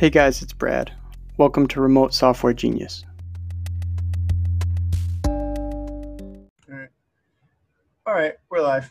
Hey 0.00 0.08
guys, 0.08 0.40
it's 0.40 0.54
Brad. 0.54 0.94
Welcome 1.36 1.66
to 1.66 1.80
Remote 1.82 2.14
Software 2.14 2.54
Genius. 2.54 3.04
All 5.26 5.34
right. 6.68 6.88
All 8.06 8.14
right, 8.14 8.32
we're 8.48 8.62
live. 8.62 8.90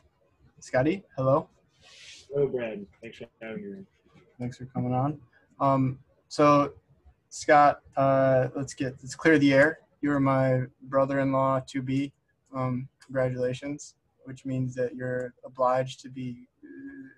Scotty, 0.60 1.04
hello. 1.18 1.50
Hello, 2.32 2.46
Brad. 2.46 2.86
Thanks 3.01 3.18
for 3.18 3.26
having 3.42 3.72
me. 3.72 3.86
Thanks 4.37 4.58
for 4.58 4.65
coming 4.65 4.94
on. 4.94 5.19
Um, 5.60 5.97
so, 6.28 6.74
Scott, 7.29 7.82
uh, 7.97 8.50
let's 8.55 8.76
get 8.76 8.94
let's 9.01 9.15
clear 9.15 9.40
the 9.40 9.51
air. 9.51 9.79
You 10.01 10.12
are 10.12 10.19
my 10.19 10.65
brother-in-law 10.83 11.62
to 11.69 11.82
be. 11.82 12.14
Um, 12.54 12.87
congratulations, 13.04 13.96
which 14.30 14.46
means 14.46 14.76
that 14.76 14.96
you're 14.96 15.34
obliged 15.44 16.02
to 16.02 16.09
be 16.09 16.48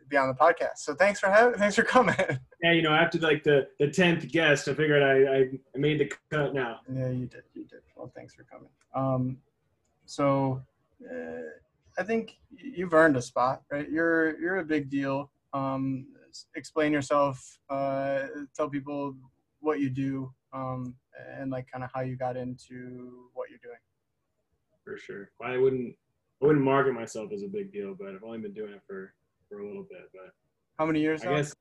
be 0.08 0.16
on 0.16 0.30
the 0.30 0.34
podcast. 0.34 0.78
So 0.78 0.96
thanks 0.96 1.20
for 1.20 1.28
having 1.28 1.60
thanks 1.60 1.76
for 1.76 1.84
coming. 1.84 2.16
Yeah, 2.64 2.74
you 2.74 2.84
know, 2.84 2.94
after 2.94 3.18
like 3.18 3.44
the 3.44 3.68
the 3.80 3.90
tenth 3.90 4.32
guest, 4.32 4.68
I 4.68 4.76
figured 4.76 5.02
I, 5.02 5.50
I 5.76 5.78
made 5.80 6.00
the 6.00 6.12
cut 6.30 6.54
now. 6.54 6.82
Yeah, 6.88 7.10
you 7.10 7.26
did. 7.26 7.42
You 7.56 7.66
did. 7.66 7.80
Well, 7.96 8.12
thanks 8.16 8.36
for 8.36 8.44
coming. 8.44 8.70
Um, 8.94 9.38
so 10.06 10.62
uh, 11.12 11.50
I 11.98 12.04
think 12.04 12.38
you've 12.52 12.94
earned 12.94 13.18
a 13.18 13.22
spot, 13.22 13.64
right? 13.72 13.90
You're 13.90 14.40
you're 14.40 14.58
a 14.58 14.64
big 14.64 14.92
deal. 14.92 15.32
Um, 15.54 16.06
explain 16.54 16.94
yourself. 16.94 17.60
Uh, 17.68 18.28
tell 18.56 18.70
people 18.70 19.16
what 19.60 19.80
you 19.80 19.90
do, 19.90 20.32
um, 20.54 20.94
and 21.36 21.50
like 21.50 21.66
kind 21.72 21.84
of 21.84 21.90
how 21.92 22.02
you 22.02 22.16
got 22.16 22.38
into 22.38 23.28
what 23.34 23.50
you're 23.50 23.58
doing. 23.64 23.82
For 24.84 24.98
sure. 24.98 25.32
Well, 25.40 25.52
I 25.52 25.58
wouldn't 25.58 25.96
I 26.42 26.46
wouldn't 26.46 26.66
market 26.66 26.94
myself 26.94 27.32
as 27.32 27.44
a 27.44 27.48
big 27.48 27.72
deal, 27.72 27.96
but 27.98 28.10
I've 28.10 28.24
only 28.24 28.40
been 28.40 28.54
doing 28.54 28.74
it 28.74 28.82
for 28.88 29.14
for 29.48 29.60
a 29.60 29.68
little 29.68 29.84
bit. 29.84 30.10
But 30.14 30.34
How 30.80 30.86
many 30.86 31.00
years? 31.02 31.22
I 31.22 31.26
now? 31.26 31.36
guess, 31.36 31.56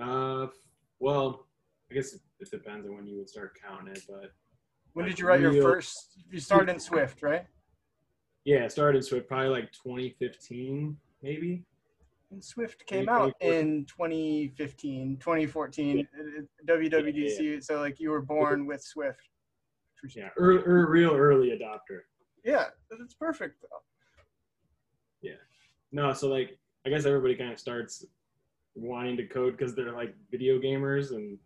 uh, 0.00 0.46
well, 1.00 1.46
I 1.90 1.94
guess 1.94 2.12
it, 2.14 2.20
it 2.40 2.50
depends 2.50 2.86
on 2.86 2.94
when 2.94 3.06
you 3.06 3.16
would 3.18 3.28
start 3.28 3.56
counting 3.60 3.94
it. 3.94 4.02
But 4.08 4.32
When 4.92 5.06
did 5.06 5.18
you 5.18 5.26
write 5.26 5.40
your 5.40 5.60
first? 5.60 6.22
You 6.30 6.38
started 6.38 6.72
in 6.72 6.80
Swift, 6.80 7.22
right? 7.22 7.46
yeah, 8.44 8.64
I 8.64 8.68
started 8.68 8.98
in 8.98 9.02
Swift 9.02 9.26
probably 9.26 9.48
like 9.48 9.72
2015, 9.72 10.96
maybe. 11.22 11.64
And 12.30 12.44
Swift 12.44 12.86
came 12.86 13.08
out 13.08 13.32
in 13.40 13.86
2015, 13.86 15.16
2014, 15.18 15.98
it- 15.98 16.08
it- 16.14 16.48
WWDC. 16.66 17.62
So 17.64 17.80
like 17.80 17.98
you 17.98 18.10
were 18.10 18.20
born 18.22 18.66
with 18.66 18.82
Swift. 18.82 19.28
Yeah, 20.14 20.28
er, 20.38 20.62
er, 20.64 20.86
real 20.88 21.12
early 21.16 21.50
adopter. 21.50 22.02
Yeah, 22.44 22.66
that's 22.88 23.14
perfect. 23.14 23.64
No, 25.92 26.12
so 26.12 26.28
like 26.28 26.58
I 26.86 26.90
guess 26.90 27.04
everybody 27.04 27.34
kind 27.34 27.52
of 27.52 27.58
starts 27.58 28.04
wanting 28.74 29.16
to 29.16 29.26
code 29.26 29.56
because 29.56 29.74
they're 29.74 29.92
like 29.92 30.14
video 30.30 30.58
gamers, 30.58 31.10
and 31.10 31.38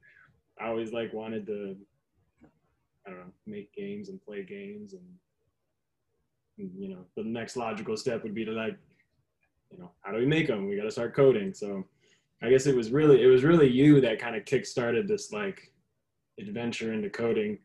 I 0.61 0.67
always 0.69 0.93
like 0.93 1.13
wanted 1.13 1.47
to, 1.47 1.77
I 3.07 3.11
don't 3.11 3.19
know, 3.21 3.33
make 3.47 3.73
games 3.73 4.09
and 4.09 4.23
play 4.23 4.45
games, 4.45 4.93
and, 4.93 5.03
and, 6.59 6.71
you 6.79 6.89
know 6.89 7.05
the 7.17 7.25
next 7.25 7.57
logical 7.57 7.97
step 7.97 8.23
would 8.23 8.35
be 8.35 8.45
to 8.45 8.53
like, 8.53 8.77
you 9.71 9.79
know, 9.79 9.91
how 10.03 10.13
do 10.13 10.19
we 10.19 10.27
make 10.27 10.47
them? 10.47 10.69
We 10.69 10.77
got 10.77 10.85
to 10.85 10.91
start 10.91 11.15
coding. 11.15 11.55
So 11.55 11.87
I 12.43 12.51
guess 12.51 12.67
it 12.67 12.77
was 12.77 12.91
really 12.91 13.23
it 13.23 13.27
was 13.27 13.45
really 13.45 13.69
you 13.69 14.01
that 14.01 14.19
kind 14.19 14.37
of 14.37 14.45
kick-started 14.45 15.07
this 15.07 15.33
like 15.33 15.73
adventure 16.39 16.93
into 16.93 17.11
coding. 17.11 17.59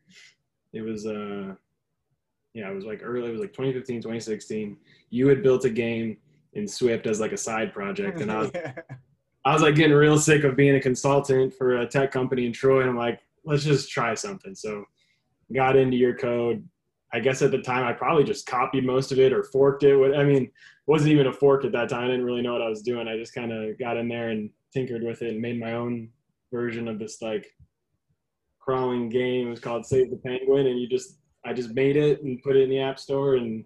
It 0.72 0.82
was 0.82 1.06
uh 1.06 1.54
yeah, 2.54 2.70
it 2.70 2.74
was 2.74 2.86
like 2.86 3.00
early, 3.02 3.28
it 3.28 3.32
was 3.32 3.40
like 3.40 3.52
2015, 3.52 4.00
2016. 4.00 4.78
You 5.10 5.28
had 5.28 5.42
built 5.42 5.66
a 5.66 5.70
game 5.70 6.16
in 6.56 6.66
Swift 6.66 7.06
as 7.06 7.20
like 7.20 7.32
a 7.32 7.36
side 7.36 7.72
project. 7.72 8.20
And 8.20 8.32
I 8.32 8.38
was, 8.38 8.50
Yeah. 8.54 8.72
I 9.44 9.52
was 9.52 9.62
like 9.62 9.76
getting 9.76 9.94
real 9.96 10.18
sick 10.18 10.42
of 10.42 10.56
being 10.56 10.74
a 10.74 10.80
consultant 10.80 11.54
for 11.54 11.76
a 11.78 11.86
tech 11.86 12.10
company 12.10 12.46
in 12.46 12.52
Troy. 12.52 12.80
And 12.80 12.90
I'm 12.90 12.96
like, 12.96 13.20
let's 13.44 13.62
just 13.62 13.90
try 13.90 14.14
something. 14.14 14.54
So 14.56 14.84
got 15.54 15.76
into 15.76 15.96
your 15.96 16.16
code. 16.16 16.66
I 17.12 17.20
guess 17.20 17.42
at 17.42 17.52
the 17.52 17.58
time 17.62 17.84
I 17.84 17.92
probably 17.92 18.24
just 18.24 18.46
copied 18.46 18.84
most 18.84 19.12
of 19.12 19.20
it 19.20 19.32
or 19.32 19.44
forked 19.44 19.84
it. 19.84 19.96
What- 19.96 20.16
I 20.16 20.24
mean, 20.24 20.50
wasn't 20.86 21.12
even 21.12 21.28
a 21.28 21.32
fork 21.32 21.64
at 21.64 21.72
that 21.72 21.88
time. 21.88 22.04
I 22.04 22.06
didn't 22.08 22.24
really 22.24 22.42
know 22.42 22.52
what 22.54 22.62
I 22.62 22.68
was 22.68 22.82
doing. 22.82 23.06
I 23.06 23.16
just 23.16 23.34
kind 23.34 23.52
of 23.52 23.78
got 23.78 23.96
in 23.96 24.08
there 24.08 24.30
and 24.30 24.50
tinkered 24.72 25.02
with 25.04 25.22
it 25.22 25.30
and 25.30 25.40
made 25.40 25.60
my 25.60 25.74
own 25.74 26.08
version 26.52 26.88
of 26.88 26.98
this 26.98 27.22
like 27.22 27.46
crawling 28.60 29.08
game. 29.08 29.46
It 29.46 29.50
was 29.50 29.60
called 29.60 29.86
Save 29.86 30.10
the 30.10 30.16
Penguin. 30.16 30.66
And 30.66 30.80
you 30.80 30.88
just, 30.88 31.18
I 31.44 31.52
just 31.52 31.70
made 31.74 31.96
it 31.96 32.22
and 32.22 32.42
put 32.42 32.56
it 32.56 32.62
in 32.64 32.70
the 32.70 32.80
app 32.80 32.98
store 32.98 33.36
and 33.36 33.64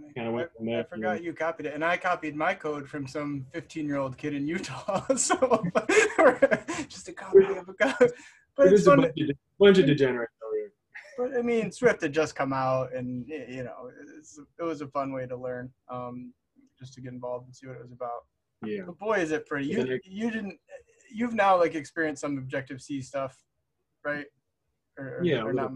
Funny. 0.00 0.12
Kinda 0.14 0.30
went 0.30 0.50
I, 0.60 0.80
I 0.80 0.82
forgot 0.84 1.22
you 1.22 1.32
copied 1.32 1.66
it, 1.66 1.74
and 1.74 1.84
I 1.84 1.96
copied 1.96 2.36
my 2.36 2.54
code 2.54 2.88
from 2.88 3.06
some 3.06 3.46
15-year-old 3.54 4.16
kid 4.16 4.34
in 4.34 4.46
Utah. 4.46 5.04
so 5.16 5.36
just 6.88 7.08
a 7.08 7.12
copy 7.12 7.44
of 7.44 7.68
a 7.68 7.74
code. 7.74 8.12
But 8.56 8.66
it 8.66 8.72
it's 8.72 8.82
is 8.82 8.86
a 8.86 8.96
bunch 8.96 9.06
of, 9.06 9.30
bunch 9.58 9.78
of 9.78 9.86
degenerates. 9.86 10.32
But 11.16 11.36
I 11.36 11.42
mean, 11.42 11.72
Swift 11.72 12.02
had 12.02 12.12
just 12.12 12.36
come 12.36 12.52
out, 12.52 12.94
and 12.94 13.26
you 13.28 13.64
know, 13.64 13.90
it's, 14.16 14.38
it 14.58 14.62
was 14.62 14.82
a 14.82 14.86
fun 14.86 15.12
way 15.12 15.26
to 15.26 15.36
learn, 15.36 15.68
um, 15.90 16.32
just 16.78 16.94
to 16.94 17.00
get 17.00 17.12
involved 17.12 17.46
and 17.46 17.56
see 17.56 17.66
what 17.66 17.76
it 17.76 17.82
was 17.82 17.92
about. 17.92 18.24
Yeah. 18.64 18.82
But 18.86 18.98
boy, 18.98 19.14
is 19.14 19.32
it 19.32 19.44
pretty! 19.46 19.66
You 19.66 19.98
you 20.04 20.30
didn't 20.30 20.58
you've 21.12 21.34
now 21.34 21.58
like 21.58 21.74
experienced 21.74 22.20
some 22.20 22.38
Objective 22.38 22.80
C 22.80 23.00
stuff, 23.00 23.36
right? 24.04 24.26
Or, 24.96 25.18
or, 25.18 25.24
Yeah, 25.24 25.42
or 25.42 25.52
not. 25.52 25.72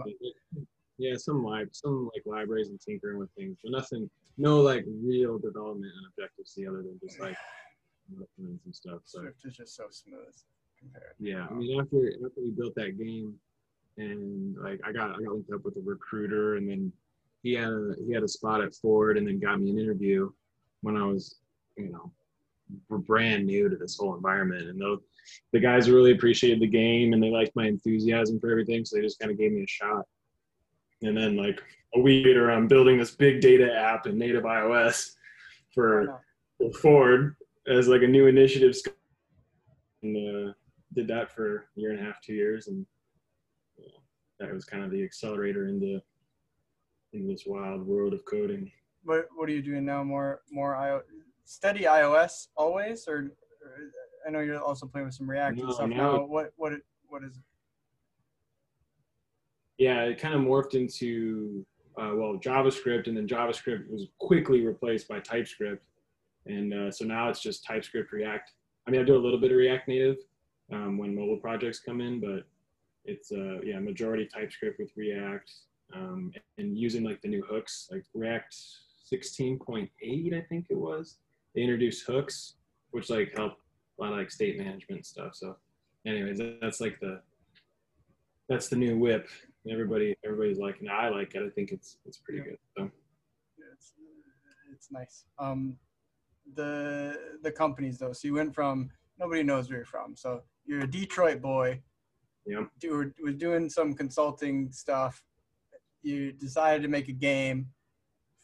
Yeah, 0.98 1.16
some 1.16 1.44
lib, 1.44 1.68
some 1.72 2.10
like 2.14 2.22
libraries 2.26 2.68
and 2.68 2.80
tinkering 2.80 3.18
with 3.18 3.30
things, 3.36 3.56
but 3.62 3.72
nothing, 3.72 4.08
no 4.38 4.60
like 4.60 4.84
real 5.02 5.38
development 5.38 5.92
and 5.96 6.06
Objective 6.06 6.46
C 6.46 6.66
other 6.66 6.82
than 6.82 6.98
just 7.02 7.20
like 7.20 7.36
and 8.38 8.58
stuff. 8.72 9.00
So 9.04 9.20
Swift 9.20 9.44
is 9.44 9.56
just 9.56 9.76
so 9.76 9.84
smooth 9.90 10.34
compared. 10.78 11.14
yeah, 11.18 11.46
I 11.50 11.54
mean 11.54 11.80
after 11.80 12.08
after 12.24 12.40
we 12.40 12.50
built 12.50 12.74
that 12.76 12.98
game, 12.98 13.34
and 13.96 14.56
like 14.58 14.80
I 14.84 14.92
got 14.92 15.10
I 15.10 15.22
got 15.22 15.32
linked 15.32 15.52
up 15.52 15.64
with 15.64 15.76
a 15.76 15.82
recruiter, 15.82 16.56
and 16.56 16.68
then 16.68 16.92
he 17.42 17.54
had 17.54 17.68
a 17.68 17.94
he 18.06 18.12
had 18.12 18.22
a 18.22 18.28
spot 18.28 18.62
at 18.62 18.74
Ford, 18.74 19.18
and 19.18 19.26
then 19.26 19.40
got 19.40 19.60
me 19.60 19.70
an 19.70 19.78
interview 19.78 20.30
when 20.82 20.96
I 20.96 21.04
was 21.04 21.36
you 21.76 21.90
know 21.90 22.12
we're 22.88 22.98
brand 22.98 23.46
new 23.46 23.68
to 23.68 23.76
this 23.76 23.96
whole 23.96 24.14
environment, 24.14 24.68
and 24.68 24.80
those 24.80 25.00
the 25.52 25.60
guys 25.60 25.90
really 25.90 26.12
appreciated 26.12 26.60
the 26.60 26.66
game 26.66 27.12
and 27.12 27.22
they 27.22 27.30
liked 27.30 27.54
my 27.54 27.66
enthusiasm 27.66 28.40
for 28.40 28.50
everything, 28.50 28.84
so 28.84 28.96
they 28.96 29.02
just 29.02 29.18
kind 29.18 29.30
of 29.30 29.38
gave 29.38 29.52
me 29.52 29.62
a 29.62 29.66
shot. 29.66 30.04
And 31.02 31.16
then 31.16 31.36
like 31.36 31.60
a 31.94 32.00
week 32.00 32.26
later, 32.26 32.50
I'm 32.50 32.68
building 32.68 32.98
this 32.98 33.10
big 33.10 33.40
data 33.40 33.74
app 33.74 34.06
in 34.06 34.18
native 34.18 34.44
iOS 34.44 35.12
for, 35.74 36.20
for 36.58 36.72
Ford 36.72 37.36
as 37.66 37.88
like 37.88 38.02
a 38.02 38.06
new 38.06 38.26
initiative. 38.26 38.74
And 40.02 40.48
uh, 40.48 40.52
did 40.94 41.08
that 41.08 41.32
for 41.32 41.56
a 41.56 41.80
year 41.80 41.90
and 41.92 42.00
a 42.00 42.04
half, 42.04 42.20
two 42.20 42.34
years, 42.34 42.66
and 42.68 42.84
uh, 43.78 43.98
that 44.40 44.52
was 44.52 44.64
kind 44.64 44.84
of 44.84 44.90
the 44.90 45.02
accelerator 45.02 45.68
into 45.68 46.00
in 47.12 47.28
this 47.28 47.44
wild 47.46 47.86
world 47.86 48.12
of 48.12 48.24
coding. 48.24 48.70
What 49.04 49.26
what 49.36 49.48
are 49.48 49.52
you 49.52 49.62
doing 49.62 49.84
now? 49.84 50.02
More 50.02 50.40
more 50.50 50.74
I 50.74 50.98
steady 51.44 51.84
iOS 51.84 52.48
always, 52.56 53.06
or, 53.06 53.16
or 53.16 53.90
I 54.26 54.30
know 54.30 54.40
you're 54.40 54.60
also 54.60 54.86
playing 54.86 55.06
with 55.06 55.14
some 55.14 55.30
React 55.30 55.60
and 55.60 55.72
stuff 55.72 55.88
now- 55.88 55.96
now. 56.16 56.24
What 56.24 56.52
what 56.56 56.72
what 57.06 57.22
is 57.22 57.36
it? 57.36 57.42
Yeah, 59.82 60.02
it 60.02 60.20
kind 60.20 60.32
of 60.32 60.42
morphed 60.42 60.74
into 60.74 61.66
uh, 62.00 62.12
well 62.14 62.38
JavaScript, 62.38 63.08
and 63.08 63.16
then 63.16 63.26
JavaScript 63.26 63.90
was 63.90 64.06
quickly 64.20 64.64
replaced 64.64 65.08
by 65.08 65.18
TypeScript, 65.18 65.84
and 66.46 66.72
uh, 66.72 66.90
so 66.92 67.04
now 67.04 67.28
it's 67.28 67.42
just 67.42 67.64
TypeScript 67.64 68.12
React. 68.12 68.52
I 68.86 68.92
mean, 68.92 69.00
I 69.00 69.04
do 69.04 69.16
a 69.16 69.18
little 69.18 69.40
bit 69.40 69.50
of 69.50 69.56
React 69.56 69.88
Native 69.88 70.18
um, 70.72 70.98
when 70.98 71.12
mobile 71.16 71.36
projects 71.36 71.80
come 71.80 72.00
in, 72.00 72.20
but 72.20 72.44
it's 73.06 73.32
uh, 73.32 73.60
yeah 73.64 73.80
majority 73.80 74.28
TypeScript 74.32 74.78
with 74.78 74.92
React, 74.94 75.50
um, 75.92 76.32
and 76.58 76.78
using 76.78 77.02
like 77.02 77.20
the 77.20 77.28
new 77.28 77.42
hooks, 77.42 77.88
like 77.90 78.04
React 78.14 78.54
16.8, 79.12 79.88
I 80.32 80.40
think 80.42 80.66
it 80.70 80.78
was. 80.78 81.16
They 81.56 81.62
introduced 81.62 82.06
hooks, 82.06 82.54
which 82.92 83.10
like 83.10 83.32
help 83.36 83.54
a 83.98 84.02
lot 84.02 84.12
of 84.12 84.18
like 84.20 84.30
state 84.30 84.58
management 84.58 85.06
stuff. 85.06 85.34
So, 85.34 85.56
anyways, 86.06 86.40
that's 86.60 86.80
like 86.80 87.00
the 87.00 87.20
that's 88.48 88.68
the 88.68 88.76
new 88.76 88.96
whip 88.96 89.26
everybody 89.70 90.16
everybody's 90.24 90.58
liking 90.58 90.86
it. 90.86 90.90
I 90.92 91.08
like 91.08 91.34
it. 91.34 91.42
I 91.44 91.50
think 91.50 91.70
it's 91.70 91.98
it's 92.04 92.18
pretty 92.18 92.38
Yeah. 92.40 92.44
good. 92.44 92.58
So 92.76 92.90
It's 93.72 93.94
it's 94.72 94.90
nice. 94.90 95.24
Um, 95.38 95.78
the 96.54 97.38
the 97.42 97.52
companies 97.52 97.98
though. 97.98 98.12
So 98.12 98.28
you 98.28 98.34
went 98.34 98.54
from 98.54 98.90
nobody 99.18 99.42
knows 99.42 99.68
where 99.68 99.78
you're 99.78 99.86
from. 99.86 100.16
So 100.16 100.42
you're 100.64 100.80
a 100.80 100.86
Detroit 100.90 101.40
boy. 101.40 101.80
Yeah. 102.46 102.64
Were, 102.90 103.14
was 103.22 103.36
doing 103.36 103.68
some 103.68 103.94
consulting 103.94 104.72
stuff. 104.72 105.22
You 106.02 106.32
decided 106.32 106.82
to 106.82 106.88
make 106.88 107.08
a 107.08 107.12
game. 107.12 107.68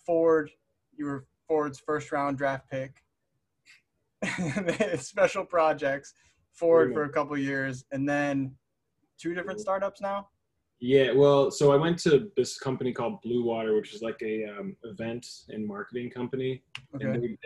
Ford, 0.06 0.50
you 0.96 1.04
were 1.06 1.26
Ford's 1.48 1.80
first 1.80 2.12
round 2.12 2.38
draft 2.38 2.70
pick. 2.70 3.02
Special 5.00 5.44
projects. 5.44 6.14
Ford 6.52 6.90
Yeah. 6.90 6.94
for 6.94 7.04
a 7.04 7.08
couple 7.10 7.36
years, 7.38 7.84
and 7.92 8.08
then 8.08 8.54
two 9.18 9.34
different 9.34 9.60
startups 9.60 10.00
now. 10.00 10.28
Yeah, 10.80 11.12
well, 11.12 11.50
so 11.50 11.72
I 11.72 11.76
went 11.76 11.98
to 12.00 12.30
this 12.36 12.58
company 12.58 12.92
called 12.92 13.20
Blue 13.22 13.42
Water, 13.42 13.74
which 13.74 13.94
is 13.94 14.02
like 14.02 14.20
a 14.22 14.44
um, 14.44 14.76
event 14.84 15.26
and 15.48 15.66
marketing 15.66 16.10
company. 16.10 16.62
Okay. 16.94 17.04
And 17.04 17.22
they, 17.22 17.38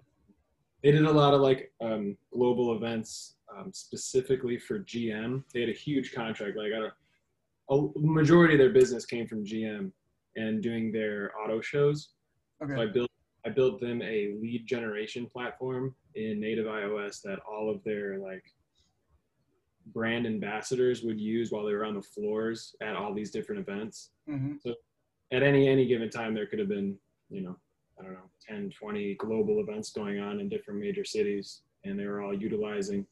they 0.83 0.93
did 0.93 1.05
a 1.05 1.13
lot 1.13 1.33
of 1.33 1.41
like 1.41 1.73
um, 1.81 2.17
global 2.33 2.77
events 2.77 3.37
um, 3.57 3.71
specifically 3.73 4.59
for 4.59 4.81
GM. 4.81 5.43
They 5.55 5.61
had 5.61 5.71
a 5.71 5.75
huge 5.75 6.13
contract. 6.13 6.59
Like 6.59 6.73
a, 6.73 6.93
a 7.75 7.91
majority 7.97 8.55
of 8.55 8.59
their 8.59 8.71
business 8.71 9.07
came 9.07 9.27
from 9.27 9.45
GM 9.45 9.91
and 10.37 10.63
doing 10.63 10.93
their 10.93 11.33
auto 11.39 11.61
shows. 11.61 12.11
Okay. 12.63 12.75
So 12.75 12.83
I 12.83 12.87
built 12.87 13.11
I 13.45 13.51
built 13.51 13.81
them 13.81 14.03
a 14.03 14.35
lead 14.41 14.67
generation 14.67 15.27
platform 15.27 15.97
in 16.15 16.39
native 16.39 16.67
iOS 16.67 17.23
that 17.23 17.41
all 17.51 17.69
of 17.69 17.83
their 17.83 18.19
like 18.19 18.45
brand 19.87 20.27
ambassadors 20.27 21.03
would 21.03 21.21
use 21.21 21.51
while 21.51 21.65
they 21.65 21.73
were 21.73 21.85
on 21.85 21.95
the 21.95 22.03
floors 22.03 22.75
at 22.83 22.97
all 22.97 23.13
these 23.15 23.31
different 23.31 23.61
events. 23.61 24.11
hmm 24.27 24.55
At 25.33 25.43
any 25.43 25.69
any 25.69 25.87
given 25.87 26.11
time 26.11 26.35
there 26.35 26.47
could 26.47 26.59
have 26.59 26.69
been, 26.69 26.97
you 27.31 27.43
know, 27.43 27.57
I 27.99 28.05
don't 28.05 28.13
know, 28.15 28.31
10, 28.49 28.71
20 28.79 29.15
global 29.15 29.61
events 29.61 29.91
going 29.93 30.19
on 30.21 30.41
in 30.41 30.49
different 30.49 30.81
major 30.81 31.05
cities 31.05 31.63
and 31.85 31.99
they 31.99 32.07
were 32.07 32.21
all 32.23 32.35
utilizing 32.35 33.07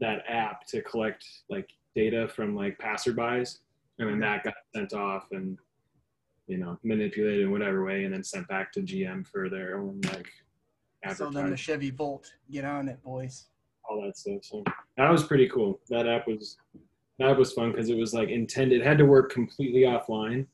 that 0.00 0.22
app 0.28 0.66
to 0.68 0.82
collect 0.82 1.24
like 1.48 1.70
data 1.94 2.28
from 2.28 2.54
like 2.54 2.78
passerbys 2.78 3.58
and 3.98 4.08
then 4.08 4.20
that 4.20 4.44
got 4.44 4.54
sent 4.74 4.92
off 4.92 5.28
and 5.32 5.58
you 6.46 6.58
know 6.58 6.78
manipulated 6.82 7.42
in 7.44 7.50
whatever 7.50 7.84
way 7.84 8.04
and 8.04 8.12
then 8.12 8.22
sent 8.22 8.46
back 8.48 8.70
to 8.72 8.80
GM 8.80 9.26
for 9.26 9.48
their 9.48 9.78
own 9.78 10.00
like 10.12 10.28
So 11.14 11.30
then 11.30 11.50
the 11.50 11.56
Chevy 11.56 11.90
Volt. 11.90 12.32
Get 12.50 12.64
on 12.64 12.88
it, 12.88 13.02
boys. 13.02 13.46
All 13.88 14.02
that 14.02 14.16
stuff 14.16 14.42
so 14.42 14.62
that 14.96 15.10
was 15.10 15.24
pretty 15.24 15.48
cool 15.48 15.80
that 15.88 16.06
app 16.06 16.26
was 16.26 16.56
that 17.18 17.36
was 17.36 17.52
fun 17.52 17.70
because 17.72 17.88
it 17.88 17.96
was 17.96 18.12
like 18.14 18.28
intended 18.28 18.80
it 18.80 18.86
had 18.86 18.98
to 18.98 19.04
work 19.06 19.30
completely 19.32 19.82
offline 19.82 20.46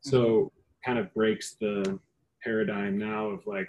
so 0.00 0.50
kind 0.84 0.98
of 0.98 1.12
breaks 1.14 1.56
the 1.60 1.98
paradigm 2.42 2.96
now 2.98 3.26
of 3.26 3.46
like 3.46 3.68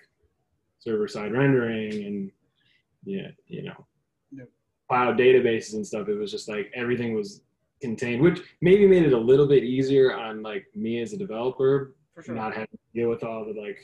server 0.80 1.08
side 1.08 1.32
rendering 1.34 2.06
and 2.06 2.32
yeah 3.06 3.28
you 3.48 3.64
know 3.64 3.86
Yep. 4.34 4.50
cloud 4.88 5.18
databases 5.18 5.74
and 5.74 5.86
stuff 5.86 6.08
it 6.08 6.16
was 6.18 6.32
just 6.32 6.48
like 6.48 6.72
everything 6.74 7.14
was 7.14 7.42
contained 7.82 8.22
which 8.22 8.40
maybe 8.62 8.88
made 8.88 9.04
it 9.04 9.12
a 9.14 9.18
little 9.18 9.48
bit 9.48 9.64
easier 9.64 10.14
on 10.16 10.42
like 10.42 10.66
me 10.76 11.02
as 11.02 11.12
a 11.14 11.18
developer 11.18 11.96
For 12.16 12.24
sure. 12.24 12.36
not 12.36 12.54
having 12.54 12.68
to 12.72 13.00
deal 13.00 13.10
with 13.10 13.24
all 13.24 13.44
the 13.44 13.60
like 13.60 13.80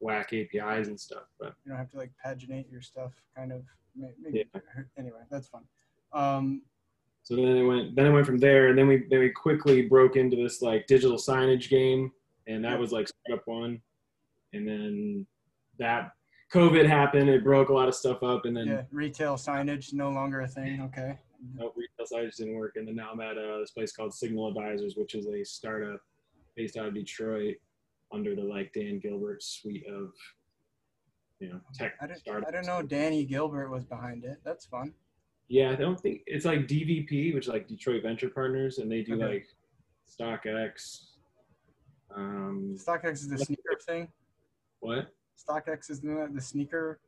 whack 0.00 0.32
apis 0.32 0.88
and 0.88 0.98
stuff 0.98 1.24
but 1.38 1.54
you 1.64 1.70
don't 1.70 1.78
have 1.78 1.90
to 1.90 1.98
like 1.98 2.10
paginate 2.24 2.70
your 2.70 2.80
stuff 2.80 3.12
kind 3.36 3.52
of. 3.52 3.62
May- 3.94 4.14
maybe 4.22 4.44
anyway 4.98 5.20
that's 5.30 5.48
fun. 5.48 5.62
Um 6.12 6.62
So 7.22 7.36
then 7.36 7.44
it 7.56 7.64
went 7.64 7.94
then 7.94 8.06
it 8.06 8.10
went 8.10 8.26
from 8.26 8.38
there 8.38 8.68
and 8.68 8.78
then 8.78 8.88
we 8.88 9.04
then 9.10 9.20
we 9.20 9.30
quickly 9.30 9.82
broke 9.82 10.16
into 10.16 10.36
this 10.36 10.62
like 10.62 10.86
digital 10.86 11.16
signage 11.16 11.68
game 11.68 12.12
and 12.46 12.64
that 12.64 12.78
was 12.78 12.92
like 12.92 13.08
startup 13.08 13.46
one. 13.46 13.80
And 14.52 14.66
then 14.66 15.26
that 15.78 16.12
COVID 16.52 16.86
happened, 16.86 17.28
it 17.28 17.44
broke 17.44 17.68
a 17.68 17.72
lot 17.72 17.88
of 17.88 17.94
stuff 17.94 18.22
up 18.22 18.44
and 18.46 18.56
then 18.56 18.66
yeah 18.66 18.82
retail 18.90 19.36
signage 19.36 19.92
no 19.92 20.10
longer 20.10 20.40
a 20.40 20.48
thing 20.48 20.80
okay. 20.82 21.18
No, 21.56 21.72
retail 21.76 22.06
signage 22.06 22.36
didn't 22.36 22.54
work. 22.54 22.76
And 22.76 22.86
then 22.86 22.96
now 22.96 23.10
I'm 23.12 23.20
at 23.20 23.38
uh, 23.38 23.58
this 23.58 23.70
place 23.70 23.92
called 23.92 24.12
Signal 24.12 24.48
Advisors, 24.48 24.96
which 24.96 25.14
is 25.14 25.26
a 25.26 25.42
startup 25.44 26.00
based 26.54 26.76
out 26.76 26.86
of 26.86 26.94
Detroit 26.94 27.56
under 28.12 28.34
the 28.34 28.42
like 28.42 28.72
Dan 28.72 28.98
Gilbert 28.98 29.42
suite 29.42 29.84
of 29.86 30.12
you 31.38 31.48
know 31.48 31.60
tech 31.72 31.94
i 32.02 32.12
startups. 32.14 32.46
i 32.48 32.50
don't 32.50 32.66
know 32.66 32.82
danny 32.82 33.24
gilbert 33.24 33.70
was 33.70 33.84
behind 33.86 34.24
it 34.24 34.38
that's 34.44 34.66
fun 34.66 34.92
Yeah, 35.48 35.70
I 35.70 35.74
don't 35.74 35.98
think 35.98 36.20
it's 36.26 36.44
like 36.44 36.68
DVP, 36.68 37.32
which 37.34 37.46
is 37.46 37.52
like 37.52 37.66
Detroit 37.66 38.02
Venture 38.02 38.28
Partners, 38.28 38.78
and 38.78 38.92
they 38.92 39.02
do 39.02 39.14
Okay. 39.14 39.24
like 39.26 39.46
StockX. 40.06 41.06
Um, 42.14 42.76
stockx 42.78 43.12
is 43.14 43.28
the 43.28 43.38
sneaker 43.38 43.76
thing 43.86 44.08
what? 44.80 45.08
stockx 45.36 45.90
is 45.90 46.00
the, 46.00 46.28
the 46.32 46.40
sneaker 46.40 47.00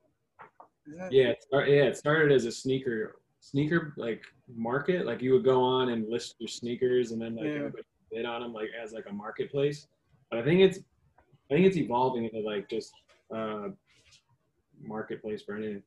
isn't 0.87 1.01
it 1.01 1.13
Yeah, 1.13 1.29
it 1.29 1.43
start, 1.43 1.69
yeah, 1.69 1.85
it 1.85 1.97
started 1.97 2.33
as 2.33 2.45
a 2.47 2.53
sneaker 2.53 3.21
sneaker 3.41 3.93
like 3.97 4.23
market. 4.55 5.05
Like 5.07 5.21
you 5.23 5.33
would 5.35 5.45
go 5.45 5.63
on 5.63 5.91
and 5.91 6.09
list 6.09 6.37
your 6.39 6.49
sneakers, 6.49 7.13
and 7.13 7.21
then 7.21 7.37
like 7.37 7.47
Yeah. 7.47 7.55
everybody 7.57 7.85
bid 8.11 8.25
on 8.25 8.41
them 8.43 8.53
like 8.55 8.71
as 8.83 8.93
like 8.93 9.07
a 9.09 9.13
marketplace. 9.13 9.87
But 10.31 10.39
I 10.41 10.43
think 10.43 10.61
it's 10.63 10.79
I 11.53 11.57
think 11.57 11.67
it's 11.67 11.77
evolving 11.77 12.25
into 12.25 12.41
like 12.41 12.69
just 12.69 12.93
uh, 13.35 13.69
marketplace 14.83 15.43
for 15.43 15.55
anything. 15.57 15.83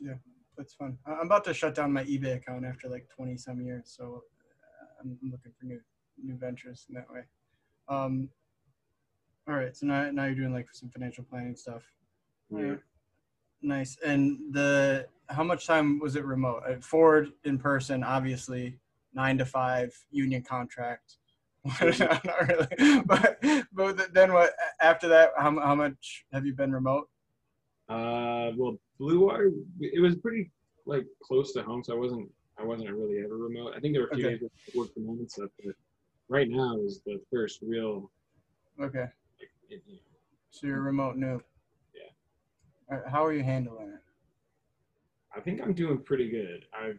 Yeah, 0.00 0.14
that's 0.56 0.74
fun 0.74 0.98
i'm 1.06 1.26
about 1.26 1.44
to 1.44 1.54
shut 1.54 1.74
down 1.74 1.92
my 1.92 2.04
ebay 2.04 2.36
account 2.36 2.66
after 2.66 2.88
like 2.88 3.08
20 3.16 3.36
some 3.36 3.62
years 3.62 3.94
so 3.96 4.22
uh, 4.62 5.00
i'm 5.00 5.18
I'm 5.22 5.30
looking 5.30 5.52
for 5.58 5.64
new 5.64 5.80
new 6.22 6.36
ventures 6.36 6.84
in 6.88 6.94
that 6.96 7.10
way 7.10 7.22
um 7.88 8.28
all 9.48 9.54
right 9.54 9.74
so 9.74 9.86
now 9.86 10.10
now 10.10 10.26
you're 10.26 10.34
doing 10.34 10.52
like 10.52 10.68
some 10.72 10.90
financial 10.90 11.24
planning 11.24 11.56
stuff 11.56 11.82
Yeah. 12.50 12.74
Nice. 13.62 13.98
And 14.04 14.38
the 14.52 15.06
how 15.28 15.44
much 15.44 15.66
time 15.66 15.98
was 15.98 16.16
it 16.16 16.24
remote? 16.24 16.62
Uh, 16.66 16.76
Ford 16.80 17.32
in 17.44 17.58
person, 17.58 18.02
obviously, 18.02 18.78
nine 19.14 19.36
to 19.38 19.44
five 19.44 19.94
union 20.10 20.42
contract. 20.42 21.16
Not 21.82 22.48
really, 22.48 23.02
but 23.06 23.38
but 23.72 24.14
then 24.14 24.32
what? 24.32 24.52
After 24.80 25.08
that, 25.08 25.30
how 25.36 25.58
how 25.60 25.74
much 25.74 26.24
have 26.32 26.46
you 26.46 26.54
been 26.54 26.72
remote? 26.72 27.08
Uh, 27.88 28.52
well, 28.56 28.78
Blue 28.98 29.20
Water, 29.26 29.50
it 29.80 30.00
was 30.00 30.16
pretty 30.16 30.50
like 30.86 31.04
close 31.22 31.52
to 31.52 31.62
home, 31.62 31.84
so 31.84 31.94
I 31.94 31.98
wasn't 31.98 32.30
I 32.58 32.64
wasn't 32.64 32.90
really 32.90 33.18
ever 33.22 33.36
remote. 33.36 33.74
I 33.76 33.80
think 33.80 33.94
there 33.94 34.02
were 34.02 34.08
a 34.08 34.16
few 34.16 34.26
Okay. 34.26 34.38
days 34.38 34.48
I 34.68 34.72
from 34.94 35.06
home 35.06 35.18
and 35.18 35.30
stuff, 35.30 35.50
but 35.64 35.74
right 36.28 36.48
now 36.48 36.78
is 36.80 37.02
the 37.04 37.20
first 37.30 37.60
real. 37.62 38.10
Okay, 38.80 39.00
Like, 39.00 39.50
it, 39.68 39.82
you 39.86 39.94
know, 39.96 40.00
so 40.50 40.66
you're 40.66 40.80
remote 40.80 41.16
new. 41.16 41.42
Yeah. 41.94 42.96
Right, 42.96 43.06
how 43.06 43.24
are 43.24 43.34
you 43.34 43.42
handling 43.42 43.88
it? 43.88 44.00
I 45.36 45.40
think 45.40 45.60
I'm 45.60 45.74
doing 45.74 45.98
pretty 46.02 46.30
good. 46.30 46.64
I've 46.74 46.98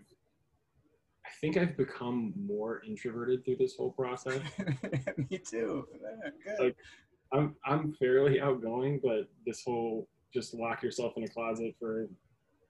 I 1.31 1.33
think 1.39 1.57
I've 1.57 1.77
become 1.77 2.33
more 2.35 2.81
introverted 2.85 3.45
through 3.45 3.55
this 3.55 3.75
whole 3.77 3.91
process. 3.91 4.41
Me 5.29 5.37
too. 5.37 5.87
Yeah, 5.93 6.29
good. 6.43 6.65
Like, 6.65 6.75
I'm 7.31 7.55
I'm 7.65 7.93
fairly 7.93 8.41
outgoing, 8.41 8.99
but 9.01 9.29
this 9.45 9.63
whole 9.63 10.09
just 10.33 10.53
lock 10.53 10.83
yourself 10.83 11.13
in 11.15 11.23
a 11.23 11.27
closet 11.27 11.73
for 11.79 12.09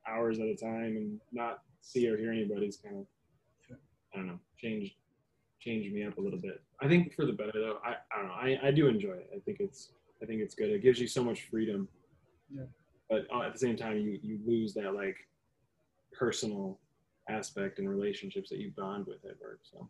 hours 0.07 0.39
at 0.39 0.45
a 0.45 0.55
time 0.55 0.95
and 0.97 1.19
not 1.31 1.61
see 1.81 2.07
or 2.07 2.17
hear 2.17 2.31
anybody's 2.31 2.77
kind 2.77 2.97
of 2.97 3.05
I 4.13 4.17
don't 4.17 4.27
know 4.27 4.39
changed 4.57 4.93
changed 5.59 5.93
me 5.93 6.03
up 6.03 6.17
a 6.17 6.21
little 6.21 6.39
bit. 6.39 6.61
I 6.81 6.87
think 6.87 7.15
for 7.15 7.25
the 7.25 7.33
better 7.33 7.53
though. 7.55 7.79
I, 7.83 7.95
I 8.11 8.17
don't 8.17 8.27
know. 8.27 8.33
I, 8.33 8.67
I 8.67 8.71
do 8.71 8.87
enjoy 8.87 9.13
it. 9.13 9.29
I 9.35 9.39
think 9.39 9.57
it's 9.59 9.91
I 10.21 10.25
think 10.25 10.41
it's 10.41 10.53
good. 10.53 10.69
It 10.69 10.83
gives 10.83 10.99
you 10.99 11.07
so 11.07 11.23
much 11.23 11.43
freedom. 11.49 11.87
Yeah. 12.53 12.65
But 13.09 13.25
uh, 13.33 13.41
at 13.41 13.53
the 13.53 13.59
same 13.59 13.75
time, 13.75 13.97
you 13.97 14.19
you 14.21 14.39
lose 14.45 14.73
that 14.75 14.93
like 14.93 15.17
personal 16.13 16.79
aspect 17.29 17.79
and 17.79 17.89
relationships 17.89 18.49
that 18.49 18.59
you 18.59 18.71
bond 18.75 19.05
with 19.07 19.23
at 19.25 19.39
work. 19.39 19.59
So 19.63 19.89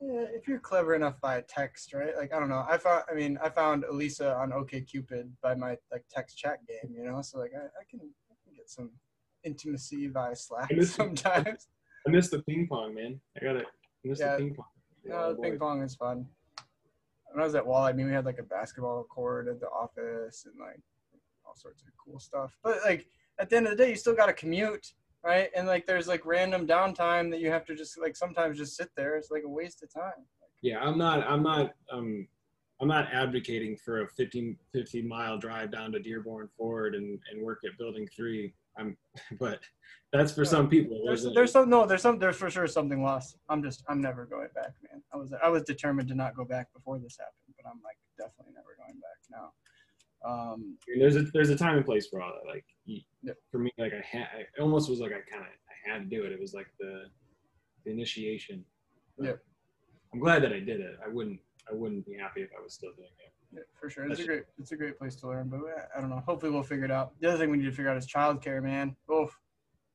Yeah, 0.00 0.24
if 0.32 0.46
you're 0.48 0.58
clever 0.58 0.94
enough 0.94 1.20
by 1.20 1.42
text, 1.48 1.92
right? 1.94 2.16
Like 2.16 2.32
I 2.32 2.38
don't 2.38 2.48
know. 2.48 2.64
I 2.68 2.78
found 2.78 3.04
I 3.10 3.14
mean 3.14 3.38
I 3.42 3.48
found 3.48 3.84
Elisa 3.84 4.34
on 4.36 4.50
OKCupid 4.50 5.30
by 5.42 5.54
my 5.54 5.76
like 5.92 6.04
text 6.10 6.36
chat 6.38 6.58
game, 6.66 6.94
you 6.94 7.04
know. 7.04 7.22
So 7.22 7.38
like 7.38 7.52
I, 7.54 7.64
I 7.66 7.84
can 7.88 8.00
I 8.30 8.34
can 8.44 8.54
get 8.56 8.68
some 8.70 8.90
intimacy 9.44 10.08
via 10.08 10.34
Slack 10.36 10.68
I 10.70 10.74
miss- 10.74 10.94
sometimes. 10.94 11.68
I 12.06 12.10
miss 12.10 12.30
the 12.30 12.42
ping 12.42 12.66
pong, 12.68 12.94
man. 12.94 13.20
I 13.36 13.44
gotta 13.44 13.60
I 13.60 13.64
miss 14.08 14.20
Yeah. 14.20 14.32
the 14.36 14.38
ping 14.44 14.54
pong. 14.54 14.66
No, 15.04 15.32
the 15.34 15.40
ping 15.42 15.58
pong 15.58 15.82
is 15.82 15.94
fun. 15.94 16.26
When 17.32 17.42
I 17.42 17.44
was 17.44 17.54
at 17.54 17.66
Wall, 17.66 17.84
I 17.84 17.92
mean 17.92 18.06
we 18.06 18.12
had 18.12 18.24
like 18.24 18.38
a 18.38 18.42
basketball 18.42 19.04
court 19.04 19.48
at 19.48 19.60
the 19.60 19.68
office 19.68 20.46
and 20.46 20.54
like 20.58 20.80
all 21.46 21.54
sorts 21.54 21.82
of 21.82 21.88
cool 22.04 22.18
stuff. 22.18 22.56
But 22.62 22.78
like 22.84 23.06
at 23.38 23.48
the 23.50 23.56
end 23.56 23.66
of 23.66 23.76
the 23.76 23.82
day, 23.84 23.90
you 23.90 23.96
still 23.96 24.14
got 24.14 24.26
to 24.26 24.32
commute, 24.32 24.94
right? 25.28 25.50
And 25.54 25.66
like 25.66 25.84
there's 25.84 26.08
like 26.08 26.24
random 26.24 26.66
downtime 26.66 27.30
that 27.30 27.40
you 27.40 27.50
have 27.50 27.66
to 27.66 27.74
just 27.74 28.00
like 28.00 28.16
sometimes 28.16 28.56
just 28.56 28.76
sit 28.76 28.88
there. 28.96 29.14
It's 29.16 29.30
like 29.30 29.42
a 29.44 29.48
waste 29.48 29.82
of 29.82 29.92
time. 29.92 30.24
Yeah, 30.62 30.78
I'm 30.80 30.96
not 30.96 31.18
I'm 31.28 31.42
not 31.42 31.74
um 31.92 32.26
I'm 32.80 32.88
not 32.88 33.12
advocating 33.12 33.76
for 33.76 34.02
a 34.02 34.08
15, 34.08 34.56
15 34.72 35.06
mile 35.06 35.36
drive 35.36 35.70
down 35.70 35.92
to 35.92 35.98
Dearborn 35.98 36.48
Ford 36.56 36.94
and, 36.94 37.18
and 37.30 37.42
work 37.42 37.58
at 37.66 37.76
building 37.76 38.08
three. 38.16 38.54
I'm 38.78 38.96
but 39.38 39.60
that's 40.12 40.32
for 40.32 40.44
Yeah. 40.44 40.48
some 40.56 40.68
people. 40.70 41.02
There's 41.04 41.24
there's 41.34 41.52
some 41.52 41.68
no 41.68 41.84
there's 41.84 42.02
some 42.02 42.18
there's 42.18 42.36
for 42.36 42.48
sure 42.50 42.66
something 42.66 43.02
lost. 43.02 43.36
I'm 43.50 43.62
just 43.62 43.84
I'm 43.86 44.00
never 44.00 44.24
going 44.24 44.48
back, 44.54 44.72
man. 44.90 45.02
I 45.12 45.18
was 45.18 45.30
I 45.44 45.48
was 45.50 45.62
determined 45.64 46.08
to 46.08 46.14
not 46.14 46.34
go 46.34 46.44
back 46.46 46.72
before 46.72 46.98
this 46.98 47.18
happened, 47.18 47.54
but 47.58 47.68
I'm 47.70 47.80
like 47.84 47.98
definitely 48.16 48.54
never 48.54 48.72
going 48.78 48.98
back 49.06 49.20
now. 49.30 49.52
Um, 50.28 50.78
there's 50.98 51.16
a 51.16 51.22
there's 51.34 51.50
a 51.50 51.56
time 51.56 51.76
and 51.76 51.84
place 51.84 52.06
for 52.08 52.22
all 52.22 52.32
that. 52.32 52.48
Like. 52.50 52.64
For 53.50 53.58
me, 53.58 53.70
like 53.78 53.92
I 53.92 54.04
had, 54.16 54.28
it 54.56 54.60
almost 54.60 54.88
was 54.90 55.00
like 55.00 55.12
I 55.12 55.20
kind 55.30 55.42
of 55.42 55.48
I 55.48 55.92
had 55.92 56.10
to 56.10 56.16
do 56.16 56.24
it. 56.24 56.32
It 56.32 56.40
was 56.40 56.54
like 56.54 56.68
the, 56.78 57.04
the 57.84 57.90
initiation. 57.90 58.64
But 59.16 59.26
Yep. 59.26 59.38
I'm 60.12 60.20
glad 60.20 60.42
that 60.42 60.52
I 60.52 60.60
did 60.60 60.80
it. 60.80 60.98
I 61.04 61.08
wouldn't 61.08 61.40
I 61.70 61.74
wouldn't 61.74 62.06
be 62.06 62.14
happy 62.16 62.40
if 62.42 62.50
I 62.58 62.62
was 62.62 62.72
still 62.74 62.90
doing 62.96 63.08
it. 63.18 63.32
yeah, 63.52 63.60
for 63.78 63.90
sure, 63.90 64.10
it's 64.10 64.20
a 64.20 64.24
great 64.24 64.42
it's 64.58 64.72
a 64.72 64.76
great 64.76 64.98
place 64.98 65.16
to 65.16 65.26
learn. 65.28 65.48
But 65.48 65.60
I- 65.66 65.98
I 65.98 66.00
don't 66.00 66.08
know. 66.10 66.22
Hopefully, 66.26 66.50
we'll 66.52 66.62
figure 66.62 66.86
it 66.86 66.90
out. 66.90 67.12
The 67.20 67.28
other 67.28 67.38
thing 67.38 67.50
we 67.50 67.58
need 67.58 67.64
to 67.66 67.72
figure 67.72 67.90
out 67.90 67.96
is 67.98 68.06
childcare, 68.06 68.62
man. 68.62 68.96
Oh, 69.10 69.28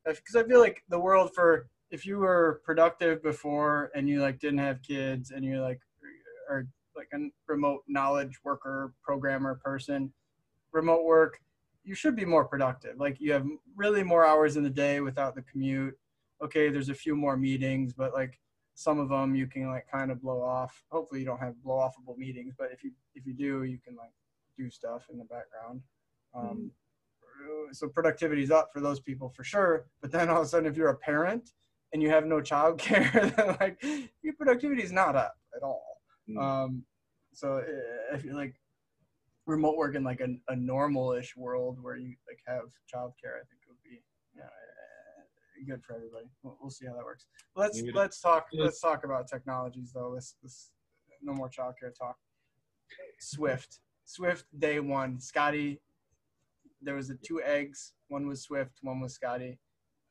because 0.06 0.36
I 0.36 0.44
feel 0.44 0.60
like 0.60 0.84
the 0.90 1.00
world 1.00 1.32
for 1.34 1.68
if 1.90 2.06
you 2.06 2.18
were 2.18 2.62
productive 2.66 3.24
before 3.24 3.92
and 3.96 4.08
you 4.10 4.22
like 4.22 4.40
didn't 4.40 4.60
have 4.60 4.82
kids 4.82 5.32
and 5.32 5.44
you 5.46 5.62
like 5.62 5.80
are 6.50 6.68
like 6.96 7.08
a 7.14 7.18
remote 7.48 7.84
knowledge 7.88 8.38
worker 8.44 8.94
programmer 9.04 9.60
person 9.64 10.12
remote 10.74 11.04
work 11.06 11.40
you 11.84 11.96
should 11.96 12.16
be 12.16 12.26
more 12.26 12.46
productive. 12.46 12.98
Like 12.98 13.20
you 13.20 13.34
have 13.34 13.46
really 13.76 14.04
more 14.04 14.26
hours 14.26 14.58
in 14.58 14.64
the 14.64 14.70
day 14.70 15.02
without 15.02 15.36
the 15.36 15.42
commute. 15.44 15.98
Okay, 16.44 16.70
there's 16.70 16.90
a 16.90 16.94
few 16.94 17.16
more 17.16 17.38
meetings, 17.38 17.94
but 17.94 18.14
like 18.14 18.40
some 18.76 19.00
of 19.00 19.10
them 19.10 19.36
you 19.36 19.48
can 19.48 19.68
like 19.68 19.88
kind 19.92 20.12
of 20.12 20.22
blow 20.22 20.42
off. 20.42 20.84
Hopefully 20.90 21.20
you 21.20 21.26
don't 21.26 21.40
have 21.40 21.62
blow 21.64 21.76
offable 21.76 22.18
meetings, 22.18 22.54
but 22.58 22.70
if 22.72 22.84
you 22.84 22.92
if 23.16 23.26
you 23.26 23.34
do, 23.34 23.64
you 23.64 23.78
can 23.78 23.96
like 23.96 24.14
do 24.58 24.70
stuff 24.70 25.08
in 25.12 25.18
the 25.18 25.26
background. 25.26 25.82
Um, 26.34 26.72
So 27.72 27.88
productivity 27.90 28.44
is 28.44 28.52
up 28.52 28.72
for 28.72 28.80
those 28.80 29.00
people 29.00 29.30
for 29.30 29.44
sure. 29.44 29.88
But 30.02 30.12
then 30.12 30.30
all 30.30 30.42
of 30.42 30.46
a 30.46 30.48
sudden, 30.48 30.70
if 30.70 30.78
you're 30.78 30.90
a 30.90 30.96
parent 30.98 31.52
and 31.92 32.02
you 32.02 32.10
have 32.10 32.26
no 32.26 32.42
child 32.42 32.80
care, 32.80 33.34
then 33.38 33.58
like 33.60 33.84
your 34.22 34.34
productivity 34.34 34.84
is 34.84 34.92
not 34.92 35.16
up 35.16 35.36
at 35.56 35.64
all. 35.64 36.02
Mm. 36.30 36.42
Um, 36.42 36.84
so 37.34 37.58
uh, 37.58 38.16
I 38.16 38.18
feel 38.18 38.36
like 38.36 38.56
remote 39.46 39.78
work 39.78 39.96
in 39.96 40.04
like 40.04 40.22
a, 40.22 40.30
a 40.52 40.56
normal-ish 40.56 41.36
world 41.36 41.78
where 41.82 41.98
you 41.98 42.16
like 42.28 42.40
have 42.48 42.64
childcare, 42.94 43.36
I 43.36 43.44
think 43.48 43.62
would 43.68 43.82
be 43.84 44.02
you 44.34 44.40
know, 44.40 44.46
uh, 44.46 45.66
good 45.68 45.84
for 45.84 45.96
everybody. 45.96 46.26
We'll, 46.42 46.58
we'll 46.62 46.70
see 46.70 46.86
how 46.86 46.94
that 46.94 47.04
works. 47.04 47.26
Let's 47.56 47.82
Maybe- 47.82 47.94
let's 47.94 48.20
talk 48.22 48.48
let's 48.54 48.80
talk 48.80 49.04
about 49.06 49.28
technologies 49.28 49.92
though. 49.94 50.12
Let's, 50.14 50.36
let's 50.44 50.72
no 51.22 51.34
more 51.34 51.50
childcare 51.50 51.94
talk. 51.98 52.16
Swift, 53.20 53.80
Swift 54.06 54.46
day 54.60 54.80
one. 54.80 55.20
Scotty, 55.20 55.82
there 56.82 56.96
was 56.96 57.08
the 57.08 57.18
two 57.24 57.42
eggs. 57.42 57.94
One 58.10 58.28
was 58.28 58.44
Swift, 58.44 58.80
one 58.82 59.00
was 59.00 59.14
Scotty. 59.14 59.60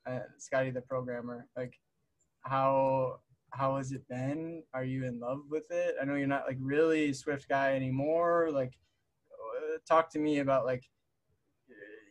Uh, 0.07 0.21
Scotty 0.39 0.71
the 0.71 0.81
programmer. 0.81 1.47
Like 1.57 1.75
how 2.43 3.21
how 3.51 3.77
has 3.77 3.93
it 3.93 4.03
been? 4.09 4.63
Are 4.75 4.85
you 4.85 5.05
in 5.05 5.21
love 5.21 5.43
with 5.51 5.71
it? 5.71 5.97
I 6.01 6.05
know 6.05 6.15
you're 6.15 6.27
not 6.27 6.47
like 6.47 6.57
really 6.61 7.11
a 7.11 7.15
Swift 7.15 7.49
guy 7.49 7.75
anymore. 7.75 8.49
Like, 8.51 8.73
talk 9.89 10.11
to 10.11 10.19
me 10.19 10.39
about 10.39 10.65
like 10.65 10.85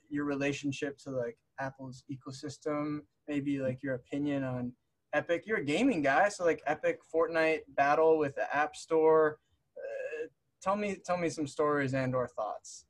your 0.09 0.25
relationship 0.25 0.97
to 0.99 1.11
like 1.11 1.37
Apple's 1.59 2.03
ecosystem. 2.11 2.99
Maybe 3.27 3.59
like 3.59 3.81
your 3.81 3.95
opinion 3.95 4.43
on 4.43 4.73
Epic. 5.13 5.43
You're 5.45 5.59
a 5.59 5.65
gaming 5.65 6.01
guy, 6.01 6.29
so 6.29 6.45
like 6.45 6.61
Epic 6.65 6.99
Fortnite 7.13 7.61
battle 7.69 8.17
with 8.17 8.35
the 8.35 8.53
App 8.55 8.75
Store. 8.75 9.39
Uh, 9.77 10.27
tell 10.61 10.75
me, 10.75 10.97
tell 11.05 11.17
me 11.17 11.29
some 11.29 11.47
stories 11.47 11.93
and 11.93 12.15
or 12.15 12.27
thoughts. 12.27 12.85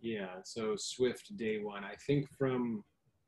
Yeah, 0.00 0.42
so 0.44 0.74
Swift 0.76 1.36
day 1.36 1.58
one. 1.62 1.84
I 1.84 1.94
think 2.06 2.28
from 2.36 2.82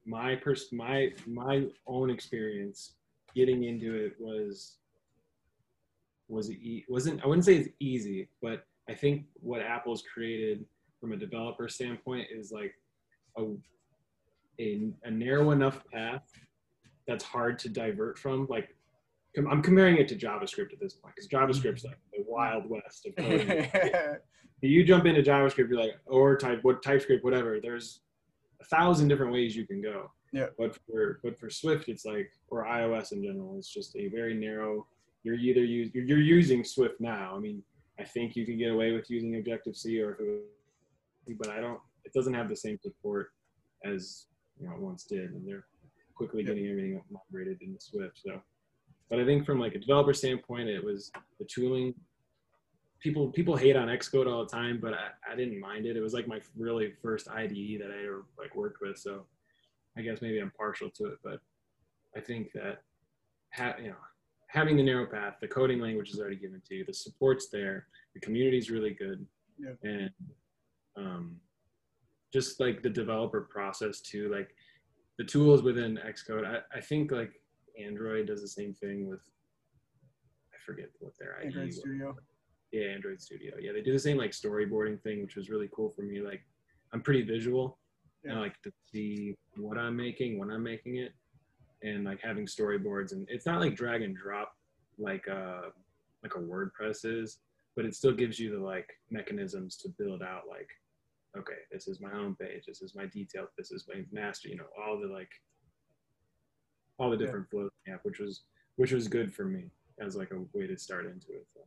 my 0.04 0.34
pers- 0.34 0.72
my 0.72 1.12
my 1.26 1.66
own 1.86 2.10
experience, 2.10 2.94
getting 3.34 3.64
into 3.64 3.94
it 3.94 4.14
was 4.18 4.78
was 6.28 6.50
e- 6.50 6.84
wasn't 6.88 7.22
I 7.22 7.26
wouldn't 7.28 7.44
say 7.44 7.56
it's 7.56 7.68
easy, 7.78 8.28
but 8.42 8.66
I 8.88 8.94
think 8.94 9.24
what 9.34 9.62
Apple's 9.62 10.02
created 10.12 10.64
from 11.00 11.12
a 11.12 11.16
developer 11.16 11.68
standpoint 11.68 12.28
is 12.34 12.52
like 12.52 12.74
a 13.38 13.44
a, 14.60 14.88
a 15.02 15.10
narrow 15.10 15.50
enough 15.50 15.80
path 15.92 16.22
that's 17.08 17.24
hard 17.24 17.58
to 17.60 17.68
divert 17.68 18.18
from. 18.18 18.46
Like 18.48 18.68
I'm 19.36 19.62
comparing 19.62 19.96
it 19.96 20.06
to 20.08 20.16
JavaScript 20.16 20.72
at 20.72 20.80
this 20.80 20.94
point 20.94 21.14
because 21.16 21.28
JavaScript's 21.28 21.82
mm-hmm. 21.82 21.88
like 21.88 21.98
the 22.12 22.24
wild 22.26 22.68
west 22.68 23.06
of 23.06 23.16
coding 23.16 23.68
you 24.68 24.84
jump 24.84 25.06
into 25.06 25.22
JavaScript, 25.22 25.68
you're 25.68 25.78
like, 25.78 25.98
or 26.06 26.36
type 26.36 26.60
what 26.62 26.82
TypeScript, 26.82 27.24
whatever. 27.24 27.58
There's 27.60 28.00
a 28.60 28.64
thousand 28.64 29.08
different 29.08 29.32
ways 29.32 29.56
you 29.56 29.66
can 29.66 29.82
go. 29.82 30.10
Yeah. 30.32 30.46
But 30.58 30.76
for 30.86 31.20
but 31.22 31.38
for 31.38 31.50
Swift, 31.50 31.88
it's 31.88 32.04
like 32.04 32.30
or 32.48 32.64
iOS 32.64 33.12
in 33.12 33.22
general, 33.22 33.56
it's 33.58 33.72
just 33.72 33.94
a 33.96 34.08
very 34.08 34.34
narrow. 34.34 34.86
You're 35.22 35.36
either 35.36 35.64
use 35.64 35.90
you're, 35.94 36.04
you're 36.04 36.18
using 36.18 36.64
Swift 36.64 37.00
now. 37.00 37.34
I 37.36 37.40
mean, 37.40 37.62
I 37.98 38.04
think 38.04 38.34
you 38.36 38.44
can 38.44 38.58
get 38.58 38.70
away 38.72 38.92
with 38.92 39.08
using 39.10 39.36
Objective 39.36 39.76
C 39.76 40.00
or 40.00 40.12
if 40.14 40.20
it 40.20 40.24
was, 40.24 41.36
but 41.38 41.48
I 41.48 41.60
don't. 41.60 41.80
It 42.04 42.12
doesn't 42.12 42.34
have 42.34 42.48
the 42.48 42.56
same 42.56 42.78
support 42.82 43.32
as 43.84 44.26
you 44.60 44.66
know 44.66 44.74
it 44.74 44.80
once 44.80 45.04
did, 45.04 45.30
and 45.30 45.46
they're 45.46 45.66
quickly 46.14 46.42
Yeah. 46.42 46.48
getting 46.48 46.66
everything 46.68 47.02
migrated 47.10 47.62
into 47.62 47.80
Swift. 47.80 48.18
So, 48.24 48.40
but 49.08 49.18
I 49.20 49.24
think 49.24 49.46
from 49.46 49.58
like 49.60 49.74
a 49.74 49.78
developer 49.78 50.12
standpoint, 50.14 50.68
it 50.68 50.82
was 50.84 51.10
the 51.38 51.44
tooling 51.44 51.94
people 53.00 53.30
people 53.30 53.56
hate 53.56 53.76
on 53.76 53.88
Xcode 53.88 54.26
all 54.30 54.44
the 54.44 54.50
time, 54.50 54.80
but 54.80 54.94
I, 54.94 55.08
I 55.32 55.36
didn't 55.36 55.60
mind 55.60 55.86
it. 55.86 55.96
It 55.96 56.00
was 56.00 56.14
like 56.14 56.26
my 56.26 56.40
really 56.56 56.94
first 57.02 57.28
IDE 57.28 57.78
that 57.80 57.90
I 57.90 58.04
ever 58.04 58.24
like 58.38 58.54
worked 58.56 58.80
with, 58.80 58.98
so 58.98 59.26
I 59.96 60.02
guess 60.02 60.20
maybe 60.20 60.40
I'm 60.40 60.52
partial 60.56 60.90
to 60.90 61.06
it. 61.06 61.18
But 61.22 61.40
I 62.16 62.20
think 62.20 62.52
that 62.52 62.82
ha- 63.52 63.76
you 63.80 63.88
know 63.88 63.96
having 64.54 64.76
the 64.76 64.82
narrow 64.82 65.04
path, 65.06 65.34
the 65.40 65.48
coding 65.48 65.80
language 65.80 66.10
is 66.10 66.20
already 66.20 66.36
given 66.36 66.62
to 66.68 66.74
you, 66.76 66.84
the 66.84 66.94
support's 66.94 67.48
there, 67.48 67.88
the 68.14 68.20
community's 68.20 68.70
really 68.70 68.94
good, 68.94 69.26
Yeah. 69.58 69.72
and 69.82 70.10
um, 70.96 71.36
just 72.32 72.60
like 72.60 72.80
the 72.82 72.88
developer 72.90 73.40
process 73.42 74.00
too, 74.00 74.32
like 74.32 74.54
the 75.18 75.24
tools 75.24 75.62
within 75.62 75.98
Xcode. 76.06 76.46
I, 76.46 76.58
I 76.76 76.80
think 76.80 77.10
like 77.10 77.32
Android 77.84 78.26
does 78.28 78.40
the 78.42 78.48
same 78.48 78.72
thing 78.72 79.08
with 79.08 79.20
I 80.52 80.56
forget 80.64 80.88
what 81.00 81.12
their 81.18 81.40
Android 81.44 81.66
was 81.66 81.78
Studio. 81.78 82.16
yeah 82.72 82.86
android 82.94 83.20
studio 83.20 83.54
yeah 83.60 83.72
they 83.72 83.82
do 83.82 83.92
the 83.92 83.98
same 83.98 84.16
like 84.16 84.30
storyboarding 84.30 85.00
thing 85.02 85.20
which 85.22 85.36
was 85.36 85.50
really 85.50 85.68
cool 85.76 85.90
for 85.90 86.02
me 86.02 86.20
like 86.22 86.42
i'm 86.92 87.02
pretty 87.02 87.22
visual 87.22 87.78
and 88.24 88.32
I 88.32 88.40
like 88.40 88.60
to 88.62 88.72
see 88.90 89.36
what 89.56 89.76
i'm 89.78 89.94
making 89.96 90.38
when 90.38 90.50
i'm 90.50 90.62
making 90.62 90.96
it 90.96 91.12
and 91.84 92.04
like 92.04 92.20
having 92.20 92.46
storyboards 92.46 93.12
and 93.12 93.26
it's 93.30 93.46
not 93.46 93.60
like 93.60 93.76
drag 93.76 94.02
and 94.02 94.16
drop 94.16 94.52
like 94.98 95.26
uh 95.28 95.62
like 96.22 96.34
a 96.34 96.38
wordpress 96.38 97.04
is 97.04 97.38
but 97.76 97.84
it 97.84 97.94
still 97.94 98.12
gives 98.12 98.38
you 98.38 98.50
the 98.50 98.64
like 98.64 98.88
mechanisms 99.10 99.76
to 99.76 99.88
build 99.98 100.22
out 100.22 100.42
like 100.48 100.68
okay 101.36 101.58
this 101.70 101.86
is 101.86 102.00
my 102.00 102.10
home 102.10 102.36
page 102.40 102.64
this 102.66 102.82
is 102.82 102.94
my 102.94 103.06
detail 103.06 103.46
this 103.58 103.70
is 103.70 103.84
my 103.88 104.02
master 104.12 104.48
you 104.48 104.56
know 104.56 104.64
all 104.82 104.98
the 104.98 105.06
like 105.06 105.30
all 106.98 107.10
the 107.10 107.16
Yeah. 107.16 107.26
different 107.26 107.48
flows 107.50 107.70
yeah 107.86 107.96
which 108.02 108.18
was 108.18 108.44
which 108.76 108.92
was 108.92 109.06
good 109.06 109.32
for 109.32 109.44
me 109.44 109.64
as 110.00 110.16
like 110.16 110.32
a 110.32 110.40
way 110.56 110.66
to 110.66 110.76
start 110.76 111.06
into 111.06 111.28
it 111.32 111.46
so. 111.54 111.60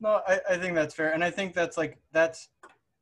No, 0.00 0.20
I, 0.26 0.40
I 0.50 0.56
think 0.58 0.74
that's 0.74 0.94
fair, 0.94 1.12
and 1.14 1.24
I 1.24 1.30
think 1.30 1.54
that's 1.54 1.76
like 1.76 1.98
that's 2.12 2.50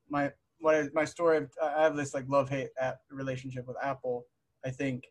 my 0.08 0.30
what 0.60 0.74
I, 0.74 0.88
my 0.94 1.04
story. 1.04 1.38
Of, 1.38 1.50
I 1.60 1.82
have 1.82 1.96
this 1.96 2.14
like 2.14 2.24
love 2.28 2.48
hate 2.48 2.68
app 2.80 3.00
relationship 3.10 3.66
with 3.66 3.76
Apple. 3.82 4.26
I 4.64 4.70
think 4.70 5.04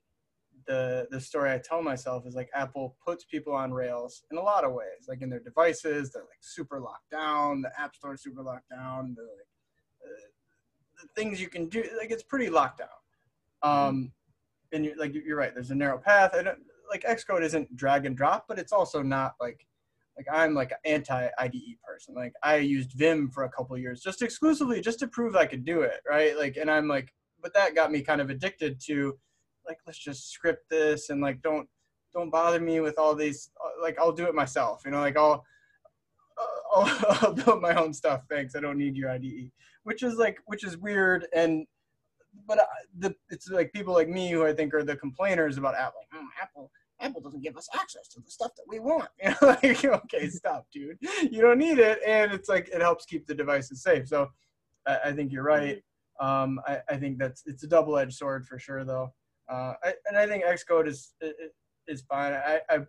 the 0.71 1.07
the 1.11 1.19
story 1.19 1.51
I 1.51 1.57
tell 1.57 1.81
myself 1.81 2.25
is 2.25 2.33
like 2.33 2.49
Apple 2.53 2.95
puts 3.05 3.25
people 3.25 3.53
on 3.53 3.73
rails 3.73 4.23
in 4.31 4.37
a 4.37 4.41
lot 4.41 4.63
of 4.63 4.71
ways, 4.71 5.07
like 5.09 5.21
in 5.21 5.29
their 5.29 5.41
devices, 5.41 6.11
they're 6.11 6.23
like 6.23 6.39
super 6.39 6.79
locked 6.79 7.11
down. 7.11 7.61
The 7.61 7.71
App 7.77 7.93
Store 7.93 8.13
is 8.13 8.23
super 8.23 8.41
locked 8.41 8.69
down. 8.69 9.13
The 9.17 9.23
like 9.23 9.49
uh, 10.05 11.01
the 11.01 11.21
things 11.21 11.41
you 11.41 11.49
can 11.49 11.67
do, 11.67 11.83
like 11.97 12.09
it's 12.11 12.23
pretty 12.23 12.49
locked 12.49 12.79
down. 12.79 12.89
Um, 13.63 14.13
and 14.71 14.85
you're 14.85 14.95
like 14.95 15.13
you're 15.13 15.37
right. 15.37 15.53
There's 15.53 15.71
a 15.71 15.75
narrow 15.75 15.97
path. 15.97 16.31
I 16.33 16.41
don't 16.41 16.59
like 16.89 17.03
Xcode 17.03 17.43
isn't 17.43 17.75
drag 17.75 18.05
and 18.05 18.15
drop, 18.15 18.45
but 18.47 18.57
it's 18.57 18.71
also 18.71 19.01
not 19.01 19.33
like 19.41 19.67
like 20.15 20.27
I'm 20.31 20.53
like 20.53 20.71
an 20.71 20.77
anti 20.85 21.27
IDE 21.37 21.77
person. 21.85 22.15
Like 22.15 22.33
I 22.43 22.57
used 22.57 22.93
Vim 22.93 23.29
for 23.29 23.43
a 23.43 23.49
couple 23.49 23.77
years 23.77 24.01
just 24.01 24.21
exclusively 24.21 24.79
just 24.79 24.99
to 24.99 25.07
prove 25.07 25.35
I 25.35 25.47
could 25.47 25.65
do 25.65 25.81
it, 25.81 25.99
right? 26.09 26.37
Like 26.37 26.55
and 26.55 26.71
I'm 26.71 26.87
like 26.87 27.13
but 27.41 27.53
that 27.55 27.75
got 27.75 27.91
me 27.91 28.01
kind 28.01 28.21
of 28.21 28.29
addicted 28.29 28.79
to 28.85 29.17
like 29.67 29.77
let's 29.85 29.99
just 29.99 30.31
script 30.31 30.69
this 30.69 31.09
and 31.09 31.21
like 31.21 31.41
don't 31.41 31.67
don't 32.13 32.29
bother 32.29 32.59
me 32.59 32.79
with 32.79 32.97
all 32.97 33.15
these 33.15 33.51
uh, 33.63 33.81
like 33.81 33.97
I'll 33.99 34.11
do 34.11 34.25
it 34.25 34.35
myself, 34.35 34.81
you 34.85 34.91
know, 34.91 34.99
like 34.99 35.17
I'll 35.17 35.43
uh, 36.37 36.45
I'll, 36.75 37.17
I'll 37.21 37.33
build 37.33 37.61
my 37.61 37.75
own 37.75 37.93
stuff. 37.93 38.23
Thanks. 38.29 38.55
I 38.55 38.59
don't 38.59 38.77
need 38.77 38.95
your 38.95 39.09
IDE, 39.09 39.51
which 39.83 40.03
is 40.03 40.15
like 40.15 40.37
which 40.45 40.63
is 40.63 40.77
weird 40.77 41.27
and 41.33 41.65
but 42.47 42.59
uh, 42.59 42.65
the 42.99 43.15
it's 43.29 43.49
like 43.49 43.73
people 43.73 43.93
like 43.93 44.07
me 44.07 44.31
who 44.31 44.45
I 44.45 44.53
think 44.53 44.73
are 44.73 44.83
the 44.83 44.95
complainers 44.95 45.57
about 45.57 45.75
Apple. 45.75 46.01
Like, 46.11 46.21
oh, 46.21 46.27
Apple 46.41 46.71
Apple 47.01 47.21
doesn't 47.21 47.41
give 47.41 47.57
us 47.57 47.67
access 47.73 48.07
to 48.09 48.21
the 48.21 48.31
stuff 48.31 48.51
that 48.55 48.63
we 48.67 48.79
want. 48.79 49.09
You 49.23 49.29
know, 49.29 49.35
like, 49.41 49.85
okay, 49.85 50.29
stop, 50.29 50.67
dude. 50.71 50.97
You 51.29 51.41
don't 51.41 51.57
need 51.57 51.79
it, 51.79 51.99
and 52.05 52.31
it's 52.31 52.47
like 52.47 52.69
it 52.69 52.81
helps 52.81 53.05
keep 53.05 53.27
the 53.27 53.35
devices 53.35 53.83
safe. 53.83 54.07
So, 54.07 54.29
I, 54.87 54.99
I 55.05 55.11
think 55.11 55.31
you're 55.31 55.43
right. 55.43 55.81
Um, 56.19 56.61
I, 56.67 56.79
I 56.89 56.97
think 56.97 57.17
that's 57.17 57.43
it's 57.45 57.63
a 57.63 57.67
double-edged 57.67 58.13
sword 58.13 58.45
for 58.45 58.59
sure, 58.59 58.83
though. 58.83 59.13
Uh, 59.51 59.73
I, 59.83 59.93
and 60.07 60.17
I 60.17 60.27
think 60.27 60.43
Xcode 60.45 60.87
is 60.87 61.13
is 61.87 62.01
fine. 62.01 62.33
I, 62.33 62.61
I, 62.69 62.79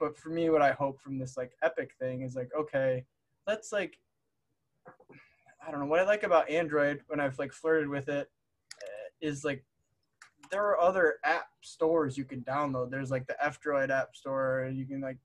but 0.00 0.16
for 0.16 0.30
me, 0.30 0.50
what 0.50 0.62
I 0.62 0.72
hope 0.72 1.00
from 1.00 1.18
this 1.18 1.36
like 1.36 1.52
Epic 1.62 1.92
thing 2.00 2.22
is 2.22 2.34
like, 2.34 2.50
okay, 2.58 3.04
let's 3.46 3.72
like, 3.72 3.98
I 5.66 5.70
don't 5.70 5.80
know 5.80 5.86
what 5.86 6.00
I 6.00 6.04
like 6.04 6.22
about 6.22 6.48
Android 6.48 7.00
when 7.08 7.20
I've 7.20 7.38
like 7.38 7.52
flirted 7.52 7.88
with 7.88 8.08
it 8.08 8.30
uh, 8.82 9.32
like 9.44 9.64
there 10.50 10.64
are 10.64 10.80
other 10.80 11.14
app 11.24 11.46
stores 11.62 12.18
you 12.18 12.24
can 12.24 12.42
download. 12.42 12.90
There's 12.90 13.10
like 13.10 13.26
the 13.26 13.42
F 13.44 13.58
Droid 13.60 13.90
app 13.90 14.14
store. 14.14 14.70
You 14.72 14.86
can 14.86 15.00
like 15.00 15.18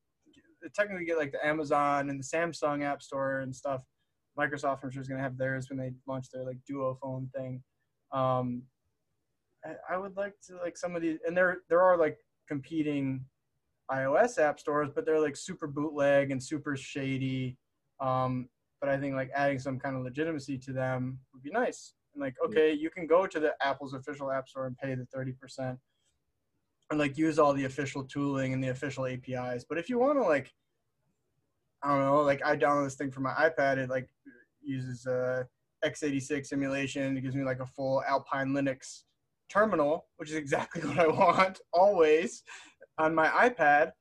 technically 0.74 1.06
get 1.06 1.18
like 1.18 1.32
the 1.32 1.46
Amazon 1.46 2.10
and 2.10 2.20
the 2.20 2.24
Samsung 2.24 2.84
app 2.84 3.02
store 3.02 3.40
and 3.40 3.56
stuff. 3.56 3.84
Microsoft, 4.38 4.84
I'm 4.84 4.92
sure, 4.92 5.02
is 5.02 5.08
going 5.08 5.18
to 5.18 5.24
have 5.24 5.38
theirs 5.38 5.70
when 5.70 5.80
they 5.80 5.92
launch 6.06 6.30
their 6.32 6.44
like 6.44 6.58
Duo 6.68 6.98
phone 7.02 7.30
thing. 7.36 7.62
Um, 8.12 8.64
I, 9.90 9.98
would 9.98 10.16
like 10.16 10.34
to 10.48 10.58
like 10.58 10.78
some 10.78 10.96
of 10.96 11.02
these, 11.02 11.20
and 11.26 11.36
there 11.36 11.60
there 11.70 11.82
are 11.82 11.98
like 11.98 12.18
competing 12.48 13.26
iOS 13.92 14.40
app 14.40 14.60
stores, 14.60 14.90
but 14.94 15.06
they're 15.06 15.20
like 15.20 15.36
super 15.36 15.68
bootleg 15.68 16.32
and 16.32 16.42
super 16.42 16.76
shady. 16.76 17.58
Um, 18.00 18.50
but 18.80 18.90
I 18.90 18.98
think 18.98 19.16
like 19.16 19.32
adding 19.34 19.60
some 19.60 19.80
kind 19.80 19.96
of 19.96 20.04
legitimacy 20.04 20.58
to 20.60 20.74
them 20.74 21.20
would 21.34 21.44
be 21.44 21.50
nice. 21.50 21.94
And 22.14 22.22
like, 22.22 22.36
okay, 22.46 22.74
you 22.74 22.90
can 22.90 23.08
go 23.08 23.26
to 23.26 23.40
the 23.40 23.54
Apple's 23.62 23.94
official 23.94 24.32
app 24.32 24.48
store 24.48 24.68
and 24.68 24.78
pay 24.78 24.96
the 24.96 25.06
thirty 25.06 25.32
percent, 25.32 25.78
and 26.90 27.00
like 27.00 27.18
use 27.18 27.40
all 27.40 27.54
the 27.54 27.66
official 27.66 28.04
tooling 28.04 28.54
and 28.54 28.64
the 28.64 28.70
official 28.70 29.06
APIs. 29.06 29.66
But 29.68 29.78
if 29.78 29.90
you 29.90 29.98
want 29.98 30.20
to 30.20 30.24
like, 30.24 30.52
I 31.84 31.90
don't 31.90 32.06
know, 32.06 32.22
like 32.22 32.46
I 32.46 32.56
download 32.56 32.86
this 32.86 32.96
thing 32.96 33.12
for 33.12 33.22
my 33.22 33.34
iPad, 33.34 33.78
it 33.78 33.90
like 33.90 34.10
uses 34.62 35.08
uh, 35.08 35.44
x86 35.84 36.54
emulation. 36.54 37.18
It 37.18 37.22
gives 37.22 37.36
me 37.36 37.44
like 37.44 37.60
a 37.60 37.66
full 37.66 38.04
Alpine 38.08 38.50
Linux 38.50 39.04
terminal, 39.50 40.08
which 40.18 40.30
is 40.30 40.36
exactly 40.36 40.82
what 40.88 41.00
I 41.00 41.08
want 41.08 41.60
always 41.74 42.44
on 42.98 43.14
my 43.16 43.28
iPad. 43.28 43.92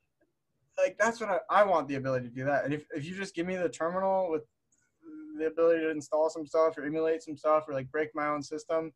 Like 0.79 0.97
that's 0.99 1.21
what 1.21 1.31
I, 1.31 1.39
I 1.51 1.65
want 1.65 1.89
the 1.89 1.95
ability 1.95 2.29
to 2.29 2.35
do 2.35 2.45
that. 2.45 2.65
And 2.65 2.75
if, 2.75 2.85
if 2.95 3.05
you 3.05 3.15
just 3.17 3.35
give 3.35 3.47
me 3.47 3.57
the 3.57 3.69
terminal 3.69 4.31
with 4.31 4.43
the 5.39 5.47
ability 5.47 5.81
to 5.81 5.91
install 5.91 6.29
some 6.31 6.47
stuff 6.47 6.77
or 6.77 6.85
emulate 6.85 7.23
some 7.23 7.37
stuff 7.37 7.65
or 7.69 7.75
like 7.75 7.91
break 7.91 8.11
my 8.15 8.27
own 8.27 8.43
system, 8.43 8.93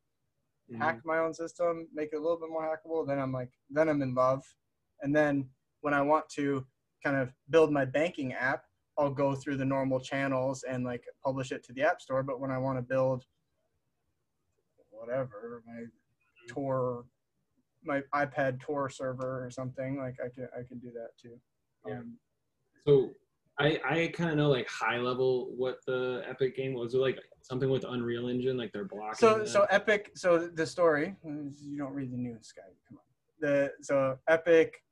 Mm-hmm. 0.70 0.82
hack 0.82 1.00
my 1.04 1.18
own 1.18 1.34
system, 1.34 1.88
make 1.92 2.10
it 2.12 2.16
a 2.16 2.20
little 2.20 2.38
bit 2.38 2.48
more 2.48 2.62
hackable, 2.62 3.04
then 3.06 3.18
I'm 3.18 3.32
like, 3.32 3.50
then 3.70 3.88
I'm 3.88 4.02
in 4.02 4.14
love. 4.14 4.44
And 5.02 5.14
then 5.14 5.48
when 5.80 5.94
I 5.94 6.02
want 6.02 6.28
to 6.36 6.64
kind 7.02 7.16
of 7.16 7.32
build 7.48 7.72
my 7.72 7.84
banking 7.84 8.34
app, 8.34 8.62
I'll 8.96 9.10
go 9.10 9.34
through 9.34 9.56
the 9.56 9.64
normal 9.64 9.98
channels 9.98 10.62
and 10.62 10.84
like 10.84 11.02
publish 11.24 11.50
it 11.50 11.64
to 11.64 11.72
the 11.72 11.82
app 11.82 12.00
store. 12.00 12.22
But 12.22 12.38
when 12.38 12.52
I 12.52 12.58
want 12.58 12.78
to 12.78 12.82
build 12.82 13.24
whatever, 14.90 15.62
my 15.66 15.84
Tor, 16.50 17.04
my 17.84 18.02
iPad 18.14 18.60
Tor 18.60 18.90
server 18.90 19.44
or 19.44 19.50
something, 19.50 19.98
like 19.98 20.16
I 20.24 20.28
can 20.28 20.48
I 20.58 20.62
can 20.68 20.78
do 20.78 20.90
that 20.92 21.10
too. 21.20 21.38
Yeah. 21.86 21.98
Um, 21.98 22.18
So 22.86 23.10
I 23.58 23.80
I 23.84 24.10
kind 24.12 24.30
of 24.30 24.36
know 24.36 24.50
like 24.50 24.68
high 24.68 24.98
level 24.98 25.52
what 25.56 25.78
the 25.86 26.22
Epic 26.28 26.56
game 26.56 26.74
was. 26.74 26.86
Was 26.86 26.94
it 26.94 26.98
like 26.98 27.18
something 27.42 27.70
with 27.70 27.84
Unreal 27.88 28.28
Engine, 28.28 28.56
like 28.56 28.72
they're 28.72 28.84
blocking. 28.84 29.16
So 29.16 29.44
so 29.44 29.66
Epic. 29.70 30.12
So 30.14 30.48
the 30.48 30.66
story. 30.66 31.14
You 31.24 31.78
don't 31.78 31.94
read 31.94 32.12
the 32.12 32.16
news, 32.16 32.52
guy. 32.56 32.62
Come 32.88 32.98
on. 32.98 33.04
The 33.40 33.72
so 33.82 34.18
Epic, 34.28 34.82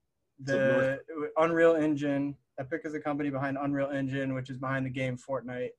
the 0.42 1.00
Unreal 1.38 1.76
Engine. 1.76 2.36
Epic 2.58 2.82
is 2.84 2.94
a 2.94 3.00
company 3.00 3.30
behind 3.30 3.56
Unreal 3.60 3.90
Engine, 3.90 4.34
which 4.34 4.50
is 4.50 4.58
behind 4.58 4.84
the 4.84 4.90
game 4.90 5.16
Fortnite, 5.16 5.70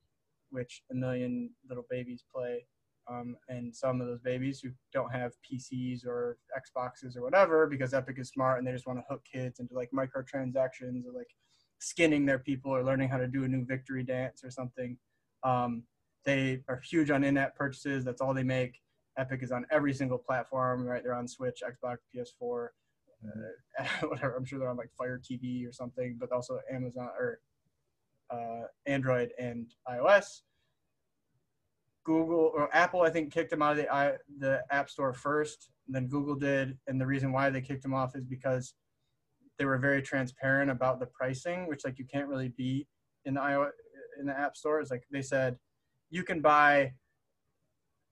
which 0.50 0.82
a 0.90 0.94
million 0.94 1.50
little 1.68 1.84
babies 1.90 2.24
play. 2.34 2.64
Um, 3.08 3.36
and 3.48 3.74
some 3.74 4.00
of 4.00 4.06
those 4.06 4.20
babies 4.20 4.60
who 4.60 4.70
don't 4.92 5.12
have 5.12 5.32
PCs 5.50 6.06
or 6.06 6.38
Xboxes 6.56 7.16
or 7.16 7.22
whatever, 7.22 7.66
because 7.66 7.94
Epic 7.94 8.16
is 8.18 8.28
smart 8.28 8.58
and 8.58 8.66
they 8.66 8.72
just 8.72 8.86
want 8.86 8.98
to 8.98 9.04
hook 9.08 9.22
kids 9.30 9.58
into 9.58 9.74
like 9.74 9.90
microtransactions 9.92 11.04
or 11.06 11.12
like 11.12 11.30
skinning 11.80 12.26
their 12.26 12.38
people 12.38 12.70
or 12.70 12.84
learning 12.84 13.08
how 13.08 13.16
to 13.16 13.26
do 13.26 13.44
a 13.44 13.48
new 13.48 13.64
victory 13.64 14.04
dance 14.04 14.44
or 14.44 14.50
something. 14.50 14.96
Um, 15.42 15.84
they 16.24 16.62
are 16.68 16.80
huge 16.88 17.10
on 17.10 17.24
in-app 17.24 17.56
purchases. 17.56 18.04
That's 18.04 18.20
all 18.20 18.34
they 18.34 18.42
make. 18.42 18.78
Epic 19.18 19.42
is 19.42 19.50
on 19.50 19.66
every 19.70 19.92
single 19.92 20.18
platform, 20.18 20.84
right? 20.84 21.02
They're 21.02 21.14
on 21.14 21.26
Switch, 21.26 21.62
Xbox, 21.66 21.96
PS4, 22.14 22.68
uh, 23.24 23.84
whatever. 24.06 24.36
I'm 24.36 24.44
sure 24.44 24.58
they're 24.58 24.68
on 24.68 24.76
like 24.76 24.92
Fire 24.96 25.20
TV 25.20 25.66
or 25.68 25.72
something, 25.72 26.16
but 26.18 26.30
also 26.32 26.60
Amazon 26.72 27.08
or 27.18 27.40
uh, 28.30 28.66
Android 28.86 29.32
and 29.38 29.66
iOS. 29.88 30.42
Google 32.04 32.52
or 32.54 32.74
Apple, 32.74 33.02
I 33.02 33.10
think, 33.10 33.32
kicked 33.32 33.50
them 33.50 33.62
out 33.62 33.72
of 33.72 33.78
the 33.78 33.92
i 33.92 34.12
the 34.38 34.62
App 34.70 34.90
Store 34.90 35.12
first. 35.12 35.70
And 35.86 35.94
then 35.94 36.06
Google 36.08 36.34
did, 36.34 36.78
and 36.86 37.00
the 37.00 37.06
reason 37.06 37.32
why 37.32 37.50
they 37.50 37.60
kicked 37.60 37.82
them 37.82 37.94
off 37.94 38.14
is 38.14 38.24
because 38.24 38.74
they 39.58 39.64
were 39.64 39.78
very 39.78 40.00
transparent 40.00 40.70
about 40.70 41.00
the 41.00 41.06
pricing, 41.06 41.66
which 41.68 41.84
like 41.84 41.98
you 41.98 42.06
can't 42.06 42.28
really 42.28 42.48
be 42.56 42.86
in 43.24 43.34
the 43.34 43.40
iOS 43.40 43.70
in 44.18 44.26
the 44.26 44.38
App 44.38 44.56
Store. 44.56 44.80
It's 44.80 44.90
like 44.90 45.04
they 45.10 45.22
said 45.22 45.56
you 46.10 46.22
can 46.22 46.40
buy 46.40 46.92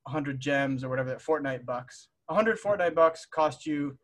100 0.05 0.41
gems 0.41 0.85
or 0.85 0.89
whatever 0.89 1.11
that 1.11 1.23
Fortnite 1.23 1.65
bucks. 1.65 2.09
100 2.27 2.59
Fortnite 2.61 2.95
bucks 2.95 3.27
cost 3.27 3.67
you 3.67 3.99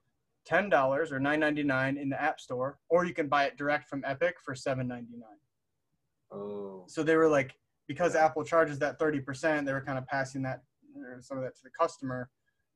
ten 0.44 0.68
dollars 0.68 1.10
or 1.10 1.18
nine 1.18 1.40
ninety 1.40 1.62
nine 1.62 1.96
in 1.96 2.08
the 2.08 2.20
App 2.20 2.40
Store, 2.40 2.78
or 2.88 3.04
you 3.04 3.14
can 3.14 3.28
buy 3.28 3.44
it 3.44 3.56
direct 3.56 3.88
from 3.88 4.04
Epic 4.06 4.36
for 4.44 4.54
seven 4.54 4.86
ninety 4.86 5.14
nine. 5.16 5.38
oh 6.32 6.84
So 6.86 7.02
they 7.02 7.16
were 7.16 7.28
like, 7.28 7.54
because 7.86 8.14
Apple 8.14 8.44
charges 8.44 8.78
that 8.78 8.98
thirty 8.98 9.20
percent, 9.20 9.66
they 9.66 9.72
were 9.72 9.80
kind 9.80 9.98
of 9.98 10.06
passing 10.06 10.42
that 10.42 10.62
or 10.96 11.20
some 11.20 11.38
of 11.38 11.44
that 11.44 11.56
to 11.56 11.62
the 11.62 11.70
customer. 11.70 12.30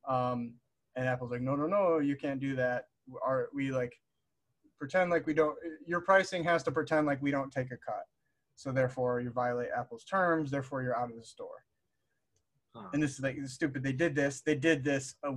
Um, 0.06 0.54
and 0.96 1.06
Apple's 1.06 1.30
like, 1.30 1.42
no, 1.42 1.54
no, 1.54 1.66
no, 1.66 1.98
you 1.98 2.16
can't 2.16 2.40
do 2.40 2.56
that. 2.56 2.88
Our 3.22 3.48
we 3.54 3.70
like 3.70 3.94
pretend 4.78 5.10
like 5.10 5.26
we 5.26 5.34
don't. 5.34 5.56
Your 5.86 6.00
pricing 6.00 6.44
has 6.44 6.62
to 6.64 6.72
pretend 6.72 7.06
like 7.06 7.22
we 7.22 7.30
don't 7.30 7.52
take 7.52 7.70
a 7.70 7.76
cut. 7.76 8.04
So 8.56 8.72
therefore, 8.72 9.20
you 9.20 9.30
violate 9.30 9.68
Apple's 9.76 10.04
terms. 10.04 10.50
Therefore, 10.50 10.82
you're 10.82 10.96
out 10.96 11.10
of 11.10 11.16
the 11.16 11.24
store. 11.24 11.64
huh. 12.74 12.88
And 12.92 13.02
this 13.02 13.12
is 13.12 13.20
like 13.20 13.36
this 13.36 13.50
is 13.50 13.54
stupid. 13.54 13.82
They 13.82 13.92
did 13.92 14.14
this. 14.14 14.40
They 14.40 14.56
did 14.56 14.82
this 14.82 15.14
uh, 15.26 15.34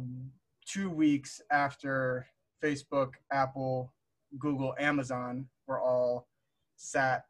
two 0.65 0.89
weeks 0.89 1.41
after 1.51 2.27
Facebook, 2.63 3.11
Apple, 3.31 3.93
Google, 4.39 4.75
Amazon 4.79 5.47
were 5.67 5.79
all 5.79 6.27
sat 6.75 7.25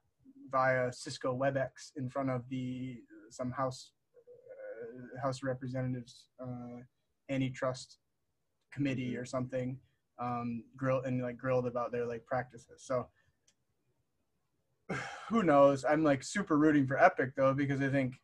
via 0.51 0.91
Cisco 0.91 1.37
WebEx 1.37 1.91
in 1.95 2.09
front 2.09 2.29
of 2.29 2.43
the 2.49 2.97
some 3.29 3.51
House 3.51 3.91
uh, 4.15 5.21
House 5.21 5.43
Representatives 5.43 6.27
uh, 6.41 6.79
antitrust 7.29 7.97
committee 8.73 9.15
or 9.15 9.25
something, 9.25 9.77
um, 10.19 10.63
grill 10.75 11.01
and 11.01 11.21
like 11.21 11.37
grilled 11.37 11.67
about 11.67 11.91
their 11.91 12.05
like 12.05 12.25
practices. 12.25 12.83
So 12.83 13.07
who 15.29 15.43
knows? 15.43 15.85
I'm 15.85 16.03
like 16.03 16.23
super 16.23 16.57
rooting 16.57 16.87
for 16.87 17.01
Epic 17.01 17.31
though 17.35 17.53
because 17.53 17.81
I 17.81 17.89
think 17.89 18.15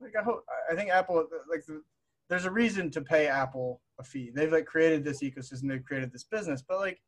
like 0.00 0.14
I 0.18 0.22
hope 0.22 0.44
I 0.70 0.74
think 0.74 0.90
Apple 0.90 1.26
like 1.50 1.64
the, 1.66 1.82
there's 2.28 2.44
a 2.44 2.50
reason 2.50 2.90
to 2.90 3.00
pay 3.00 3.26
Apple 3.28 3.80
a 3.98 4.04
fee. 4.04 4.30
They've 4.34 4.52
like 4.52 4.66
created 4.66 5.04
this 5.04 5.22
ecosystem, 5.22 5.68
they've 5.68 5.84
created 5.84 6.12
this 6.12 6.24
business, 6.24 6.62
but 6.66 6.78
like 6.78 7.00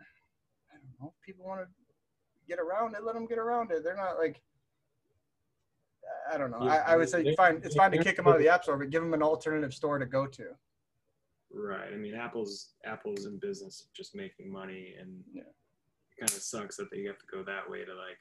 I 0.00 0.76
don't 0.76 0.94
know, 1.00 1.14
people 1.24 1.44
want 1.44 1.60
to 1.60 1.66
get 2.50 2.58
around 2.58 2.94
it, 2.94 3.04
let 3.04 3.14
them 3.14 3.26
get 3.26 3.38
around 3.38 3.70
it. 3.70 3.82
They're 3.84 3.96
not 3.96 4.18
like 4.18 4.42
I 6.32 6.36
don't 6.36 6.50
know. 6.50 6.58
I, 6.68 6.76
I 6.78 6.96
would 6.96 7.08
say 7.08 7.34
fine. 7.34 7.60
It's 7.64 7.76
fine 7.76 7.92
to 7.92 8.02
kick 8.02 8.16
them 8.16 8.26
out 8.26 8.34
of 8.34 8.40
the 8.40 8.48
app 8.48 8.64
store, 8.64 8.76
but 8.76 8.90
give 8.90 9.02
them 9.02 9.14
an 9.14 9.22
alternative 9.22 9.72
store 9.72 9.98
to 9.98 10.06
go 10.06 10.26
to. 10.26 10.44
Right. 11.52 11.88
I 11.92 11.96
mean, 11.96 12.14
Apple's 12.14 12.70
Apple's 12.84 13.26
in 13.26 13.38
business 13.38 13.86
just 13.96 14.14
making 14.14 14.52
money, 14.52 14.94
and 15.00 15.22
Yeah. 15.32 15.42
it 15.42 16.20
kind 16.20 16.30
of 16.30 16.42
sucks 16.42 16.76
that 16.76 16.90
they 16.90 17.02
have 17.04 17.18
to 17.18 17.26
go 17.30 17.42
that 17.44 17.68
way 17.68 17.84
to 17.84 17.94
like, 17.94 18.18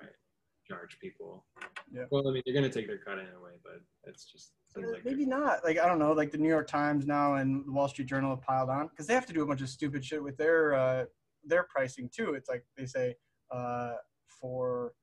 right, 0.00 0.12
charge 0.66 0.98
people. 1.00 1.44
Yeah. 1.92 2.04
Well, 2.10 2.26
I 2.28 2.32
mean, 2.32 2.42
they're 2.44 2.54
gonna 2.54 2.70
take 2.70 2.86
their 2.86 2.98
cut 2.98 3.18
anyway, 3.18 3.56
but 3.62 3.80
it's 4.04 4.24
just 4.24 4.52
like 4.76 5.04
Maybe 5.04 5.26
not. 5.26 5.64
Like 5.64 5.78
I 5.78 5.86
don't 5.86 5.98
know. 5.98 6.12
Like 6.12 6.30
the 6.30 6.38
New 6.38 6.48
York 6.48 6.68
Times 6.68 7.06
now 7.06 7.34
and 7.34 7.66
the 7.66 7.72
Wall 7.72 7.88
Street 7.88 8.08
Journal 8.08 8.30
have 8.30 8.42
piled 8.42 8.70
on 8.70 8.88
because 8.88 9.06
they 9.06 9.14
have 9.14 9.26
to 9.26 9.32
do 9.32 9.42
a 9.42 9.46
bunch 9.46 9.60
of 9.62 9.68
stupid 9.68 10.04
shit 10.04 10.22
with 10.22 10.36
their 10.36 10.74
uh, 10.74 11.04
their 11.48 11.64
pricing 11.64 12.08
too. 12.14 12.34
It's 12.34 12.48
like 12.48 12.64
they 12.76 12.86
say 12.86 13.14
uh, 13.50 13.94
for 14.26 14.94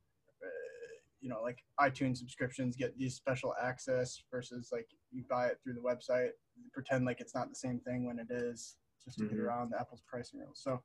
uh, 0.44 0.96
you 1.22 1.30
know 1.30 1.42
like 1.42 1.60
iTunes 1.80 2.18
subscriptions 2.18 2.76
get 2.76 2.98
these 2.98 3.16
special 3.16 3.54
access 3.62 4.22
versus 4.32 4.70
like 4.72 4.88
you 5.12 5.24
buy 5.30 5.48
it 5.48 5.60
through 5.64 5.74
the 5.74 5.82
website. 5.82 6.30
Pretend 6.74 7.06
like 7.06 7.20
it's 7.20 7.36
not 7.36 7.50
the 7.50 7.56
same 7.56 7.80
thing 7.80 8.06
when 8.06 8.20
it 8.20 8.28
is, 8.32 8.78
just 9.04 9.18
to 9.18 9.26
get 9.26 9.38
Mhm. 9.38 9.46
around 9.46 9.72
the 9.72 9.80
Apple's 9.80 10.04
pricing 10.08 10.40
rules. 10.40 10.62
So 10.62 10.84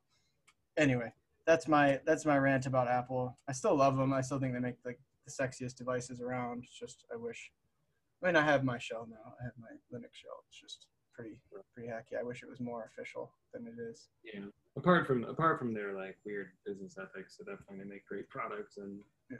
anyway, 0.77 1.13
that's 1.45 1.67
my 1.67 2.01
that's 2.05 2.25
my 2.25 2.37
rant 2.37 2.65
about 2.65 2.87
Apple. 2.87 3.37
I 3.47 3.53
still 3.53 3.75
love 3.75 3.97
them. 3.97 4.13
I 4.13 4.21
still 4.21 4.39
think 4.39 4.53
they 4.53 4.59
make 4.59 4.77
like 4.85 4.99
the 5.25 5.31
sexiest 5.31 5.75
devices 5.75 6.21
around. 6.21 6.63
It's 6.63 6.77
just 6.77 7.05
I 7.13 7.15
wish. 7.15 7.51
I 8.23 8.27
mean, 8.27 8.35
I 8.35 8.41
have 8.43 8.63
my 8.63 8.77
shell 8.77 9.07
now. 9.09 9.33
I 9.39 9.43
have 9.45 9.53
my 9.57 9.69
Linux 9.91 10.13
shell. 10.13 10.43
It's 10.47 10.59
just 10.59 10.87
pretty 11.21 11.37
pretty 11.73 11.89
hacky. 11.89 12.19
I 12.19 12.23
wish 12.23 12.43
it 12.43 12.49
was 12.49 12.59
more 12.59 12.85
official 12.91 13.31
than 13.53 13.67
it 13.67 13.79
is. 13.79 14.09
yeah. 14.23 14.41
Apart 14.77 15.05
from 15.05 15.23
apart 15.25 15.59
from 15.59 15.73
their 15.73 15.93
like 15.93 16.17
weird 16.25 16.47
business 16.65 16.95
ethics, 16.97 17.37
so 17.37 17.43
definitely 17.43 17.79
they 17.83 17.89
make 17.89 18.05
great 18.05 18.29
products 18.29 18.77
and 18.77 19.03
Yeah. 19.29 19.37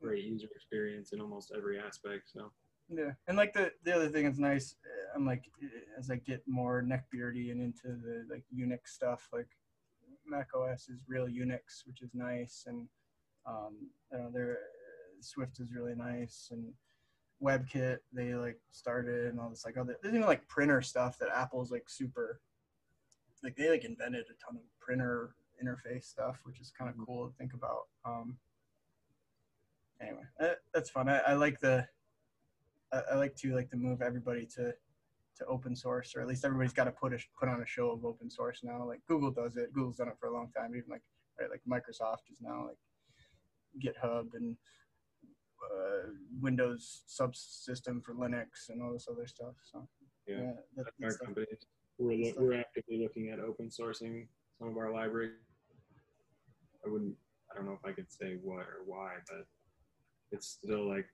great 0.00 0.24
user 0.24 0.48
experience 0.54 1.12
in 1.12 1.20
almost 1.20 1.52
every 1.56 1.78
aspect. 1.78 2.30
So 2.32 2.52
Yeah, 2.88 3.12
and 3.28 3.36
like 3.36 3.52
the 3.52 3.72
the 3.84 3.94
other 3.94 4.08
thing 4.08 4.24
that's 4.24 4.38
nice, 4.38 4.74
uh, 4.84 5.12
I'm 5.14 5.26
like 5.26 5.44
uh, 5.62 5.98
as 5.98 6.10
I 6.10 6.16
get 6.16 6.42
more 6.48 6.82
neckbeardy 6.82 7.50
and 7.52 7.60
into 7.60 7.88
the 8.04 8.26
like 8.30 8.44
Unix 8.54 8.88
stuff, 8.88 9.28
like 9.32 9.48
Mac 10.26 10.48
OS 10.54 10.88
is 10.88 11.04
real 11.08 11.26
Unix, 11.26 11.86
which 11.86 12.00
is 12.02 12.14
nice, 12.14 12.64
and 12.66 12.88
um, 13.46 13.90
you 14.10 14.18
know, 14.18 14.30
their 14.30 14.52
uh, 14.52 15.20
Swift 15.20 15.60
is 15.60 15.72
really 15.74 15.94
nice, 15.94 16.48
and 16.50 16.72
WebKit 17.42 17.98
they 18.12 18.34
like 18.34 18.60
started 18.70 19.26
and 19.26 19.40
all 19.40 19.50
this 19.50 19.64
like 19.64 19.76
other 19.76 19.96
there's 20.02 20.14
even 20.14 20.26
like 20.26 20.46
printer 20.48 20.80
stuff 20.80 21.18
that 21.18 21.28
Apple's 21.34 21.72
like 21.72 21.88
super 21.88 22.40
like 23.42 23.56
they 23.56 23.68
like 23.68 23.84
invented 23.84 24.24
a 24.30 24.34
ton 24.44 24.56
of 24.56 24.62
printer 24.78 25.34
interface 25.62 26.04
stuff, 26.04 26.40
which 26.44 26.60
is 26.60 26.70
kind 26.70 26.88
of 26.90 26.96
Mhm. 26.96 27.06
cool 27.06 27.28
to 27.28 27.36
think 27.36 27.54
about. 27.54 27.88
Um, 28.04 28.38
anyway, 30.00 30.22
uh, 30.40 30.54
that's 30.72 30.90
fun. 30.90 31.08
I, 31.08 31.18
I 31.18 31.34
like 31.34 31.58
the 31.60 31.88
I, 32.92 32.98
I 33.12 33.14
like 33.16 33.34
to 33.36 33.54
like 33.54 33.70
to 33.70 33.76
move 33.76 34.02
everybody 34.02 34.46
to 34.56 34.74
to 35.38 35.46
open 35.46 35.74
source, 35.74 36.14
or 36.14 36.20
at 36.20 36.28
least 36.28 36.44
everybody's 36.44 36.72
got 36.72 36.84
to 36.84 36.92
put 36.92 37.12
a 37.12 37.18
put 37.38 37.48
on 37.48 37.62
a 37.62 37.66
show 37.66 37.90
of 37.90 38.04
open 38.04 38.30
source 38.30 38.60
now. 38.62 38.84
Like 38.84 39.00
Google 39.06 39.30
does 39.30 39.56
it. 39.56 39.72
Google's 39.72 39.96
done 39.96 40.08
it 40.08 40.18
for 40.20 40.26
a 40.28 40.32
long 40.32 40.50
time. 40.56 40.74
Even 40.76 40.90
like 40.90 41.02
right, 41.40 41.50
like 41.50 41.62
Microsoft 41.68 42.30
is 42.30 42.40
now 42.40 42.68
like 42.68 42.78
GitHub 43.82 44.34
and 44.34 44.56
uh, 45.62 46.08
Windows 46.40 47.02
subsystem 47.08 48.02
for 48.04 48.14
Linux 48.14 48.68
and 48.68 48.82
all 48.82 48.92
this 48.92 49.08
other 49.10 49.26
stuff. 49.26 49.54
So 49.62 49.88
Yeah. 50.26 50.40
yeah, 50.40 50.52
that, 50.76 50.86
Our 51.02 51.10
stuff. 51.10 51.26
company, 51.26 51.46
we're, 51.98 52.16
lo- 52.24 52.34
we're 52.38 52.58
actively 52.60 53.00
looking 53.02 53.30
at 53.30 53.38
open 53.40 53.68
sourcing 53.68 54.26
some 54.58 54.68
of 54.68 54.76
our 54.76 54.92
library. 54.92 55.32
I 56.84 56.88
wouldn't, 56.90 57.14
I 57.50 57.56
don't 57.56 57.66
know 57.66 57.72
if 57.80 57.84
I 57.84 57.92
could 57.92 58.10
say 58.10 58.38
what 58.42 58.66
or 58.66 58.82
why, 58.86 59.14
but 59.28 59.46
it's 60.32 60.48
still 60.48 60.88
like, 60.88 61.06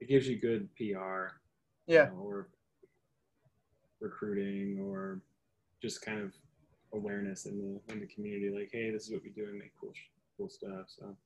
it 0.00 0.08
gives 0.08 0.26
you 0.28 0.40
good 0.40 0.68
PR. 0.76 0.82
you 0.82 1.94
yeah, 1.94 2.06
know, 2.06 2.18
or 2.22 2.48
recruiting 4.00 4.80
or 4.80 5.20
just 5.80 6.02
kind 6.02 6.20
of 6.20 6.32
awareness 6.92 7.46
in 7.46 7.56
the 7.86 7.92
in 7.92 8.00
the 8.00 8.06
community 8.06 8.50
like 8.54 8.68
hey 8.72 8.90
this 8.90 9.04
is 9.06 9.12
what 9.12 9.22
we 9.22 9.30
do 9.30 9.44
and 9.44 9.58
make 9.58 9.72
cool 9.80 9.92
cool 10.36 10.48
stuff 10.48 10.86
so 10.88 11.16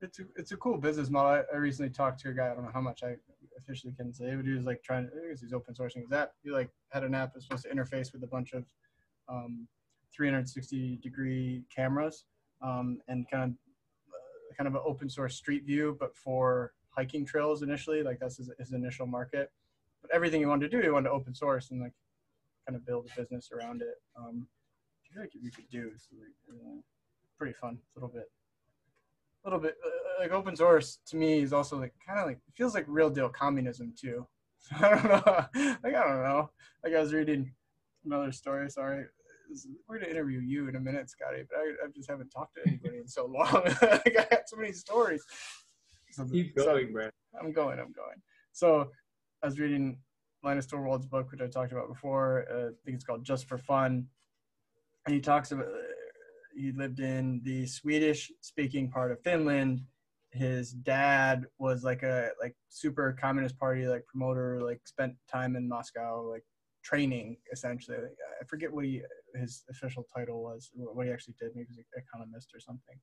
it's 0.00 0.18
a, 0.18 0.22
it's 0.36 0.52
a 0.52 0.56
cool 0.56 0.76
business 0.76 1.10
model. 1.10 1.30
I, 1.30 1.54
I 1.54 1.58
recently 1.58 1.90
talked 1.90 2.20
to 2.20 2.30
a 2.30 2.32
guy. 2.32 2.50
I 2.50 2.54
don't 2.54 2.64
know 2.64 2.70
how 2.72 2.80
much 2.80 3.02
I 3.02 3.14
officially 3.58 3.92
can 3.92 4.12
say, 4.12 4.34
but 4.34 4.44
he 4.44 4.52
was 4.52 4.64
like 4.64 4.82
trying. 4.82 5.08
I 5.14 5.28
guess 5.30 5.40
he's 5.40 5.52
open 5.52 5.74
sourcing 5.74 6.02
his 6.02 6.12
app. 6.12 6.32
He 6.42 6.50
like 6.50 6.70
had 6.90 7.04
an 7.04 7.14
app 7.14 7.32
that's 7.32 7.46
supposed 7.46 7.64
to 7.64 7.74
interface 7.74 8.12
with 8.12 8.22
a 8.22 8.26
bunch 8.26 8.52
of 8.52 8.64
um, 9.28 9.66
360 10.14 10.96
degree 10.96 11.64
cameras 11.74 12.24
um, 12.62 13.00
and 13.08 13.28
kind 13.30 13.44
of 13.44 13.50
uh, 13.50 14.54
kind 14.56 14.68
of 14.68 14.74
an 14.74 14.82
open 14.84 15.08
source 15.08 15.36
street 15.36 15.64
view, 15.64 15.96
but 15.98 16.16
for 16.16 16.72
hiking 16.90 17.24
trails 17.24 17.62
initially. 17.62 18.02
Like 18.02 18.18
that's 18.20 18.36
his, 18.36 18.50
his 18.58 18.72
initial 18.72 19.06
market. 19.06 19.50
But 20.02 20.10
everything 20.12 20.40
he 20.40 20.46
wanted 20.46 20.70
to 20.70 20.76
do, 20.76 20.82
he 20.82 20.90
wanted 20.90 21.08
to 21.08 21.14
open 21.14 21.34
source 21.34 21.70
and 21.70 21.80
like 21.80 21.92
kind 22.66 22.76
of 22.76 22.84
build 22.86 23.08
a 23.10 23.20
business 23.20 23.50
around 23.52 23.82
it. 23.82 24.02
Um, 24.16 24.46
I 25.04 25.14
feel 25.14 25.22
like 25.22 25.32
could 25.54 25.68
do. 25.70 25.90
It's 25.94 26.08
like, 26.12 26.58
uh, 26.60 26.80
pretty 27.38 27.54
fun. 27.54 27.78
Little 27.94 28.08
bit 28.08 28.30
a 29.44 29.48
little 29.48 29.58
bit 29.60 29.76
uh, 29.84 30.22
like 30.22 30.32
open 30.32 30.56
source 30.56 30.98
to 31.06 31.16
me 31.16 31.40
is 31.40 31.52
also 31.52 31.78
like 31.78 31.92
kind 32.06 32.18
of 32.18 32.26
like 32.26 32.38
it 32.46 32.54
feels 32.56 32.74
like 32.74 32.84
real 32.88 33.10
deal 33.10 33.28
communism 33.28 33.92
too. 33.98 34.26
So 34.58 34.76
I 34.80 34.88
don't 34.90 35.04
know. 35.04 35.46
Like 35.84 35.94
I 35.94 36.04
don't 36.08 36.22
know. 36.22 36.50
Like 36.82 36.94
I 36.94 37.00
was 37.00 37.12
reading 37.12 37.52
another 38.04 38.32
story. 38.32 38.70
Sorry, 38.70 39.04
we're 39.86 39.98
gonna 39.98 40.10
interview 40.10 40.40
you 40.40 40.68
in 40.68 40.76
a 40.76 40.80
minute, 40.80 41.10
Scotty. 41.10 41.44
But 41.50 41.58
I, 41.58 41.86
I 41.86 41.88
just 41.94 42.10
haven't 42.10 42.30
talked 42.30 42.56
to 42.56 42.62
anybody 42.66 42.98
in 42.98 43.08
so 43.08 43.26
long. 43.38 43.52
like 43.82 44.18
I 44.18 44.26
got 44.30 44.48
so 44.48 44.56
many 44.56 44.72
stories. 44.72 45.22
So- 46.10 46.24
keep 46.24 46.54
so- 46.56 46.64
going 46.64 46.92
Brad. 46.92 47.10
I'm 47.38 47.52
going. 47.52 47.78
I'm 47.78 47.92
going. 47.92 48.22
So 48.52 48.90
I 49.42 49.46
was 49.46 49.58
reading 49.58 49.98
Linus 50.44 50.66
Torvalds' 50.66 51.08
book, 51.08 51.30
which 51.32 51.40
I 51.40 51.48
talked 51.48 51.72
about 51.72 51.88
before. 51.88 52.46
Uh, 52.50 52.54
I 52.68 52.70
think 52.84 52.94
it's 52.94 53.04
called 53.04 53.24
Just 53.24 53.46
for 53.48 53.58
Fun, 53.58 54.06
and 55.04 55.14
he 55.14 55.20
talks 55.20 55.50
about 55.52 55.66
uh, 55.66 55.93
he 56.56 56.72
lived 56.72 57.00
in 57.00 57.40
the 57.44 57.66
Swedish-speaking 57.66 58.90
part 58.90 59.12
of 59.12 59.20
Finland. 59.22 59.82
His 60.30 60.72
dad 60.72 61.46
was 61.58 61.84
like 61.84 62.02
a 62.02 62.30
like 62.40 62.54
super 62.68 63.16
communist 63.20 63.58
party 63.58 63.86
like 63.86 64.06
promoter, 64.06 64.60
like 64.62 64.80
spent 64.86 65.14
time 65.30 65.56
in 65.56 65.68
Moscow, 65.68 66.28
like 66.28 66.44
training 66.82 67.36
essentially. 67.52 67.96
I 67.98 68.44
forget 68.46 68.72
what 68.72 68.84
he 68.84 69.02
his 69.34 69.64
official 69.70 70.06
title 70.14 70.42
was, 70.42 70.70
what 70.74 71.06
he 71.06 71.12
actually 71.12 71.34
did. 71.40 71.50
Maybe 71.54 71.68
he 71.70 71.76
was 71.76 71.78
an 71.78 72.02
economist 72.02 72.50
or 72.54 72.60
something. 72.60 72.98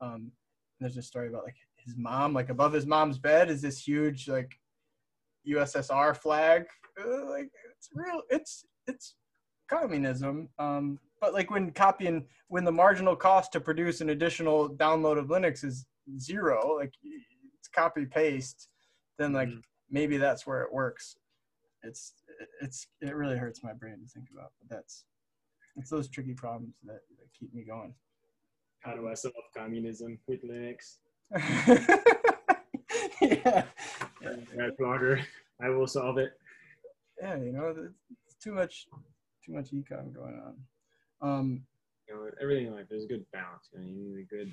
Um, 0.00 0.32
there's 0.80 0.96
a 0.96 1.02
story 1.02 1.28
about 1.28 1.44
like 1.44 1.56
his 1.76 1.96
mom, 1.96 2.32
like 2.34 2.50
above 2.50 2.72
his 2.72 2.86
mom's 2.86 3.18
bed 3.18 3.50
is 3.50 3.62
this 3.62 3.86
huge 3.86 4.28
like 4.28 4.54
USSR 5.48 6.16
flag. 6.16 6.64
Uh, 7.00 7.28
like 7.30 7.50
it's 7.76 7.88
real. 7.94 8.22
It's 8.30 8.64
it's 8.86 9.14
communism. 9.68 10.48
Um, 10.58 10.98
but 11.20 11.32
like 11.34 11.50
when 11.50 11.70
copying, 11.72 12.26
when 12.48 12.64
the 12.64 12.72
marginal 12.72 13.16
cost 13.16 13.52
to 13.52 13.60
produce 13.60 14.00
an 14.00 14.10
additional 14.10 14.70
download 14.70 15.18
of 15.18 15.26
Linux 15.26 15.64
is 15.64 15.86
zero, 16.18 16.76
like 16.76 16.92
it's 17.58 17.68
copy 17.68 18.06
paste, 18.06 18.68
then 19.18 19.32
like 19.32 19.48
Mhm. 19.48 19.62
maybe 19.90 20.16
that's 20.16 20.46
where 20.46 20.62
it 20.62 20.72
works. 20.72 21.16
It's 21.82 22.14
it's 22.60 22.86
it 23.00 23.14
really 23.14 23.36
hurts 23.36 23.62
my 23.62 23.72
brain 23.72 23.98
to 24.00 24.06
think 24.06 24.28
about, 24.32 24.52
but 24.60 24.68
that's 24.76 25.04
it's 25.76 25.90
those 25.90 26.08
tricky 26.08 26.34
problems 26.34 26.76
that, 26.84 27.00
that 27.18 27.32
keep 27.38 27.52
me 27.54 27.62
going. 27.64 27.94
how 28.80 28.94
do 28.94 29.08
i 29.08 29.14
solve 29.14 29.34
communism 29.56 30.18
with 30.28 30.40
linux 30.44 30.98
yeah. 33.20 33.64
Brad 34.54 34.76
blogger 34.80 35.22
i 35.60 35.68
will 35.68 35.86
solve 35.86 36.18
it 36.18 36.32
yeah, 37.20 37.34
you 37.36 37.50
know, 37.52 37.74
it's 38.26 38.36
too 38.36 38.52
much, 38.52 38.86
too 39.44 39.52
much 39.52 39.72
econ 39.72 40.14
going 40.14 40.40
on. 40.46 40.54
Um, 41.20 41.62
you 42.08 42.14
know 42.14 42.30
everything 42.40 42.66
in 42.68 42.74
life 42.74 42.86
there's 42.88 43.04
a 43.04 43.08
good 43.08 43.24
balance 43.32 43.68
you 43.72 43.80
know 43.80 43.86
you 43.86 44.16
need 44.16 44.22
a 44.22 44.34
good 44.34 44.52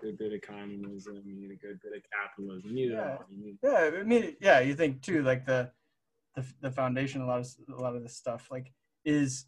good 0.00 0.18
bit 0.18 0.32
of 0.32 0.40
communism 0.40 1.22
you 1.26 1.34
need 1.40 1.50
a 1.52 1.56
good 1.56 1.78
bit 1.82 1.92
of 1.94 2.02
capitalism 2.10 2.70
you 2.76 2.88
need 2.88 2.94
Yeah. 2.94 3.16
all 3.18 3.24
you 3.30 3.44
need 3.44 3.58
yeah, 3.62 3.90
I 4.00 4.02
mean, 4.02 4.36
yeah, 4.40 4.60
you 4.60 4.74
think 4.74 5.02
too, 5.02 5.22
like 5.22 5.44
the, 5.44 5.70
the, 6.34 6.44
the 6.62 6.70
foundation, 6.70 7.20
a 7.20 7.26
lot 7.26 7.40
of 7.40 7.48
a 7.76 7.80
lot 7.80 7.94
of 7.96 8.02
this 8.02 8.16
stuff, 8.16 8.48
like 8.50 8.72
is 9.04 9.46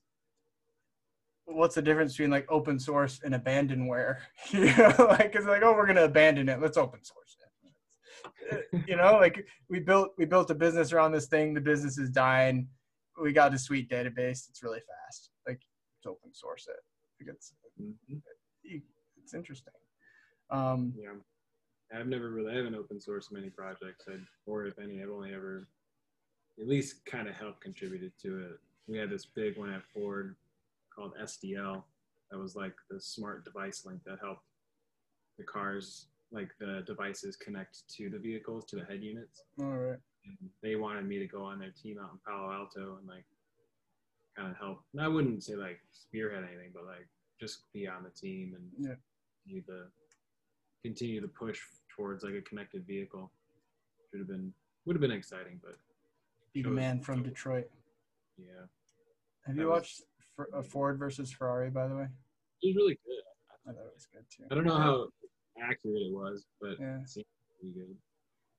what's 1.47 1.75
the 1.75 1.83
difference 1.83 2.13
between 2.13 2.31
like 2.31 2.47
open 2.51 2.79
source 2.79 3.21
and 3.25 3.35
abandonware? 3.35 4.19
you 4.51 4.67
know, 4.77 4.95
like 5.09 5.35
it's 5.35 5.47
like, 5.47 5.63
oh, 5.63 5.73
we're 5.73 5.87
gonna 5.87 6.05
abandon 6.05 6.49
it, 6.49 6.61
let's 6.61 6.77
open 6.77 7.01
source 7.03 7.37
it. 7.41 7.43
you 8.87 8.97
know, 8.97 9.15
like 9.15 9.45
we 9.69 9.81
built 9.81 10.11
we 10.19 10.25
built 10.25 10.51
a 10.51 10.55
business 10.55 10.93
around 10.93 11.13
this 11.13 11.27
thing. 11.27 11.55
The 11.55 11.61
business 11.61 11.99
is 11.99 12.11
dying. 12.11 12.69
We 13.21 13.33
got 13.33 13.55
a 13.55 13.59
sweet 13.59 13.91
database. 13.91 14.49
It's 14.49 14.63
really 14.63 14.81
fast. 14.81 15.31
It's 16.03 16.09
open 16.09 16.35
source 16.35 16.67
it. 16.67 16.85
It's 17.29 17.55
Mhm. 17.81 18.23
it's 18.65 19.35
interesting. 19.35 19.73
Um, 20.51 20.93
Yeah. 20.99 21.15
I've 21.93 22.09
never 22.09 22.31
really, 22.31 22.53
I 22.53 22.57
haven't 22.57 22.75
open 22.75 22.99
sourced 22.99 23.31
many 23.31 23.51
projects, 23.51 24.09
I, 24.09 24.19
or 24.47 24.67
if 24.67 24.79
any, 24.81 25.01
I've 25.01 25.11
only 25.11 25.33
ever 25.33 25.69
at 26.59 26.67
least 26.67 27.05
kind 27.07 27.29
of 27.29 27.37
helped 27.37 27.61
contributed 27.61 28.19
to 28.19 28.39
it. 28.47 28.61
We 28.89 28.99
had 28.99 29.11
this 29.11 29.27
big 29.27 29.57
one 29.57 29.71
at 29.71 29.85
Ford 29.95 30.35
called 30.91 31.15
SDL 31.19 31.85
that 32.31 32.39
was 32.39 32.57
like 32.57 32.75
the 32.91 33.01
smart 33.01 33.45
device 33.45 33.85
link 33.85 34.03
that 34.05 34.19
helped 34.19 34.47
the 35.39 35.45
cars, 35.45 36.09
like 36.33 36.51
the 36.59 36.83
devices 36.85 37.37
connect 37.37 37.87
to 37.91 38.11
the 38.11 38.19
vehicles, 38.19 38.65
to 38.67 38.77
the 38.77 38.85
head 38.87 39.05
units. 39.05 39.45
all 39.61 39.67
right. 39.79 40.01
And 40.25 40.51
they 40.63 40.75
wanted 40.75 41.07
me 41.07 41.19
to 41.21 41.27
go 41.29 41.45
on 41.45 41.59
their 41.61 41.71
team 41.73 41.99
out 42.01 42.11
in 42.13 42.19
Palo 42.27 42.51
Alto 42.51 42.97
and 42.97 43.07
like 43.07 43.25
kind 44.37 44.51
of 44.51 44.57
help. 44.57 44.83
And 44.93 45.03
I 45.03 45.09
wouldn't 45.09 45.43
say 45.45 45.55
like 45.57 45.81
spearhead 45.93 46.45
anything, 46.45 46.71
but 46.75 46.85
like 46.85 47.07
just 47.41 47.65
be 47.73 47.87
on 47.89 48.03
the 48.03 48.11
team 48.11 48.55
and 48.57 48.71
Yeah. 48.89 48.95
continue 49.45 49.63
the 49.67 49.91
continue 50.85 51.21
the 51.21 51.29
push 51.29 51.61
towards 51.95 52.25
like 52.25 52.35
a 52.35 52.43
connected 52.43 52.87
vehicle. 52.87 53.31
Should 54.11 54.21
have 54.21 54.29
been 54.29 54.53
would 54.85 54.97
have 54.97 55.01
been 55.01 55.11
exciting, 55.13 55.61
but 55.63 55.77
Be 56.53 56.63
the 56.63 56.71
man 56.71 57.01
from 57.01 57.23
Detroit. 57.23 57.71
yeah, 58.37 58.67
Have 59.47 59.57
That 59.57 59.63
you 59.63 59.69
was- 59.69 59.81
watched 59.81 60.03
F- 60.39 60.47
uh, 60.55 60.63
Ford 60.63 60.99
versus 60.99 61.33
Ferrari? 61.33 61.71
By 61.71 61.87
the 61.89 61.95
way, 61.97 62.09
it 62.63 62.67
was 62.69 62.77
really 62.77 62.95
good. 63.07 63.23
I 63.69 63.73
thought 63.73 63.87
it 63.87 63.95
was 63.95 64.07
good 64.13 64.27
too. 64.31 64.47
I 64.51 64.55
don't 64.55 64.65
know 64.65 64.77
how 64.77 65.09
accurate 65.61 66.03
it 66.03 66.13
was, 66.13 66.47
but 66.61 66.79
Yeah. 66.81 67.01
it 67.03 67.09
seemed 67.09 67.27
pretty 67.61 67.73
good. 67.75 67.97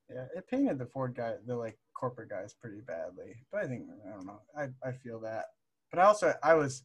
Yeah, 0.09 0.27
it 0.35 0.47
painted 0.47 0.77
the 0.77 0.85
Ford 0.85 1.13
guy, 1.15 1.37
the 1.45 1.55
like 1.55 1.77
corporate 1.93 2.29
guys, 2.29 2.53
pretty 2.53 2.81
badly. 2.81 3.45
But 3.51 3.63
I 3.63 3.67
think 3.67 3.89
I 4.05 4.09
don't 4.11 4.25
know. 4.25 4.41
I 4.55 4.73
I 4.83 4.91
feel 4.93 5.19
that. 5.21 5.45
But 5.93 6.01
I 6.01 6.05
also 6.07 6.33
I 6.41 6.55
was. 6.55 6.83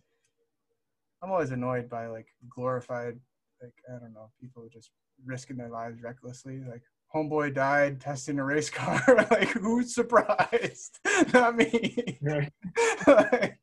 I'm 1.23 1.33
always 1.33 1.51
annoyed 1.51 1.89
by 1.89 2.07
like 2.07 2.27
glorified, 2.49 3.19
like 3.63 3.73
I 3.89 3.99
don't 3.99 4.13
know, 4.13 4.31
people 4.41 4.69
just 4.73 4.91
risking 5.25 5.57
their 5.57 5.71
lives 5.71 6.03
recklessly. 6.03 6.61
Like 6.69 6.83
homeboy 7.15 7.55
died 7.55 8.01
testing 8.01 8.39
a 8.39 8.45
race 8.45 8.69
car. 8.69 9.03
like 9.31 9.49
who's 9.49 9.95
surprised? 9.95 10.99
Not 11.33 11.57
me. 11.57 12.19
Right. 12.21 12.53
like, 13.07 13.59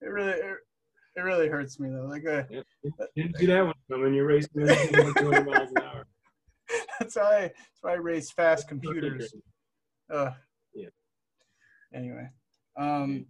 it 0.00 0.06
really 0.08 0.32
it, 0.32 0.56
it 1.16 1.20
really 1.20 1.48
hurts 1.48 1.78
me 1.78 1.90
though. 1.90 2.06
Like 2.06 2.26
uh, 2.26 2.44
Didn't 3.14 3.36
see 3.36 3.46
that 3.46 3.66
one 3.66 3.74
coming. 3.90 4.14
You're 4.14 4.26
racing 4.26 4.66
200 4.66 5.46
miles 5.46 5.70
an 5.76 5.82
hour. 5.82 6.06
that's 6.98 7.14
why 7.14 7.22
I, 7.22 7.40
that's 7.42 7.82
why 7.82 7.92
I 7.92 7.96
race 7.96 8.30
fast 8.30 8.68
computers. 8.68 9.34
Uh, 10.10 10.30
Yeah. 10.74 10.88
Anyway, 11.94 12.26
um, 12.78 13.26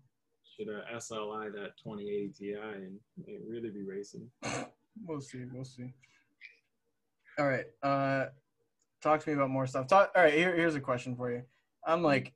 Should 0.56 0.68
uh, 0.68 0.96
SLI 0.96 1.52
that 1.52 1.76
2080 1.82 2.32
Ti 2.38 2.52
and 2.52 2.98
it 3.26 3.40
really 3.48 3.70
be 3.70 3.82
racing. 3.82 4.28
we'll 5.06 5.20
see. 5.20 5.44
We'll 5.52 5.64
see. 5.64 5.92
All 7.38 7.48
right. 7.48 7.64
Uh, 7.82 8.26
talk 9.02 9.20
to 9.20 9.30
me 9.30 9.34
about 9.34 9.50
more 9.50 9.66
stuff. 9.66 9.86
Talk, 9.86 10.12
all 10.14 10.22
right. 10.22 10.34
Here, 10.34 10.54
here's 10.54 10.74
a 10.74 10.80
question 10.80 11.16
for 11.16 11.30
you. 11.30 11.42
I'm 11.86 12.02
like, 12.02 12.32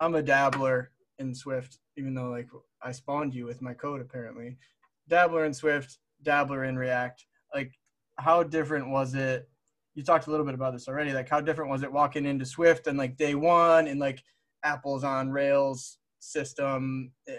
I'm 0.00 0.14
a 0.14 0.22
dabbler 0.22 0.90
in 1.18 1.34
Swift, 1.34 1.78
even 1.96 2.14
though 2.14 2.30
like 2.30 2.48
I 2.82 2.92
spawned 2.92 3.34
you 3.34 3.44
with 3.44 3.60
my 3.60 3.74
code 3.74 4.00
apparently. 4.00 4.56
Dabbler 5.08 5.44
in 5.44 5.52
Swift, 5.52 5.98
dabbler 6.22 6.64
in 6.64 6.76
React. 6.76 7.24
Like, 7.54 7.72
how 8.16 8.42
different 8.42 8.88
was 8.88 9.14
it? 9.14 9.48
You 9.94 10.02
talked 10.02 10.28
a 10.28 10.30
little 10.30 10.46
bit 10.46 10.54
about 10.54 10.72
this 10.72 10.88
already. 10.88 11.12
Like, 11.12 11.28
how 11.28 11.40
different 11.40 11.70
was 11.70 11.82
it 11.82 11.92
walking 11.92 12.24
into 12.24 12.46
Swift 12.46 12.86
and 12.86 12.96
like 12.96 13.16
day 13.16 13.34
one 13.34 13.88
and 13.88 14.00
like 14.00 14.22
Apple's 14.62 15.04
on 15.04 15.30
Rails 15.30 15.98
system 16.20 17.12
uh, 17.28 17.34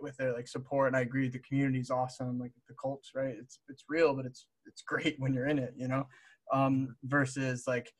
with 0.00 0.16
their 0.16 0.32
like 0.32 0.48
support. 0.48 0.88
And 0.88 0.96
I 0.96 1.00
agree, 1.00 1.28
the 1.28 1.38
community 1.40 1.80
is 1.80 1.90
awesome. 1.90 2.38
Like 2.38 2.52
the 2.68 2.74
cults, 2.80 3.10
right? 3.14 3.34
It's 3.38 3.60
it's 3.68 3.84
real, 3.88 4.14
but 4.14 4.26
it's 4.26 4.46
it's 4.66 4.82
great 4.82 5.16
when 5.18 5.34
you're 5.34 5.48
in 5.48 5.58
it, 5.58 5.74
you 5.76 5.88
know. 5.88 6.06
Um, 6.52 6.96
versus 7.04 7.64
like 7.66 7.90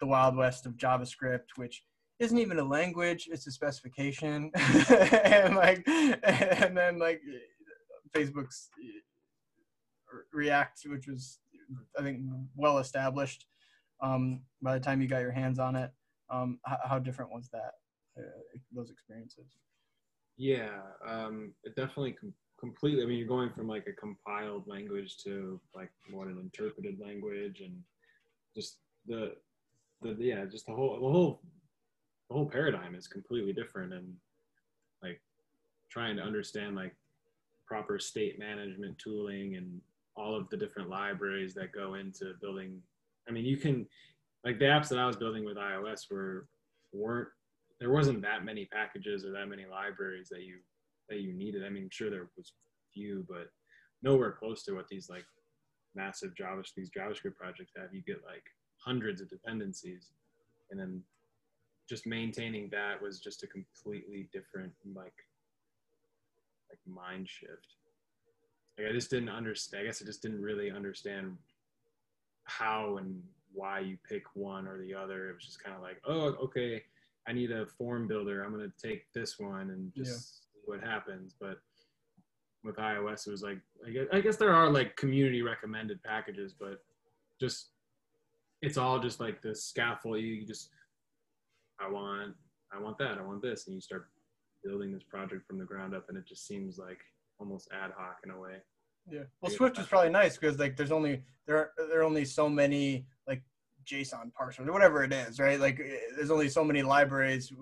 the 0.00 0.06
wild 0.06 0.36
west 0.36 0.64
of 0.64 0.76
JavaScript, 0.76 1.48
which 1.56 1.82
isn't 2.20 2.38
even 2.38 2.58
a 2.58 2.64
language; 2.64 3.28
it's 3.30 3.46
a 3.46 3.50
specification, 3.50 4.50
and 4.56 5.56
like 5.56 5.82
and 5.86 6.76
then 6.76 6.98
like 6.98 7.20
Facebook's 8.14 8.70
React, 10.32 10.80
which 10.86 11.06
was 11.08 11.38
I 11.98 12.02
think 12.02 12.20
well 12.56 12.78
established 12.78 13.46
um, 14.02 14.42
by 14.62 14.74
the 14.74 14.84
time 14.84 15.00
you 15.00 15.08
got 15.08 15.22
your 15.22 15.32
hands 15.32 15.58
on 15.58 15.76
it. 15.76 15.90
Um, 16.30 16.60
how, 16.64 16.78
how 16.84 16.98
different 16.98 17.32
was 17.32 17.48
that? 17.52 17.72
Uh, 18.20 18.58
those 18.72 18.90
experiences. 18.90 19.46
Yeah, 20.36 20.80
um, 21.06 21.52
it 21.64 21.76
definitely 21.76 22.12
com- 22.12 22.34
completely. 22.58 23.02
I 23.02 23.06
mean, 23.06 23.18
you're 23.18 23.26
going 23.26 23.50
from 23.50 23.68
like 23.68 23.86
a 23.86 23.92
compiled 23.92 24.66
language 24.66 25.18
to 25.24 25.60
like 25.74 25.90
more 26.10 26.28
an 26.28 26.38
interpreted 26.38 26.98
language, 27.00 27.60
and 27.60 27.76
just 28.54 28.78
the 29.06 29.34
the 30.02 30.16
yeah, 30.18 30.44
just 30.46 30.66
the 30.66 30.72
whole 30.72 30.94
the 30.94 31.08
whole 31.08 31.40
the 32.28 32.34
whole 32.34 32.46
paradigm 32.46 32.94
is 32.94 33.08
completely 33.08 33.52
different, 33.52 33.92
and 33.92 34.14
like 35.02 35.20
trying 35.90 36.16
to 36.16 36.22
understand 36.22 36.76
like 36.76 36.94
proper 37.66 37.98
state 37.98 38.38
management 38.38 38.98
tooling 38.98 39.56
and 39.56 39.80
all 40.16 40.36
of 40.36 40.48
the 40.50 40.56
different 40.56 40.88
libraries 40.88 41.54
that 41.54 41.72
go 41.72 41.94
into 41.94 42.34
building. 42.40 42.80
I 43.28 43.32
mean, 43.32 43.44
you 43.44 43.56
can 43.56 43.86
like 44.44 44.58
the 44.58 44.64
apps 44.66 44.88
that 44.88 44.98
I 44.98 45.06
was 45.06 45.16
building 45.16 45.44
with 45.44 45.56
iOS 45.56 46.10
were 46.10 46.46
weren't 46.92 47.28
there 47.80 47.90
wasn't 47.90 48.22
that 48.22 48.44
many 48.44 48.66
packages 48.66 49.24
or 49.24 49.32
that 49.32 49.48
many 49.48 49.64
libraries 49.64 50.28
that 50.28 50.42
you 50.42 50.58
that 51.08 51.20
you 51.20 51.32
needed. 51.32 51.64
I 51.64 51.70
mean, 51.70 51.88
sure 51.90 52.10
there 52.10 52.28
was 52.36 52.52
few, 52.92 53.26
but 53.28 53.48
nowhere 54.02 54.32
close 54.32 54.62
to 54.64 54.74
what 54.74 54.88
these 54.88 55.08
like 55.08 55.24
massive 55.94 56.36
Java 56.36 56.62
these 56.76 56.90
JavaScript 56.96 57.36
projects 57.36 57.72
have. 57.76 57.92
You 57.92 58.02
get 58.06 58.22
like 58.26 58.44
hundreds 58.84 59.20
of 59.20 59.30
dependencies, 59.30 60.10
and 60.70 60.78
then 60.78 61.02
just 61.88 62.06
maintaining 62.06 62.68
that 62.70 63.02
was 63.02 63.18
just 63.18 63.42
a 63.42 63.46
completely 63.46 64.28
different 64.32 64.72
like 64.94 65.14
like 66.70 66.78
mind 66.86 67.28
shift. 67.28 67.74
Like 68.78 68.88
I 68.88 68.92
just 68.92 69.10
didn't 69.10 69.30
understand. 69.30 69.82
I 69.82 69.86
guess 69.86 70.02
I 70.02 70.04
just 70.04 70.22
didn't 70.22 70.42
really 70.42 70.70
understand 70.70 71.36
how 72.44 72.98
and 72.98 73.22
why 73.52 73.80
you 73.80 73.96
pick 74.08 74.22
one 74.34 74.66
or 74.68 74.78
the 74.78 74.94
other. 74.94 75.30
It 75.30 75.34
was 75.34 75.44
just 75.44 75.62
kind 75.62 75.74
of 75.74 75.82
like, 75.82 76.00
oh, 76.04 76.36
okay, 76.44 76.82
I 77.30 77.32
need 77.32 77.52
a 77.52 77.64
form 77.64 78.08
builder. 78.08 78.42
I'm 78.42 78.50
gonna 78.50 78.72
take 78.82 79.04
this 79.14 79.38
one 79.38 79.70
and 79.70 79.92
just 79.94 80.10
yeah. 80.10 80.16
see 80.16 80.60
what 80.64 80.80
happens. 80.80 81.36
But 81.40 81.58
with 82.64 82.76
iOS, 82.76 83.28
it 83.28 83.30
was 83.30 83.42
like 83.42 83.60
I 83.86 83.90
guess, 83.90 84.06
I 84.12 84.20
guess 84.20 84.36
there 84.36 84.52
are 84.52 84.68
like 84.68 84.96
community 84.96 85.42
recommended 85.42 86.02
packages, 86.02 86.54
but 86.58 86.82
just 87.40 87.68
it's 88.62 88.76
all 88.76 88.98
just 88.98 89.20
like 89.20 89.42
the 89.42 89.54
scaffold. 89.54 90.18
You 90.18 90.44
just 90.44 90.70
I 91.80 91.88
want 91.88 92.34
I 92.72 92.80
want 92.80 92.98
that. 92.98 93.16
I 93.18 93.22
want 93.22 93.42
this, 93.42 93.66
and 93.66 93.76
you 93.76 93.80
start 93.80 94.08
building 94.64 94.92
this 94.92 95.04
project 95.04 95.46
from 95.46 95.58
the 95.58 95.64
ground 95.64 95.94
up, 95.94 96.06
and 96.08 96.18
it 96.18 96.26
just 96.26 96.48
seems 96.48 96.78
like 96.78 96.98
almost 97.38 97.68
ad 97.72 97.92
hoc 97.96 98.18
in 98.24 98.30
a 98.32 98.38
way. 98.38 98.56
Yeah. 99.08 99.22
Well, 99.40 99.52
Swift 99.52 99.78
is 99.78 99.86
probably 99.86 100.10
nice 100.10 100.36
because 100.36 100.58
like 100.58 100.76
there's 100.76 100.92
only 100.92 101.22
there 101.46 101.56
are, 101.56 101.70
there 101.88 102.00
are 102.00 102.04
only 102.04 102.24
so 102.24 102.48
many 102.48 103.06
like 103.28 103.42
JSON 103.86 104.32
parsers 104.38 104.66
or 104.66 104.72
whatever 104.72 105.04
it 105.04 105.12
is, 105.12 105.38
right? 105.38 105.60
Like 105.60 105.80
eh, 105.80 105.96
there's 106.16 106.30
only 106.30 106.48
so 106.48 106.64
many 106.64 106.82
libraries 106.82 107.52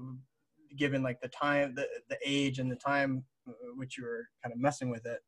given 0.77 1.03
like 1.03 1.21
the 1.21 1.29
time, 1.29 1.75
the 1.75 1.87
the 2.09 2.19
age, 2.25 2.59
and 2.59 2.71
the 2.71 2.77
time 2.77 3.25
uh, 3.49 3.53
which 3.77 3.97
you're 3.99 4.29
kind 4.43 4.53
of 4.53 4.61
messing 4.61 4.91
with 4.91 5.07
it. 5.07 5.21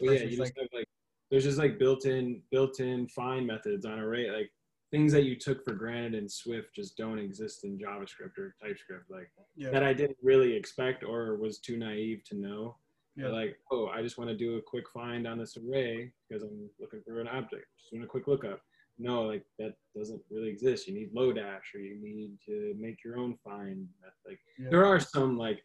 Well, 0.00 0.14
yeah, 0.14 0.20
you 0.20 0.38
like, 0.38 0.48
just 0.48 0.58
have 0.58 0.68
like 0.72 0.86
there's 1.30 1.44
just 1.44 1.58
like 1.58 1.78
built-in 1.78 2.42
built-in 2.50 3.08
find 3.08 3.46
methods 3.46 3.86
on 3.86 3.98
array 3.98 4.30
like 4.30 4.50
things 4.92 5.10
that 5.12 5.24
you 5.24 5.34
took 5.34 5.64
for 5.64 5.72
granted 5.72 6.14
in 6.14 6.28
Swift 6.28 6.74
just 6.74 6.96
don't 6.98 7.18
exist 7.18 7.64
in 7.64 7.78
JavaScript 7.78 8.36
or 8.38 8.54
TypeScript 8.62 9.10
like 9.10 9.30
yeah. 9.56 9.70
that 9.70 9.82
I 9.82 9.94
didn't 9.94 10.18
really 10.22 10.54
expect 10.54 11.02
or 11.02 11.36
was 11.36 11.58
too 11.58 11.78
naive 11.78 12.22
to 12.26 12.36
know. 12.36 12.76
Yeah. 13.16 13.28
like, 13.28 13.58
oh, 13.70 13.88
I 13.88 14.00
just 14.00 14.16
want 14.16 14.30
to 14.30 14.36
do 14.36 14.56
a 14.56 14.62
quick 14.62 14.84
find 14.88 15.26
on 15.26 15.38
this 15.38 15.58
array 15.58 16.10
because 16.28 16.42
I'm 16.42 16.70
looking 16.80 17.02
for 17.06 17.20
an 17.20 17.28
object. 17.28 17.66
Just 17.78 17.90
doing 17.90 18.04
a 18.04 18.06
quick 18.06 18.26
lookup. 18.26 18.60
No, 19.02 19.22
like 19.22 19.44
that 19.58 19.74
doesn't 19.96 20.22
really 20.30 20.48
exist. 20.48 20.86
You 20.86 20.94
need 20.94 21.12
Lodash 21.12 21.74
or 21.74 21.80
you 21.80 21.98
need 22.00 22.38
to 22.46 22.72
make 22.78 23.02
your 23.04 23.18
own 23.18 23.36
find. 23.42 23.88
Like 24.24 24.38
yeah. 24.56 24.68
there 24.70 24.86
are 24.86 25.00
some 25.00 25.36
like 25.36 25.60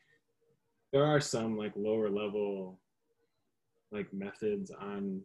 there 0.91 1.05
are 1.05 1.21
some 1.21 1.55
like 1.55 1.73
lower 1.75 2.09
level 2.09 2.79
like 3.91 4.11
methods 4.11 4.71
on 4.71 5.21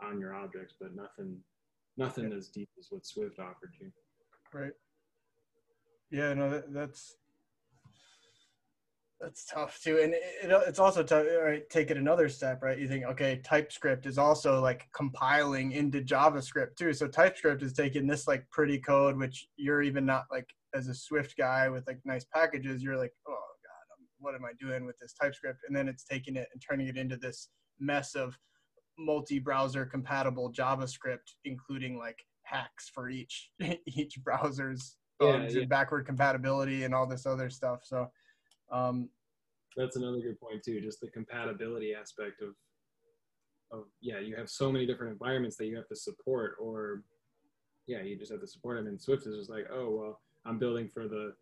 on 0.00 0.20
your 0.20 0.36
objects, 0.36 0.74
but 0.80 0.94
nothing 0.94 1.36
nothing 1.96 2.30
yeah. 2.30 2.36
as 2.36 2.48
deep 2.48 2.68
as 2.78 2.86
what 2.90 3.04
Swift 3.04 3.40
offered 3.40 3.74
you. 3.80 3.90
Right. 4.54 4.72
Yeah, 6.12 6.32
no, 6.34 6.48
that, 6.48 6.72
that's 6.72 7.16
that's 9.22 9.44
tough 9.44 9.80
too, 9.82 10.00
and 10.02 10.14
it, 10.14 10.22
it's 10.66 10.80
also 10.80 11.02
tough. 11.04 11.26
Right, 11.42 11.68
take 11.70 11.90
it 11.90 11.96
another 11.96 12.28
step, 12.28 12.60
right? 12.62 12.78
You 12.78 12.88
think, 12.88 13.04
okay, 13.04 13.40
TypeScript 13.44 14.04
is 14.04 14.18
also 14.18 14.60
like 14.60 14.88
compiling 14.92 15.72
into 15.72 16.02
JavaScript 16.02 16.76
too. 16.76 16.92
So 16.92 17.06
TypeScript 17.06 17.62
is 17.62 17.72
taking 17.72 18.06
this 18.06 18.26
like 18.26 18.44
pretty 18.50 18.78
code, 18.78 19.16
which 19.16 19.46
you're 19.56 19.82
even 19.82 20.04
not 20.04 20.24
like 20.30 20.48
as 20.74 20.88
a 20.88 20.94
Swift 20.94 21.36
guy 21.36 21.68
with 21.68 21.86
like 21.86 22.00
nice 22.04 22.24
packages. 22.24 22.82
You're 22.82 22.98
like, 22.98 23.12
oh 23.28 23.32
god, 23.32 23.96
I'm, 23.96 24.06
what 24.18 24.34
am 24.34 24.44
I 24.44 24.52
doing 24.60 24.84
with 24.84 24.98
this 24.98 25.14
TypeScript? 25.20 25.60
And 25.68 25.76
then 25.76 25.86
it's 25.88 26.04
taking 26.04 26.34
it 26.34 26.48
and 26.52 26.60
turning 26.60 26.88
it 26.88 26.96
into 26.96 27.16
this 27.16 27.48
mess 27.78 28.16
of 28.16 28.36
multi-browser 28.98 29.86
compatible 29.86 30.52
JavaScript, 30.52 31.36
including 31.44 31.96
like 31.96 32.18
hacks 32.42 32.90
for 32.92 33.08
each 33.08 33.50
each 33.86 34.16
browser's 34.24 34.96
yeah, 35.20 35.46
yeah. 35.48 35.64
backward 35.66 36.06
compatibility 36.06 36.82
and 36.82 36.92
all 36.92 37.06
this 37.06 37.24
other 37.24 37.48
stuff. 37.48 37.80
So 37.84 38.10
um, 38.72 39.08
That's 39.76 39.96
another 39.96 40.20
good 40.20 40.40
point 40.40 40.62
too. 40.64 40.80
Just 40.80 41.00
the 41.00 41.08
compatibility 41.08 41.94
aspect 41.94 42.42
of 42.42 42.54
of 43.70 43.84
yeah, 44.00 44.18
you 44.18 44.36
have 44.36 44.50
so 44.50 44.70
many 44.70 44.86
different 44.86 45.12
environments 45.12 45.56
that 45.56 45.66
you 45.66 45.76
have 45.76 45.88
to 45.88 45.96
support, 45.96 46.56
or 46.60 47.02
yeah, 47.86 48.02
you 48.02 48.16
just 48.16 48.30
have 48.30 48.40
to 48.40 48.46
support 48.46 48.76
them. 48.76 48.86
And 48.86 49.00
Swift 49.00 49.26
is 49.26 49.36
just 49.36 49.50
like, 49.50 49.66
oh 49.72 49.90
well, 49.90 50.20
I'm 50.44 50.58
building 50.58 50.88
for 50.88 51.08
the 51.08 51.34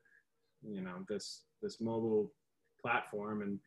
you 0.63 0.81
know 0.81 1.05
this 1.09 1.43
this 1.63 1.81
mobile 1.81 2.33
platform 2.81 3.43
and 3.43 3.59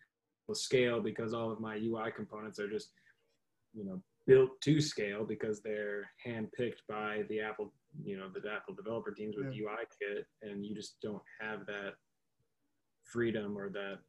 will 0.48 0.56
scale 0.56 1.00
because 1.02 1.34
all 1.34 1.52
of 1.52 1.60
my 1.60 1.76
UI 1.76 2.12
components 2.16 2.60
are 2.60 2.70
just 2.70 2.90
you 3.74 3.86
know 3.86 4.02
built 4.26 4.62
to 4.62 4.80
scale 4.80 5.26
because 5.26 5.62
they're 5.62 6.10
handpicked 6.26 6.82
by 6.88 7.24
the 7.30 7.42
Apple, 7.42 7.74
you 8.04 8.18
know, 8.18 8.30
the 8.30 8.50
Apple 8.50 8.74
developer 8.74 9.12
teams 9.12 9.36
with 9.38 9.54
yeah. 9.54 9.64
UI 9.64 9.84
kit, 10.00 10.26
and 10.42 10.66
you 10.66 10.74
just 10.74 10.96
don't 11.02 11.22
have 11.42 11.66
that 11.66 11.94
freedom 13.04 13.58
or 13.58 13.70
that. 13.70 14.00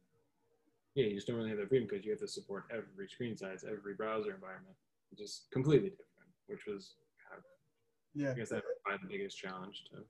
Yeah, 0.95 1.05
you 1.05 1.15
just 1.15 1.27
don't 1.27 1.35
really 1.35 1.49
have 1.49 1.59
that 1.59 1.69
freedom 1.69 1.87
because 1.89 2.05
you 2.05 2.11
have 2.11 2.21
to 2.21 2.27
support 2.27 2.65
every 2.71 3.07
screen 3.09 3.35
size, 3.35 3.65
every 3.67 3.95
browser 3.95 4.33
environment, 4.33 4.75
which 5.11 5.21
is 5.21 5.43
completely 5.51 5.89
different. 5.89 6.09
Which 6.47 6.65
was 6.67 6.95
kind 7.27 7.39
of, 7.39 7.45
yeah, 8.13 8.31
I 8.31 8.33
guess 8.35 8.49
that's 8.49 8.63
probably 8.83 9.07
the 9.07 9.17
biggest 9.17 9.37
challenge 9.37 9.83
too. 9.91 10.03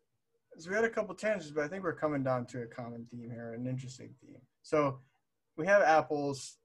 So 0.58 0.70
we 0.70 0.76
had 0.76 0.86
a 0.86 0.90
couple 0.90 1.16
tangents, 1.16 1.52
but 1.52 1.64
I 1.64 1.68
think 1.68 1.84
we're 1.84 1.96
coming 1.96 2.24
down 2.24 2.46
to 2.48 2.62
a 2.62 2.66
common 2.66 3.06
theme 3.12 3.30
here, 3.30 3.54
an 3.54 3.68
interesting 3.68 4.14
theme. 4.22 4.42
So 4.64 5.00
we 5.58 5.66
have 5.66 5.82
Apple's 5.82 6.58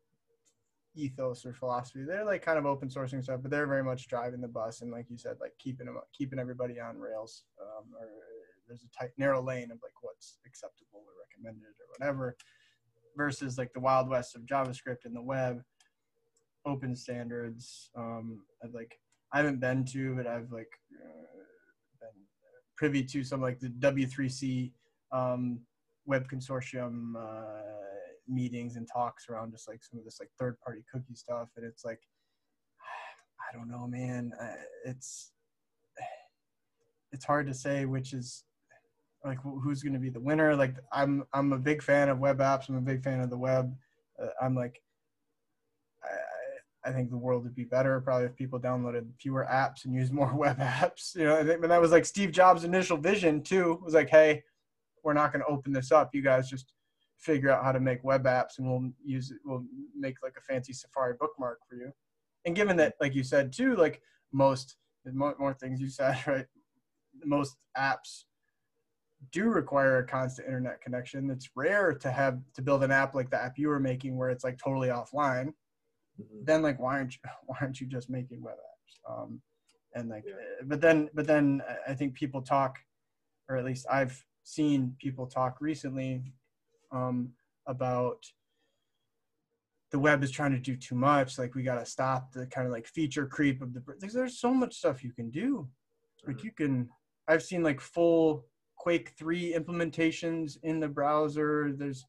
ethos 0.95 1.47
or 1.47 1.55
philosophy. 1.55 2.05
They're 2.05 2.25
like 2.25 2.43
kind 2.43 2.59
of 2.59 2.67
open 2.67 2.89
sourcing 2.89 3.23
stuff, 3.23 3.41
but 3.43 3.51
they're 3.51 3.67
very 3.67 3.85
much 3.85 4.09
driving 4.09 4.41
the 4.41 4.49
bus 4.49 4.83
and, 4.83 4.91
like 4.91 5.07
you 5.09 5.17
said, 5.17 5.37
like 5.41 5.53
keeping 5.59 5.87
them 5.87 5.99
keeping 6.13 6.39
everybody 6.39 6.81
on 6.81 6.99
rails. 6.99 7.45
Um, 7.61 7.85
or 7.99 8.09
there's 8.71 8.85
a 8.85 8.99
tight 8.99 9.11
narrow 9.19 9.43
lane 9.43 9.71
of 9.73 9.79
like 9.83 9.93
what's 10.01 10.39
acceptable 10.47 11.03
or 11.05 11.13
recommended 11.29 11.75
or 11.81 11.87
whatever, 11.99 12.37
versus 13.17 13.59
like 13.59 13.73
the 13.75 13.81
wild 13.81 14.09
west 14.09 14.37
of 14.37 14.43
JavaScript 14.43 15.05
and 15.05 15.15
the 15.15 15.23
web, 15.23 15.61
open 16.65 16.95
standards. 16.95 17.91
Um, 17.97 18.45
I've 18.65 18.73
like 18.73 18.95
I 19.35 19.39
haven't 19.39 19.61
been 19.61 19.85
to, 19.87 20.15
but 20.15 20.27
I've 20.29 20.53
like 20.53 20.71
uh, 20.95 21.43
been 22.01 22.21
privy 22.77 23.03
to 23.03 23.25
some 23.25 23.43
like 23.43 23.59
the 23.59 23.69
W3C 23.69 24.73
um, 25.13 25.61
web 26.07 26.29
consortium. 26.31 27.15
Uh, 27.19 27.63
meetings 28.31 28.77
and 28.77 28.89
talks 28.93 29.29
around 29.29 29.51
just 29.51 29.69
like 29.69 29.83
some 29.83 29.99
of 29.99 30.05
this 30.05 30.21
like 30.21 30.31
third 30.39 30.59
party 30.61 30.83
cookie 30.91 31.15
stuff 31.15 31.49
and 31.57 31.67
it's 31.67 31.85
like 31.85 32.01
i 33.51 33.57
don't 33.57 33.69
know 33.69 33.87
man 33.87 34.31
uh, 34.41 34.55
it's 34.85 35.33
it's 37.13 37.25
hard 37.25 37.47
to 37.47 37.55
say 37.55 37.85
which 37.85 38.13
is 38.13 38.45
like 39.25 39.39
who's 39.43 39.83
going 39.83 39.93
to 39.93 39.99
be 39.99 40.11
the 40.11 40.21
winner? 40.21 40.57
Like 40.57 40.77
i'm 40.93 41.25
i'm 41.33 41.53
a 41.53 41.59
big 41.59 41.83
fan 41.83 42.09
of 42.09 42.19
web 42.19 42.39
apps. 42.39 42.69
I'm 42.69 42.77
a 42.77 42.81
big 42.81 43.03
fan 43.03 43.21
of 43.21 43.31
the 43.31 43.39
web. 43.39 43.75
Uh, 44.21 44.29
i'm 44.41 44.55
like 44.55 44.83
I, 46.05 46.91
I 46.91 46.93
think 46.93 47.11
the 47.11 47.17
world 47.17 47.45
would 47.45 47.55
be 47.55 47.65
better 47.65 48.01
probably 48.01 48.27
if 48.27 48.37
people 48.37 48.59
downloaded 48.59 49.07
fewer 49.19 49.47
apps 49.51 49.85
and 49.85 49.95
used 49.95 50.13
more 50.21 50.35
web 50.35 50.59
apps 50.59 51.15
you 51.15 51.25
know 51.25 51.37
i 51.37 51.45
think 51.45 51.61
but 51.61 51.69
that 51.69 51.81
was 51.81 51.91
like 51.91 52.05
steve 52.05 52.33
jobs 52.33 52.65
initial 52.65 52.97
vision 52.97 53.43
too. 53.43 53.81
Was 53.83 53.95
like 53.95 54.11
hey 54.11 54.43
we're 55.03 55.15
not 55.15 55.33
going 55.33 55.43
to 55.43 55.51
open 55.51 55.73
this 55.73 55.93
up. 55.93 56.11
You 56.15 56.23
guys 56.23 56.49
just 56.49 56.73
figure 57.19 57.51
out 57.51 57.65
how 57.65 57.73
to 57.73 57.81
make 57.81 58.03
web 58.03 58.25
apps 58.25 58.59
and 58.59 58.69
we'll 58.69 58.91
use 59.05 59.31
it 59.31 59.39
we'll 59.45 59.65
make 59.95 60.17
like 60.23 60.35
a 60.39 60.43
fancy 60.43 60.73
safari 60.73 61.15
bookmark 61.21 61.59
for 61.69 61.77
you. 61.77 61.93
And 62.47 62.57
given 62.57 62.77
that 62.79 62.95
like 63.01 63.15
you 63.15 63.23
said 63.23 63.53
too 63.53 63.77
like 63.77 64.01
most 64.33 64.77
more 65.05 65.55
things 65.55 65.81
you 65.81 65.89
said 65.91 66.19
right 66.27 66.47
most 67.25 67.57
apps 67.77 68.25
do 69.33 69.49
require 69.49 69.99
a 69.99 70.07
constant 70.07 70.47
internet 70.47 70.81
connection 70.81 71.31
it's 71.31 71.51
rare 71.55 71.93
to 71.93 72.11
have 72.11 72.41
to 72.55 72.63
build 72.63 72.83
an 72.83 72.91
app 72.91 73.15
like 73.15 73.31
the 73.31 73.41
app 73.41 73.59
you 73.59 73.69
were 73.69 73.81
making 73.81 74.17
where 74.17 74.31
it's 74.31 74.45
like 74.45 74.59
totally 74.59 74.89
offline 74.89 75.53
Mhm. 76.21 76.45
then 76.45 76.63
like 76.63 76.79
why 76.81 76.95
aren't 76.99 77.15
you 77.15 77.21
why 77.47 77.57
aren't 77.61 77.81
you 77.81 77.87
just 77.87 78.11
making 78.11 78.43
web 78.43 78.57
apps 78.57 79.13
um 79.13 79.41
and 79.95 80.09
like 80.09 80.25
Yeah. 80.27 80.35
uh, 80.35 80.65
but 80.65 80.81
then 80.81 81.11
but 81.15 81.27
then 81.27 81.63
I- 81.87 81.95
think 81.95 82.15
people 82.15 82.43
talk 82.43 82.79
or 83.49 83.57
at 83.57 83.65
least 83.65 83.87
i've 83.91 84.25
seen 84.43 84.97
people 84.99 85.27
talk 85.27 85.61
recently 85.61 86.23
um 86.93 87.33
about 87.67 88.25
the 89.91 89.99
web 89.99 90.23
is 90.23 90.31
trying 90.31 90.53
to 90.53 90.59
do 90.59 90.77
too 90.77 90.95
much 90.95 91.39
like 91.39 91.55
we 91.55 91.63
got 91.63 91.79
to 91.79 91.87
stop 91.87 92.33
the 92.33 92.47
kind 92.47 92.67
of 92.67 92.73
like 92.73 92.87
feature 92.87 93.27
creep 93.27 93.61
of 93.61 93.75
the 93.75 93.83
there's 94.13 94.39
so 94.41 94.53
much 94.55 94.75
stuff 94.77 95.03
you 95.05 95.13
can 95.13 95.31
do 95.31 95.69
like 96.27 96.39
Mhm. 96.39 96.45
you 96.45 96.53
can 96.53 96.89
i've 97.29 97.43
seen 97.43 97.63
like 97.63 97.81
full 97.81 98.47
quake 98.81 99.11
3 99.11 99.53
implementations 99.53 100.57
in 100.63 100.81
the 100.81 100.89
browser. 100.89 101.73
There's 101.77 102.07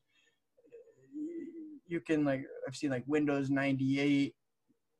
you 1.86 1.99
can 1.99 2.23
like 2.23 2.45
i've 2.65 2.75
seen 2.77 2.89
like 2.89 3.03
windows 3.05 3.49
98 3.49 4.34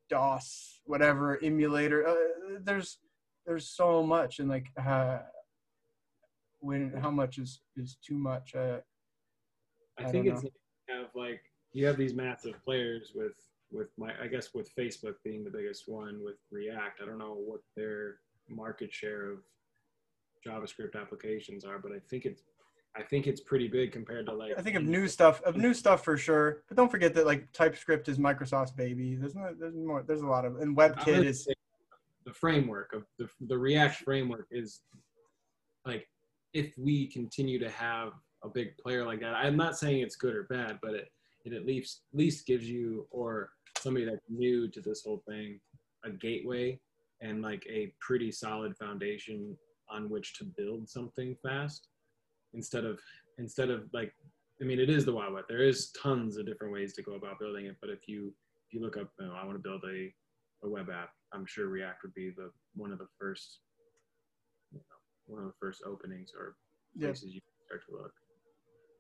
dos 0.10 0.81
whatever 0.84 1.39
emulator. 1.41 2.05
Uh, 2.05 2.15
there's 2.62 2.99
there's 3.45 3.69
so 3.69 4.03
much 4.03 4.39
and 4.39 4.49
like 4.49 4.67
uh 4.77 5.19
when 6.60 6.91
how 7.01 7.10
much 7.10 7.38
is 7.38 7.62
is 7.77 7.97
too 8.05 8.15
much 8.15 8.53
uh 8.53 8.79
I, 9.97 10.03
I 10.03 10.12
think 10.12 10.27
it's 10.27 10.43
like 10.43 10.53
you 10.89 10.95
have 10.95 11.07
like 11.15 11.41
you 11.71 11.86
have 11.86 11.97
these 11.97 12.13
massive 12.13 12.55
players 12.65 13.13
with 13.15 13.38
with 13.71 13.88
my 13.97 14.12
I 14.21 14.27
guess 14.27 14.53
with 14.53 14.75
Facebook 14.75 15.15
being 15.23 15.45
the 15.45 15.49
biggest 15.49 15.88
one 15.88 16.21
with 16.21 16.39
React. 16.51 16.99
I 17.01 17.05
don't 17.05 17.17
know 17.17 17.38
what 17.38 17.62
their 17.77 18.15
market 18.49 18.93
share 18.93 19.31
of 19.31 19.38
JavaScript 20.45 20.99
applications 20.99 21.65
are, 21.65 21.80
but 21.80 21.91
I 21.91 21.99
think 22.10 22.25
it's 22.25 22.43
I 22.95 23.04
think 23.04 23.27
it's 23.27 23.39
pretty 23.39 23.69
big 23.69 23.93
compared 23.93 24.25
to 24.25 24.34
like 24.34 24.51
i 24.58 24.62
think 24.62 24.75
of 24.75 24.84
new 24.84 25.08
stuff. 25.08 25.41
of 25.43 25.56
new 25.56 25.73
stuff 25.73 26.04
for 26.04 26.17
sure 26.17 26.63
but 26.67 26.75
don't 26.75 26.91
forget 26.91 27.13
that 27.13 27.25
like 27.25 27.49
typescript 27.54 28.10
is 28.10 28.17
microsoft's 28.17 28.71
baby. 28.71 29.15
There's 29.15 29.34
no 29.34 29.56
there's 29.58 29.75
more 29.75 30.04
there's 30.04 30.21
a 30.21 30.27
lot 30.27 30.43
of 30.43 30.58
and 30.58 30.75
webkit 30.75 31.23
is 31.23 31.47
the 32.25 32.34
framework 32.34 32.93
of 32.93 33.06
the 33.17 33.30
the 33.47 33.58
React 33.58 34.04
framework 34.04 34.47
is 34.51 34.82
like 35.86 36.08
if 36.54 36.77
we 36.77 37.08
continue 37.08 37.60
to 37.60 37.69
have 37.69 38.13
a 38.43 38.49
big 38.49 38.77
player 38.77 39.06
like 39.06 39.21
that, 39.21 39.36
I'm 39.36 39.56
not 39.56 39.77
saying 39.77 40.01
it's 40.01 40.15
good 40.15 40.36
or 40.36 40.43
bad, 40.43 40.80
but 40.82 40.93
it, 40.93 41.12
it 41.45 41.54
at 41.54 41.65
least 41.65 42.01
at 42.13 42.19
least 42.19 42.45
gives 42.45 42.67
you 42.69 43.08
or 43.10 43.51
somebody 43.77 44.06
that's 44.06 44.25
new 44.30 44.67
to 44.69 44.82
this 44.82 45.04
whole 45.04 45.23
thing 45.27 45.60
a 46.04 46.10
gateway 46.10 46.80
and 47.21 47.41
like 47.41 47.65
a 47.69 47.93
pretty 47.99 48.32
solid 48.32 48.75
foundation 48.77 49.56
on 49.91 50.10
which 50.10 50.36
to 50.38 50.45
build 50.45 50.89
something 50.89 51.36
fast 51.43 51.88
instead 52.54 52.86
of 52.86 52.99
instead 53.38 53.69
of 53.69 53.84
like 53.93 54.13
I 54.62 54.65
mean 54.65 54.80
it 54.80 54.89
is 54.89 55.06
the 55.06 55.13
wild 55.13 55.34
west. 55.34 55.47
There 55.49 55.63
is 55.63 55.91
tons 55.91 56.38
of 56.38 56.45
different 56.45 56.73
ways 56.73 56.93
to 56.93 57.01
go 57.01 57.13
about 57.13 57.39
building 57.39 57.65
it, 57.65 57.77
but 57.82 57.89
if 57.89 58.08
you 58.08 58.34
if 58.67 58.73
you 58.73 58.82
look 58.82 58.97
up, 58.97 59.10
you 59.19 59.27
know, 59.27 59.34
I 59.34 59.45
want 59.45 59.58
to 59.58 59.69
build 59.69 59.84
a 59.86 60.13
a 60.63 60.69
web 60.69 60.89
app, 60.89 61.10
I'm 61.34 61.45
sure 61.45 61.67
React 61.67 62.04
would 62.04 62.13
be 62.13 62.30
the 62.36 62.51
one 62.75 62.91
of 62.91 62.99
the 62.99 63.08
first, 63.19 63.60
you 64.71 64.77
know, 64.80 64.95
one 65.25 65.41
of 65.41 65.47
the 65.47 65.58
first 65.60 65.82
openings 65.86 66.32
or 66.38 66.56
Yeah. 66.95 67.08
places 67.08 67.34
you 67.34 67.41
can 67.41 67.54
start 67.65 67.82
to 67.89 67.95
look. 67.97 68.13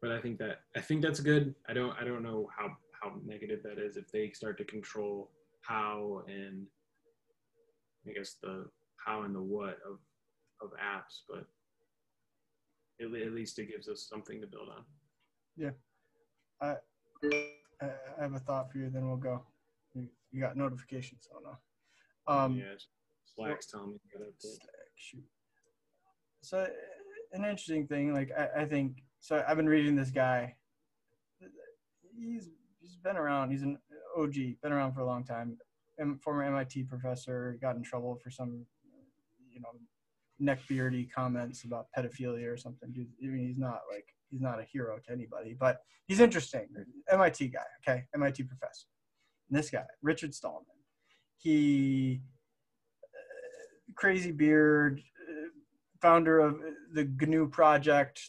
But 0.01 0.11
I 0.11 0.19
think 0.21 0.39
that 0.39 0.61
I 0.75 0.81
think 0.81 1.01
that's 1.03 1.19
good. 1.19 1.53
I 1.69 1.73
don't 1.73 1.95
I 1.99 2.03
don't 2.03 2.23
know 2.23 2.49
how 2.57 2.75
how 2.99 3.19
negative 3.25 3.61
that 3.63 3.77
is 3.79 3.97
if 3.97 4.11
they 4.11 4.31
start 4.31 4.57
to 4.57 4.65
control 4.65 5.31
how 5.61 6.23
and 6.27 6.65
I 8.07 8.13
guess 8.13 8.37
the 8.41 8.65
how 9.05 9.21
and 9.23 9.35
the 9.35 9.41
what 9.41 9.77
of 9.87 9.99
of 10.61 10.71
apps, 10.71 11.21
but 11.27 11.45
at, 12.99 13.21
at 13.21 13.33
least 13.33 13.59
it 13.59 13.69
gives 13.69 13.87
us 13.87 14.07
something 14.07 14.41
to 14.41 14.47
build 14.47 14.69
on. 14.69 14.83
Yeah. 15.57 15.71
I, 16.61 16.75
I 17.81 18.21
have 18.21 18.33
a 18.33 18.39
thought 18.39 18.71
for 18.71 18.77
you 18.77 18.89
then 18.89 19.07
we'll 19.07 19.17
go 19.17 19.41
you, 19.95 20.07
you 20.31 20.39
got 20.39 20.55
notifications 20.55 21.27
oh 21.33 21.39
no 21.43 22.33
um 22.33 22.55
yeah, 22.55 22.75
Slack's 23.35 23.67
telling 23.67 23.93
me. 23.93 23.99
Slack, 24.37 24.59
shoot. 24.95 25.23
So 26.41 26.67
an 27.33 27.43
interesting 27.43 27.87
thing, 27.87 28.13
like 28.13 28.31
I, 28.37 28.61
I 28.61 28.65
think 28.65 29.03
so 29.19 29.43
I've 29.47 29.57
been 29.57 29.69
reading 29.69 29.95
this 29.95 30.11
guy. 30.11 30.55
He's 32.17 32.49
he's 32.79 32.97
been 32.97 33.17
around, 33.17 33.51
he's 33.51 33.61
an 33.61 33.77
OG, 34.17 34.33
been 34.61 34.71
around 34.71 34.93
for 34.93 35.01
a 35.01 35.05
long 35.05 35.23
time. 35.23 35.57
Former 36.23 36.43
MIT 36.43 36.83
professor, 36.83 37.57
got 37.61 37.75
in 37.75 37.83
trouble 37.83 38.15
for 38.23 38.31
some 38.31 38.65
you 39.51 39.61
know, 39.61 39.69
neckbeardy 40.41 41.11
comments 41.11 41.63
about 41.63 41.87
pedophilia 41.97 42.51
or 42.51 42.57
something. 42.57 42.91
Dude, 42.91 43.07
I 43.23 43.27
mean 43.27 43.47
he's 43.47 43.57
not 43.57 43.81
like 43.91 44.05
he's 44.29 44.41
not 44.41 44.59
a 44.59 44.63
hero 44.63 44.97
to 45.05 45.11
anybody, 45.11 45.55
but 45.59 45.81
he's 46.07 46.19
interesting. 46.19 46.67
MIT 47.09 47.49
guy, 47.49 47.59
okay, 47.87 48.03
MIT 48.15 48.43
professor. 48.43 48.87
And 49.49 49.59
this 49.59 49.69
guy, 49.69 49.83
Richard 50.01 50.33
Stallman, 50.33 50.65
he 51.37 52.21
crazy 53.95 54.31
beard, 54.31 55.01
uh, 55.29 55.47
founder 56.01 56.39
of 56.39 56.59
the 56.93 57.05
GNU 57.19 57.49
project, 57.49 58.21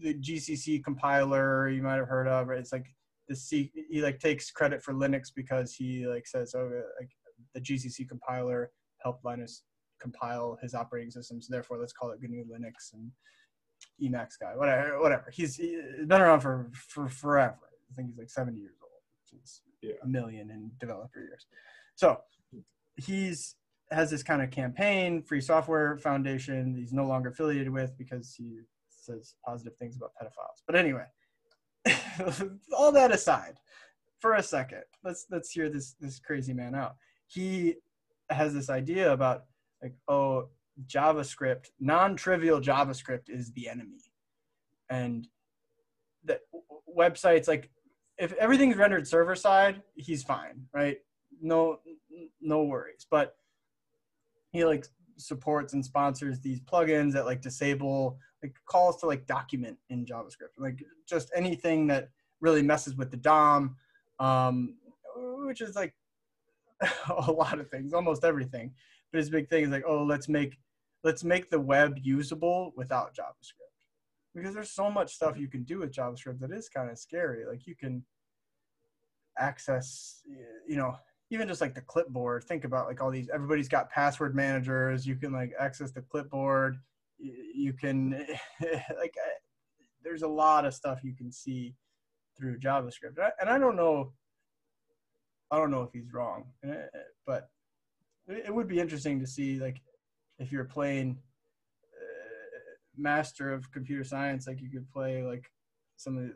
the 0.00 0.14
GCC 0.14 0.82
compiler 0.82 1.68
you 1.68 1.82
might 1.82 1.96
have 1.96 2.08
heard 2.08 2.28
of. 2.28 2.48
Right? 2.48 2.58
It's 2.58 2.72
like 2.72 2.86
the 3.28 3.36
C. 3.36 3.72
He 3.90 4.00
like 4.00 4.20
takes 4.20 4.50
credit 4.50 4.82
for 4.82 4.94
Linux 4.94 5.28
because 5.34 5.74
he 5.74 6.06
like 6.06 6.26
says, 6.26 6.54
oh, 6.56 6.70
like 7.00 7.10
the 7.54 7.60
GCC 7.60 8.08
compiler 8.08 8.70
helped 9.02 9.24
Linus 9.24 9.62
compile 10.00 10.58
his 10.62 10.74
operating 10.74 11.10
systems. 11.10 11.48
therefore 11.48 11.78
let's 11.78 11.92
call 11.92 12.10
it 12.10 12.20
GNU 12.22 12.44
Linux 12.44 12.92
and 12.92 13.10
Emacs 14.02 14.38
guy, 14.40 14.56
whatever, 14.56 15.00
whatever. 15.00 15.30
He's, 15.32 15.56
he's 15.56 16.06
been 16.06 16.20
around 16.20 16.40
for 16.40 16.70
for 16.72 17.08
forever. 17.08 17.58
I 17.90 17.94
think 17.94 18.08
he's 18.08 18.18
like 18.18 18.30
70 18.30 18.58
years 18.58 18.76
old, 18.82 18.90
which 19.22 19.40
is 19.42 19.62
Yeah. 19.82 19.94
a 20.02 20.06
million 20.06 20.50
in 20.50 20.70
developer 20.78 21.20
years. 21.20 21.46
So 21.94 22.20
he's 22.96 23.56
has 23.90 24.10
this 24.10 24.22
kind 24.22 24.42
of 24.42 24.50
campaign, 24.50 25.22
Free 25.22 25.40
Software 25.40 25.96
Foundation. 25.98 26.76
He's 26.76 26.92
no 26.92 27.06
longer 27.06 27.30
affiliated 27.30 27.70
with 27.70 27.96
because 27.96 28.34
he 28.34 28.60
says 28.90 29.34
positive 29.44 29.76
things 29.76 29.96
about 29.96 30.12
pedophiles. 30.20 30.62
But 30.66 30.76
anyway, 30.76 31.06
all 32.76 32.92
that 32.92 33.12
aside, 33.12 33.58
for 34.20 34.34
a 34.34 34.42
second, 34.42 34.82
let's 35.04 35.26
let's 35.30 35.50
hear 35.50 35.68
this 35.70 35.94
this 36.00 36.18
crazy 36.18 36.52
man 36.52 36.74
out. 36.74 36.96
He 37.26 37.76
has 38.30 38.52
this 38.52 38.68
idea 38.68 39.12
about 39.12 39.44
like, 39.82 39.94
oh, 40.08 40.48
JavaScript, 40.86 41.66
non-trivial 41.80 42.60
JavaScript 42.60 43.28
is 43.28 43.52
the 43.52 43.68
enemy, 43.68 43.98
and 44.90 45.26
that 46.24 46.40
websites 46.96 47.48
like 47.48 47.70
if 48.18 48.32
everything's 48.34 48.76
rendered 48.76 49.06
server 49.06 49.36
side, 49.36 49.82
he's 49.94 50.22
fine, 50.22 50.66
right? 50.74 50.98
No, 51.40 51.78
no 52.40 52.64
worries. 52.64 53.06
But 53.08 53.36
he 54.50 54.64
like 54.64 54.86
supports 55.16 55.72
and 55.72 55.84
sponsors 55.84 56.40
these 56.40 56.60
plugins 56.60 57.12
that 57.12 57.26
like 57.26 57.40
disable 57.40 58.18
like 58.42 58.54
calls 58.66 58.98
to 58.98 59.06
like 59.06 59.26
document 59.26 59.76
in 59.90 60.04
JavaScript, 60.04 60.58
like 60.58 60.84
just 61.08 61.30
anything 61.34 61.86
that 61.88 62.08
really 62.40 62.62
messes 62.62 62.96
with 62.96 63.10
the 63.10 63.16
DOM, 63.16 63.76
um, 64.20 64.74
which 65.44 65.60
is 65.60 65.74
like 65.74 65.94
a 67.26 67.32
lot 67.32 67.58
of 67.58 67.68
things, 67.70 67.92
almost 67.92 68.24
everything. 68.24 68.72
But 69.12 69.18
his 69.18 69.30
big 69.30 69.48
thing 69.48 69.64
is 69.64 69.70
like, 69.70 69.84
oh, 69.86 70.02
let's 70.02 70.28
make 70.28 70.58
let's 71.04 71.24
make 71.24 71.50
the 71.50 71.60
web 71.60 71.96
usable 72.02 72.72
without 72.76 73.14
JavaScript 73.14 73.68
because 74.34 74.54
there's 74.54 74.70
so 74.70 74.90
much 74.90 75.14
stuff 75.14 75.38
you 75.38 75.48
can 75.48 75.64
do 75.64 75.78
with 75.78 75.92
JavaScript 75.92 76.40
that 76.40 76.52
is 76.52 76.68
kind 76.68 76.90
of 76.90 76.98
scary. 76.98 77.44
Like 77.46 77.66
you 77.66 77.74
can 77.74 78.04
access, 79.38 80.22
you 80.66 80.76
know, 80.76 80.96
even 81.30 81.48
just 81.48 81.60
like 81.60 81.74
the 81.74 81.80
clipboard. 81.82 82.44
Think 82.44 82.64
about 82.64 82.86
like 82.86 83.02
all 83.02 83.10
these. 83.10 83.28
Everybody's 83.32 83.68
got 83.68 83.90
password 83.90 84.34
managers. 84.34 85.06
You 85.06 85.16
can 85.16 85.32
like 85.32 85.52
access 85.58 85.90
the 85.90 86.02
clipboard. 86.02 86.78
You, 87.18 87.72
can 87.72 88.26
like. 88.98 89.14
There's 90.02 90.22
a 90.22 90.28
lot 90.28 90.64
of 90.64 90.72
stuff 90.72 91.00
you 91.02 91.14
can 91.14 91.30
see 91.30 91.74
through 92.36 92.58
JavaScript, 92.58 93.18
and 93.40 93.50
I 93.50 93.58
don't 93.58 93.76
know. 93.76 94.12
I 95.50 95.56
don't 95.56 95.70
know 95.70 95.82
if 95.82 95.90
he's 95.92 96.12
wrong, 96.12 96.44
eh, 96.64 96.86
but 97.26 97.48
it 98.28 98.54
would 98.54 98.68
be 98.68 98.80
interesting 98.80 99.20
to 99.20 99.26
see 99.26 99.58
like 99.58 99.80
if 100.38 100.52
you're 100.52 100.64
playing 100.64 101.18
master 102.98 103.52
of 103.52 103.70
computer 103.70 104.04
science, 104.04 104.46
like 104.46 104.60
you 104.60 104.68
could 104.68 104.90
play 104.90 105.22
like 105.22 105.50
some 105.96 106.18
of 106.18 106.24
the, 106.24 106.34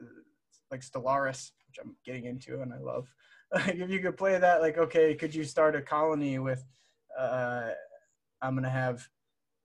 like 0.71 0.81
Stellaris, 0.81 1.51
which 1.67 1.79
I'm 1.81 1.97
getting 2.05 2.25
into 2.25 2.63
and 2.63 2.73
I 2.73 2.79
love. 2.79 3.13
like 3.55 3.77
if 3.77 3.91
you 3.91 4.01
could 4.01 4.17
play 4.17 4.39
that, 4.39 4.61
like, 4.63 4.79
okay, 4.79 5.15
could 5.15 5.35
you 5.35 5.45
start 5.45 5.77
a 5.77 5.83
colony 5.83 6.39
with, 6.39 6.65
uh, 7.19 7.71
I'm 8.41 8.55
gonna 8.55 8.71
have 8.71 9.07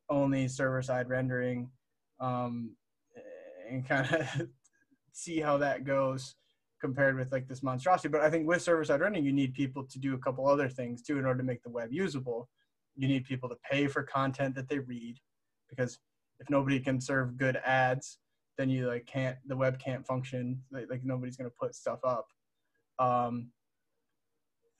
only 0.09 0.47
server 0.47 0.81
side 0.81 1.09
rendering, 1.09 1.69
um, 2.19 2.75
and 3.69 3.87
kind 3.87 4.13
of 4.13 4.47
see 5.11 5.39
how 5.39 5.57
that 5.57 5.83
goes 5.85 6.35
compared 6.79 7.17
with 7.17 7.31
like 7.31 7.47
this 7.47 7.63
monstrosity. 7.63 8.09
But 8.09 8.21
I 8.21 8.29
think 8.29 8.47
with 8.47 8.61
server 8.61 8.83
side 8.83 9.01
rendering, 9.01 9.25
you 9.25 9.33
need 9.33 9.53
people 9.53 9.83
to 9.83 9.99
do 9.99 10.13
a 10.13 10.19
couple 10.19 10.47
other 10.47 10.69
things 10.69 11.01
too 11.01 11.17
in 11.17 11.25
order 11.25 11.39
to 11.39 11.45
make 11.45 11.63
the 11.63 11.69
web 11.69 11.91
usable. 11.91 12.49
You 12.95 13.07
need 13.07 13.25
people 13.25 13.49
to 13.49 13.55
pay 13.69 13.87
for 13.87 14.03
content 14.03 14.55
that 14.55 14.69
they 14.69 14.79
read 14.79 15.17
because 15.69 15.99
if 16.39 16.49
nobody 16.49 16.79
can 16.79 17.01
serve 17.01 17.37
good 17.37 17.57
ads, 17.65 18.19
then 18.57 18.69
you 18.69 18.87
like 18.87 19.05
can't 19.05 19.37
the 19.47 19.55
web 19.55 19.79
can't 19.79 20.05
function. 20.05 20.61
Like, 20.71 20.87
like 20.89 21.03
nobody's 21.03 21.37
gonna 21.37 21.49
put 21.49 21.75
stuff 21.75 21.99
up. 22.03 22.27
Um, 22.99 23.51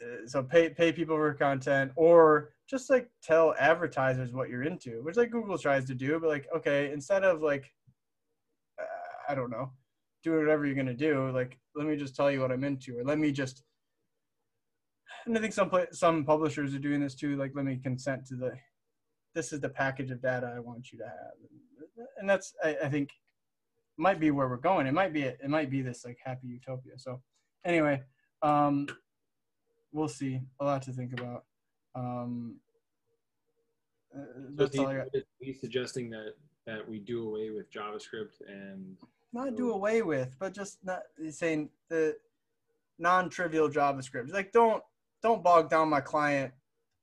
uh, 0.01 0.27
so 0.27 0.43
pay 0.43 0.69
pay 0.69 0.91
people 0.91 1.15
for 1.15 1.33
content 1.33 1.91
or 1.95 2.53
just 2.69 2.89
like 2.89 3.09
tell 3.23 3.55
advertisers 3.59 4.33
what 4.33 4.49
you're 4.49 4.63
into, 4.63 5.03
which 5.03 5.15
like 5.15 5.31
Google 5.31 5.57
tries 5.57 5.85
to 5.85 5.95
do. 5.95 6.19
But 6.19 6.29
like, 6.29 6.47
okay, 6.55 6.91
instead 6.91 7.23
of 7.23 7.41
like, 7.41 7.71
uh, 8.79 9.31
I 9.31 9.35
don't 9.35 9.49
know, 9.49 9.71
do 10.23 10.37
whatever 10.37 10.65
you're 10.65 10.75
gonna 10.75 10.93
do. 10.93 11.29
Like, 11.31 11.57
let 11.75 11.87
me 11.87 11.95
just 11.95 12.15
tell 12.15 12.31
you 12.31 12.41
what 12.41 12.51
I'm 12.51 12.63
into, 12.63 12.97
or 12.97 13.03
let 13.03 13.19
me 13.19 13.31
just. 13.31 13.63
And 15.25 15.37
I 15.37 15.41
think 15.41 15.53
some 15.53 15.71
some 15.91 16.23
publishers 16.25 16.73
are 16.73 16.79
doing 16.79 17.01
this 17.01 17.15
too. 17.15 17.35
Like, 17.35 17.51
let 17.55 17.65
me 17.65 17.79
consent 17.81 18.25
to 18.27 18.35
the. 18.35 18.51
This 19.33 19.53
is 19.53 19.59
the 19.59 19.69
package 19.69 20.11
of 20.11 20.21
data 20.21 20.51
I 20.55 20.59
want 20.59 20.91
you 20.91 20.97
to 20.99 21.05
have, 21.05 22.07
and 22.17 22.29
that's 22.29 22.53
I, 22.63 22.77
I 22.85 22.89
think 22.89 23.11
might 23.97 24.19
be 24.19 24.31
where 24.31 24.47
we're 24.47 24.57
going. 24.57 24.87
It 24.87 24.93
might 24.93 25.13
be 25.13 25.23
it 25.23 25.49
might 25.49 25.69
be 25.69 25.81
this 25.81 26.05
like 26.05 26.17
happy 26.23 26.47
utopia. 26.47 26.93
So 26.97 27.21
anyway, 27.65 28.01
um, 28.41 28.87
we'll 29.91 30.07
see. 30.07 30.41
A 30.59 30.65
lot 30.65 30.81
to 30.83 30.91
think 30.91 31.13
about. 31.13 31.43
Um, 31.95 32.57
uh, 34.15 34.21
that's 34.55 34.75
so 34.75 34.83
all 34.83 34.89
I 34.89 34.97
got. 34.97 35.07
he's 35.39 35.59
suggesting 35.59 36.09
that 36.11 36.33
that 36.65 36.87
we 36.87 36.99
do 36.99 37.27
away 37.27 37.49
with 37.49 37.71
JavaScript 37.71 38.41
and 38.47 38.97
Not 39.33 39.55
do 39.55 39.71
away 39.71 40.01
with, 40.01 40.35
but 40.39 40.53
just 40.53 40.77
not 40.83 41.01
saying 41.29 41.69
the 41.89 42.15
non-trivial 42.99 43.69
JavaScript. 43.69 44.31
Like 44.31 44.51
don't 44.51 44.81
don't 45.21 45.43
bog 45.43 45.69
down 45.69 45.89
my 45.89 46.01
client 46.01 46.53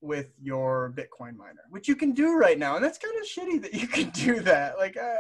with 0.01 0.33
your 0.43 0.93
Bitcoin 0.97 1.37
miner, 1.37 1.63
which 1.71 1.89
you 1.89 1.97
can 1.97 2.13
do 2.13 2.35
right 2.37 2.59
now, 2.59 2.77
and 2.77 2.85
that's 2.85 2.99
kind 2.99 3.15
of 3.19 3.25
shitty 3.27 3.63
that 3.63 3.75
you 3.75 3.87
can 3.99 4.11
do 4.11 4.41
that. 4.41 4.77
Like, 4.79 4.97
uh, 4.97 5.17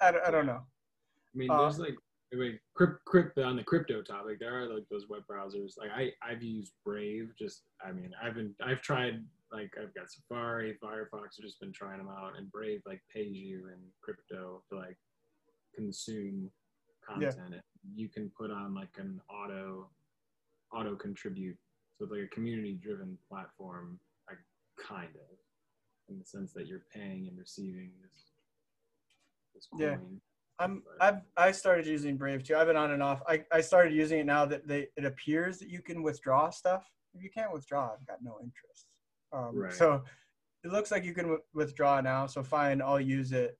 I, 0.00 0.10
don't- 0.12 0.26
I 0.26 0.30
don't 0.30 0.46
know. 0.46 0.60
I 0.62 1.34
mean, 1.38 1.50
Uh, 1.50 1.62
there's 1.62 1.78
like, 1.78 1.96
I 2.32 2.36
mean, 2.36 2.58
crypt, 2.74 3.04
crypt, 3.06 3.38
on 3.38 3.56
the 3.56 3.64
crypto 3.64 4.02
topic, 4.02 4.38
there 4.38 4.54
are 4.62 4.66
like 4.72 4.84
those 4.90 5.08
web 5.08 5.22
browsers. 5.30 5.78
Like 5.78 5.90
I, 5.94 6.12
I've 6.22 6.42
used 6.42 6.72
Brave. 6.84 7.32
Just, 7.38 7.62
I 7.84 7.90
mean, 7.92 8.12
I've 8.22 8.34
been, 8.34 8.54
I've 8.62 8.82
tried. 8.82 9.24
Like 9.52 9.72
I've 9.80 9.94
got 9.94 10.10
Safari, 10.10 10.76
Firefox. 10.82 11.38
I've 11.38 11.44
just 11.44 11.60
been 11.60 11.72
trying 11.72 11.98
them 11.98 12.08
out, 12.08 12.36
and 12.36 12.50
Brave 12.52 12.82
like 12.86 13.00
pays 13.14 13.34
you 13.34 13.68
in 13.68 13.78
crypto 14.02 14.62
to 14.70 14.76
like 14.76 14.98
consume 15.74 16.50
content. 17.06 17.38
And 17.54 17.62
You 17.94 18.08
can 18.08 18.30
put 18.36 18.50
on 18.50 18.74
like 18.74 18.90
an 18.98 19.20
auto, 19.30 19.88
auto 20.72 20.96
contribute. 20.96 21.56
So 21.96 22.04
it's 22.04 22.12
like 22.12 22.22
a 22.22 22.34
community-driven 22.34 23.16
platform, 23.28 23.98
like 24.28 24.38
kind 24.78 25.08
of, 25.08 25.38
in 26.08 26.18
the 26.18 26.24
sense 26.24 26.52
that 26.52 26.66
you're 26.66 26.84
paying 26.94 27.26
and 27.28 27.38
receiving 27.38 27.90
this. 28.02 28.32
this 29.54 29.68
Yeah. 29.78 29.96
coin. 29.96 30.20
I'm 30.60 30.82
I've 31.00 31.20
I 31.36 31.52
started 31.52 31.86
using 31.86 32.16
Brave 32.16 32.42
too. 32.42 32.56
I've 32.56 32.66
been 32.66 32.76
on 32.76 32.90
and 32.90 33.02
off. 33.02 33.22
I, 33.28 33.44
I 33.52 33.60
started 33.60 33.94
using 33.94 34.18
it 34.18 34.26
now 34.26 34.44
that 34.44 34.66
they 34.66 34.88
it 34.96 35.04
appears 35.04 35.58
that 35.60 35.68
you 35.68 35.80
can 35.80 36.02
withdraw 36.02 36.50
stuff. 36.50 36.84
If 37.14 37.22
you 37.22 37.30
can't 37.30 37.52
withdraw, 37.52 37.92
I've 37.92 38.06
got 38.06 38.22
no 38.22 38.38
interest. 38.42 38.87
Um, 39.32 39.56
Right. 39.56 39.72
So 39.72 40.02
it 40.64 40.72
looks 40.72 40.90
like 40.90 41.04
you 41.04 41.14
can 41.14 41.24
w- 41.24 41.42
withdraw 41.54 42.00
now. 42.00 42.26
So 42.26 42.42
fine, 42.42 42.82
I'll 42.82 43.00
use 43.00 43.32
it. 43.32 43.58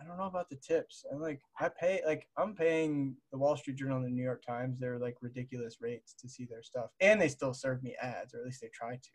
I 0.00 0.04
don't 0.04 0.16
know 0.16 0.26
about 0.26 0.48
the 0.48 0.56
tips. 0.56 1.04
I'm 1.10 1.20
like 1.20 1.40
I 1.58 1.68
pay 1.68 2.00
like 2.06 2.28
I'm 2.36 2.54
paying 2.54 3.16
the 3.32 3.38
Wall 3.38 3.56
Street 3.56 3.76
Journal 3.76 3.96
and 3.96 4.06
the 4.06 4.10
New 4.10 4.22
York 4.22 4.44
Times. 4.46 4.78
They're 4.78 4.98
like 4.98 5.16
ridiculous 5.20 5.78
rates 5.80 6.14
to 6.20 6.28
see 6.28 6.44
their 6.44 6.62
stuff, 6.62 6.90
and 7.00 7.20
they 7.20 7.28
still 7.28 7.52
serve 7.52 7.82
me 7.82 7.96
ads, 8.00 8.32
or 8.32 8.38
at 8.38 8.44
least 8.46 8.60
they 8.60 8.70
try 8.72 8.94
to. 8.94 9.10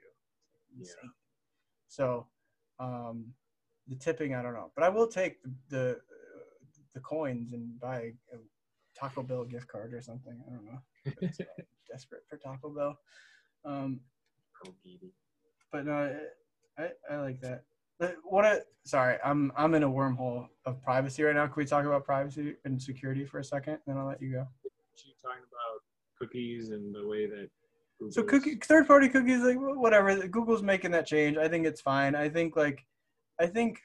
Yeah. 0.78 1.10
So 1.88 2.28
um, 2.80 3.28
the 3.88 3.96
tipping, 3.96 4.36
I 4.36 4.42
don't 4.42 4.54
know, 4.54 4.72
but 4.76 4.84
I 4.84 4.90
will 4.90 5.08
take 5.08 5.42
the 5.44 5.54
the, 5.70 5.92
uh, 5.92 6.82
the 6.94 7.00
coins 7.00 7.54
and 7.54 7.80
buy 7.80 8.12
a 8.34 8.38
Taco 9.00 9.24
Bell 9.24 9.46
gift 9.46 9.70
card 9.70 9.94
or 9.94 10.02
something. 10.02 10.38
I 10.48 10.54
don't 10.54 10.66
know. 10.66 11.30
Desperate 11.90 12.24
for 12.30 12.38
Taco 12.38 12.70
Bell. 12.70 13.00
Um. 13.64 14.02
But 15.74 15.86
no, 15.86 16.16
I, 16.78 16.90
I 17.12 17.18
like 17.18 17.42
that. 17.42 17.64
But 18.00 18.16
what 18.24 18.46
a 18.46 18.62
sorry, 18.86 19.18
I'm 19.26 19.52
I'm 19.58 19.74
in 19.74 19.84
a 19.84 19.90
wormhole 19.90 20.48
of 20.66 20.82
privacy 20.82 21.24
right 21.24 21.36
now. 21.36 21.48
Can 21.48 21.56
we 21.58 21.66
talk 21.66 21.84
about 21.86 22.06
privacy 22.06 22.56
and 22.64 22.82
security 22.82 23.26
for 23.26 23.40
a 23.40 23.44
second? 23.44 23.80
Then 23.86 23.98
I'll 23.98 24.08
let 24.08 24.22
you 24.22 24.32
go. 24.32 24.48
She 24.96 25.14
talking 25.22 25.44
about 25.52 25.82
cookies 26.18 26.70
and 26.70 26.94
the 26.96 27.06
way 27.06 27.26
that 27.26 27.50
So 28.12 28.24
cookie 28.24 28.56
third 28.56 28.88
party 28.88 29.10
cookies, 29.10 29.42
like 29.42 29.58
whatever. 29.58 30.28
Google's 30.28 30.62
making 30.62 30.92
that 30.92 31.08
change. 31.08 31.38
I 31.38 31.50
think 31.50 31.66
it's 31.66 31.82
fine. 31.82 32.16
I 32.16 32.30
think 32.30 32.56
like, 32.56 32.86
I 33.40 33.48
think 33.48 33.80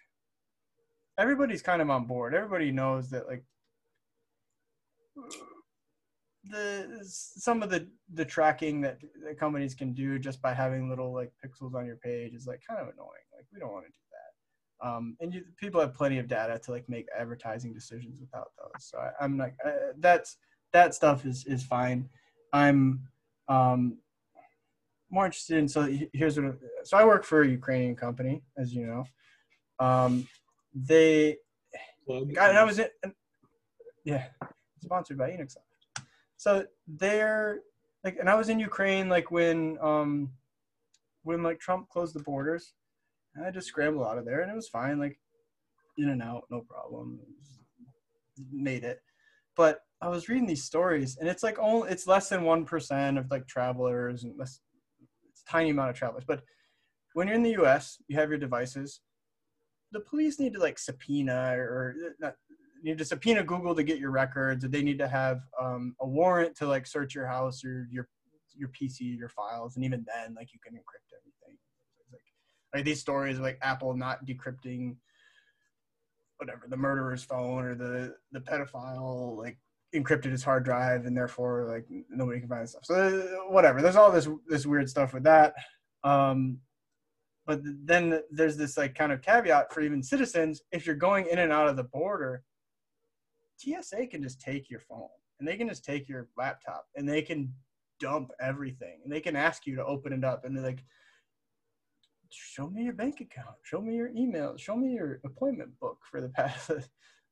everybody's 1.18 1.62
kind 1.62 1.80
of 1.82 1.90
on 1.90 2.04
board. 2.04 2.34
Everybody 2.34 2.70
knows 2.70 3.10
that 3.10 3.26
like 3.26 3.44
the 6.48 6.98
some 7.02 7.62
of 7.62 7.70
the 7.70 7.88
the 8.14 8.24
tracking 8.24 8.80
that 8.82 8.98
the 9.26 9.34
companies 9.34 9.74
can 9.74 9.92
do 9.92 10.18
just 10.18 10.40
by 10.40 10.54
having 10.54 10.88
little 10.88 11.12
like 11.12 11.32
pixels 11.44 11.74
on 11.74 11.86
your 11.86 11.96
page 11.96 12.34
is 12.34 12.46
like 12.46 12.60
kind 12.68 12.80
of 12.80 12.88
annoying. 12.88 13.26
Like 13.34 13.46
we 13.52 13.60
don't 13.60 13.72
want 13.72 13.86
to 13.86 13.90
do 13.90 13.98
that. 14.12 14.88
Um, 14.88 15.16
and 15.20 15.34
you, 15.34 15.44
people 15.56 15.80
have 15.80 15.94
plenty 15.94 16.18
of 16.18 16.28
data 16.28 16.58
to 16.64 16.70
like 16.70 16.88
make 16.88 17.06
advertising 17.18 17.74
decisions 17.74 18.20
without 18.20 18.52
those. 18.58 18.84
So 18.84 18.98
I, 18.98 19.10
I'm 19.22 19.36
like 19.36 19.54
uh, 19.64 19.92
that's 19.98 20.36
that 20.72 20.94
stuff 20.94 21.26
is 21.26 21.44
is 21.46 21.62
fine. 21.62 22.08
I'm 22.52 23.00
um, 23.48 23.98
more 25.10 25.26
interested 25.26 25.58
in 25.58 25.68
so 25.68 25.88
here's 26.12 26.38
what 26.38 26.58
so 26.84 26.96
I 26.96 27.04
work 27.04 27.24
for 27.24 27.42
a 27.42 27.48
Ukrainian 27.48 27.96
company, 27.96 28.42
as 28.56 28.74
you 28.74 28.86
know. 28.86 29.04
Um, 29.80 30.26
they 30.74 31.38
Plug. 32.08 32.38
I, 32.38 32.52
I 32.52 32.64
was 32.64 32.78
in, 32.78 32.88
yeah, 34.02 34.24
sponsored 34.80 35.18
by 35.18 35.28
Enix. 35.28 35.56
So 36.38 36.64
they're 36.86 37.60
like, 38.04 38.16
and 38.18 38.30
I 38.30 38.36
was 38.36 38.48
in 38.48 38.60
Ukraine 38.60 39.08
like 39.08 39.30
when 39.30 39.76
um 39.82 40.30
when 41.24 41.42
like 41.42 41.60
Trump 41.60 41.88
closed 41.90 42.14
the 42.14 42.22
borders, 42.22 42.72
and 43.34 43.44
I 43.44 43.50
just 43.50 43.66
scrambled 43.66 44.06
out 44.06 44.18
of 44.18 44.24
there, 44.24 44.40
and 44.40 44.50
it 44.50 44.54
was 44.54 44.68
fine, 44.68 44.98
like 44.98 45.18
in 45.98 46.08
and 46.08 46.22
out, 46.22 46.44
no 46.48 46.62
problem. 46.62 47.18
Made 48.52 48.84
it, 48.84 49.00
but 49.56 49.80
I 50.00 50.08
was 50.08 50.28
reading 50.28 50.46
these 50.46 50.62
stories, 50.62 51.18
and 51.18 51.28
it's 51.28 51.42
like 51.42 51.58
only 51.58 51.90
it's 51.90 52.06
less 52.06 52.28
than 52.28 52.44
one 52.44 52.64
percent 52.64 53.18
of 53.18 53.30
like 53.32 53.48
travelers, 53.48 54.22
and 54.22 54.38
less, 54.38 54.60
it's 55.28 55.42
tiny 55.42 55.70
amount 55.70 55.90
of 55.90 55.96
travelers, 55.96 56.24
but 56.24 56.42
when 57.14 57.26
you're 57.26 57.36
in 57.36 57.42
the 57.42 57.58
U.S., 57.62 57.98
you 58.06 58.16
have 58.16 58.28
your 58.28 58.38
devices. 58.38 59.00
The 59.90 59.98
police 59.98 60.38
need 60.38 60.52
to 60.52 60.60
like 60.60 60.78
subpoena 60.78 61.56
or 61.56 61.96
not 62.20 62.34
need 62.82 62.98
to 62.98 63.04
subpoena 63.04 63.42
Google 63.42 63.74
to 63.74 63.82
get 63.82 63.98
your 63.98 64.10
records, 64.10 64.64
or 64.64 64.68
they 64.68 64.82
need 64.82 64.98
to 64.98 65.08
have 65.08 65.40
um, 65.60 65.94
a 66.00 66.06
warrant 66.06 66.56
to 66.56 66.66
like 66.66 66.86
search 66.86 67.14
your 67.14 67.26
house 67.26 67.64
or 67.64 67.86
your 67.90 68.08
your 68.56 68.68
PC, 68.70 69.16
your 69.16 69.28
files, 69.28 69.76
and 69.76 69.84
even 69.84 70.04
then, 70.06 70.34
like 70.34 70.52
you 70.52 70.58
can 70.64 70.74
encrypt 70.74 71.12
everything. 71.16 71.58
It's 72.00 72.12
like, 72.12 72.22
like 72.74 72.84
these 72.84 73.00
stories 73.00 73.38
of 73.38 73.42
like 73.42 73.58
Apple 73.62 73.94
not 73.94 74.26
decrypting 74.26 74.96
whatever 76.38 76.62
the 76.68 76.76
murderer's 76.76 77.24
phone 77.24 77.64
or 77.64 77.74
the 77.74 78.14
the 78.32 78.40
pedophile 78.40 79.36
like 79.36 79.58
encrypted 79.94 80.30
his 80.30 80.44
hard 80.44 80.64
drive, 80.64 81.06
and 81.06 81.16
therefore 81.16 81.64
like 81.68 81.86
nobody 82.10 82.40
can 82.40 82.48
find 82.48 82.68
stuff. 82.68 82.84
So 82.84 82.94
uh, 82.94 83.52
whatever. 83.52 83.82
There's 83.82 83.96
all 83.96 84.10
this 84.10 84.28
this 84.46 84.66
weird 84.66 84.88
stuff 84.88 85.14
with 85.14 85.24
that. 85.24 85.54
Um, 86.04 86.58
but 87.46 87.60
then 87.64 88.20
there's 88.30 88.58
this 88.58 88.76
like 88.76 88.94
kind 88.94 89.10
of 89.10 89.22
caveat 89.22 89.72
for 89.72 89.80
even 89.80 90.02
citizens 90.02 90.60
if 90.70 90.86
you're 90.86 90.94
going 90.94 91.26
in 91.30 91.38
and 91.38 91.50
out 91.50 91.66
of 91.66 91.76
the 91.76 91.84
border 91.84 92.42
TSA 93.58 94.06
can 94.06 94.22
just 94.22 94.40
take 94.40 94.70
your 94.70 94.80
phone 94.80 95.08
and 95.38 95.46
they 95.48 95.56
can 95.56 95.68
just 95.68 95.84
take 95.84 96.08
your 96.08 96.28
laptop 96.36 96.86
and 96.96 97.08
they 97.08 97.22
can 97.22 97.52
dump 98.00 98.30
everything 98.40 99.00
and 99.04 99.12
they 99.12 99.20
can 99.20 99.36
ask 99.36 99.66
you 99.66 99.76
to 99.76 99.84
open 99.84 100.12
it 100.12 100.24
up 100.24 100.44
and 100.44 100.56
they're 100.56 100.64
like 100.64 100.84
show 102.30 102.68
me 102.68 102.84
your 102.84 102.92
bank 102.92 103.20
account. 103.20 103.56
Show 103.62 103.80
me 103.80 103.96
your 103.96 104.10
email. 104.14 104.56
Show 104.58 104.76
me 104.76 104.92
your 104.92 105.20
appointment 105.24 105.70
book 105.80 105.98
for 106.10 106.20
the 106.20 106.28
past. 106.36 106.70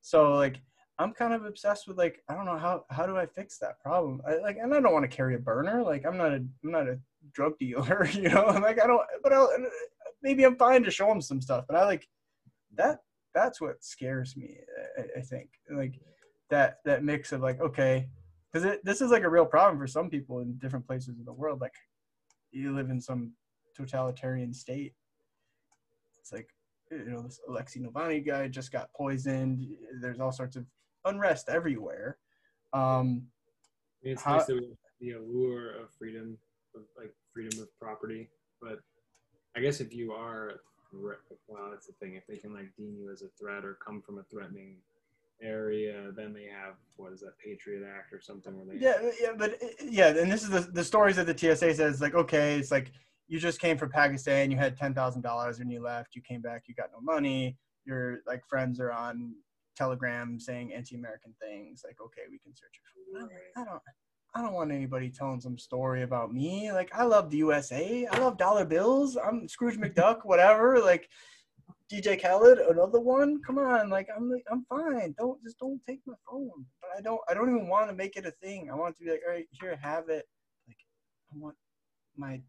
So 0.01 0.35
like 0.35 0.61
i'm 0.99 1.12
kind 1.12 1.35
of 1.35 1.45
obsessed 1.45 1.87
with 1.87 1.99
like 1.99 2.22
i 2.29 2.35
don't 2.35 2.47
know 2.47 2.57
how 2.57 2.85
how 2.91 3.05
do 3.05 3.16
i 3.16 3.27
fix 3.27 3.59
that 3.59 3.79
problem? 3.81 4.20
I, 4.27 4.37
like 4.37 4.57
and 4.57 4.72
i 4.72 4.81
don't 4.81 4.93
want 4.93 5.03
to 5.03 5.14
carry 5.14 5.35
a 5.35 5.39
burner 5.39 5.83
like 5.83 6.07
i'm 6.07 6.16
not 6.16 6.33
a 6.33 6.37
i'm 6.37 6.70
not 6.70 6.89
a 6.89 6.99
drug 7.33 7.59
dealer 7.61 8.09
you 8.12 8.29
know? 8.31 8.47
I'm 8.47 8.62
like 8.62 8.83
i 8.83 8.87
don't 8.87 9.03
but 9.22 9.33
I'll, 9.33 9.51
uh, 9.55 9.68
maybe 10.22 10.45
i'm 10.45 10.57
fine 10.57 10.83
to 10.85 10.91
show 10.91 11.09
them 11.09 11.20
some 11.20 11.43
stuff 11.43 11.64
but 11.68 11.77
i 11.77 11.85
like 11.85 12.09
that 12.77 13.01
that's 13.35 13.61
what 13.61 13.85
scares 13.85 14.37
me 14.37 14.57
i, 14.99 15.18
I 15.18 15.20
think. 15.20 15.51
Like 15.70 16.01
that 16.51 16.78
that 16.84 17.05
mix 17.05 17.32
of 17.32 17.40
like 17.40 17.61
okay 17.61 18.09
because 18.53 18.78
this 18.84 19.01
is 19.01 19.11
like 19.11 19.24
a 19.24 19.28
real 19.28 19.47
problem 19.47 19.78
for 19.78 19.86
some 19.86 20.09
people 20.09 20.40
in 20.40 20.57
different 20.59 20.86
places 20.86 21.18
of 21.18 21.24
the 21.24 21.32
world 21.32 21.61
like 21.61 21.74
you 22.53 22.74
live 22.74 22.90
in 22.90 23.01
some 23.01 23.32
totalitarian 23.74 24.55
state 24.55 24.94
it's 26.20 26.32
like 26.32 26.49
you 26.90 27.05
know 27.11 27.22
this 27.22 27.40
alexei 27.49 27.80
navalny 27.80 28.24
guy 28.24 28.49
just 28.49 28.72
got 28.72 28.92
poisoned 28.94 29.66
there's 30.01 30.20
all 30.20 30.32
sorts 30.32 30.57
of 30.57 30.64
unrest 31.07 31.49
everywhere. 31.49 32.18
Um, 32.72 33.28
it's 34.03 34.22
How- 34.22 34.36
nice 34.36 34.47
that 34.47 34.55
we 34.55 34.68
have 34.68 34.76
the 35.01 35.11
allure 35.12 35.70
of 35.70 35.90
freedom, 35.99 36.38
of 36.74 36.82
like 36.99 37.14
freedom 37.32 37.61
of 37.62 37.68
property. 37.78 38.28
But 38.61 38.80
I 39.57 39.61
guess 39.61 39.80
if 39.80 39.94
you 39.94 40.12
are, 40.12 40.61
well, 40.92 41.70
that's 41.70 41.86
the 41.86 41.92
thing. 41.94 42.14
If 42.14 42.26
they 42.26 42.36
can 42.36 42.53
like 42.53 42.74
deem 42.76 42.97
you 42.99 43.11
as 43.11 43.22
a 43.22 43.28
threat 43.38 43.64
or 43.64 43.78
come 43.84 44.03
from 44.03 44.18
a 44.18 44.22
threatening 44.24 44.76
area, 45.43 46.11
then 46.16 46.32
they 46.32 46.45
have 46.45 46.74
what 46.97 47.12
is 47.12 47.20
that 47.20 47.39
Patriot 47.39 47.82
Act 47.87 48.12
or 48.12 48.20
something 48.20 48.57
where 48.57 48.66
they 48.66 48.82
yeah, 48.82 49.11
yeah, 49.20 49.32
but 49.37 49.55
uh, 49.62 49.66
yeah, 49.84 50.09
and 50.09 50.30
this 50.30 50.43
is 50.43 50.51
the 50.51 50.61
the 50.61 50.84
stories 50.84 51.16
that 51.16 51.26
the 51.26 51.37
TSA 51.37 51.74
says 51.74 52.01
like, 52.01 52.14
okay, 52.14 52.59
it's 52.59 52.70
like 52.70 52.93
you 53.28 53.39
just 53.39 53.61
came 53.61 53.76
from 53.76 53.91
Pakistan, 53.91 54.51
you 54.51 54.57
had 54.57 54.76
ten 54.76 54.95
thousand 54.95 55.22
dollars 55.22 55.59
when 55.59 55.70
you 55.70 55.82
left, 55.82 56.14
you 56.14 56.22
came 56.22 56.41
back, 56.41 56.64
you 56.66 56.74
got 56.74 56.91
no 56.93 57.01
money, 57.01 57.57
your 57.84 58.18
like 58.26 58.43
friends 58.47 58.80
are 58.80 58.93
on 58.93 59.34
Telegram 59.76 60.41
saying 60.41 60.72
anti-American 60.72 61.34
things, 61.41 61.82
like, 61.84 62.01
okay, 62.01 62.22
we 62.30 62.39
can 62.39 62.55
search 62.55 62.80
you. 62.97 63.18
I'm 63.20 63.28
I 63.57 63.64
don't, 63.64 63.82
I 64.34 64.43
don't 64.43 64.55
want 64.55 64.72
anybody 64.72 65.11
telling 65.11 65.41
some 65.41 65.59
story 65.59 66.03
about 66.03 66.32
me. 66.32 66.72
Like, 66.72 66.91
I 66.95 67.05
love 67.05 67.30
the 67.30 67.37
USA, 67.39 68.07
I 68.11 68.18
love 68.18 68.39
dollar 68.39 68.64
bills. 68.64 69.16
I'm 69.16 69.49
Scrooge 69.49 69.78
McDuck, 69.78 70.20
whatever. 70.24 70.80
Like, 70.80 71.09
DJ 71.93 72.20
Khaled, 72.20 72.59
another 72.59 72.99
one. 73.01 73.41
Come 73.43 73.59
on, 73.59 73.91
like 73.91 74.09
I'm 74.14 74.30
like, 74.30 74.45
I'm 74.51 74.64
fine. 74.68 75.14
Don't 75.18 75.43
just 75.43 75.59
don't 75.59 75.80
take 75.87 76.01
my 76.07 76.14
phone. 76.28 76.66
But 76.80 76.91
I 76.99 77.01
don't 77.01 77.20
I 77.28 77.34
don't 77.34 77.49
even 77.55 77.68
want 77.68 77.89
to 77.91 77.95
make 77.95 78.16
it 78.16 78.26
a 78.26 78.32
thing. 78.32 78.70
I 78.70 78.74
want 78.74 78.95
it 78.97 78.99
to 78.99 79.05
be 79.05 79.11
like, 79.12 79.22
all 79.26 79.32
right, 79.32 79.47
here, 79.61 79.78
have 79.80 80.09
it. 80.09 80.26
Like 80.66 80.78
I 81.32 81.39
want 81.39 81.55
my 82.16 82.41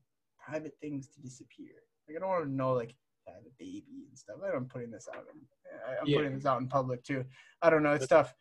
private 0.43 0.73
things 0.81 1.07
to 1.09 1.21
disappear. 1.21 1.73
Like 2.07 2.17
I 2.17 2.19
don't 2.19 2.29
want 2.29 2.45
to 2.45 2.51
know 2.51 2.73
like 2.73 2.95
I 3.27 3.31
have 3.31 3.43
a 3.45 3.53
baby 3.59 4.07
and 4.09 4.17
stuff. 4.17 4.37
I 4.43 4.51
don't 4.51 4.69
putting 4.69 4.89
this 4.89 5.07
out. 5.13 5.25
In, 5.31 5.39
I'm 6.01 6.07
Yeah. 6.07 6.17
putting 6.17 6.35
this 6.35 6.45
out 6.45 6.61
in 6.61 6.67
public 6.67 7.03
too. 7.03 7.23
I 7.61 7.69
don't 7.69 7.83
know. 7.83 7.93
It's 7.93 8.07
tough. 8.07 8.33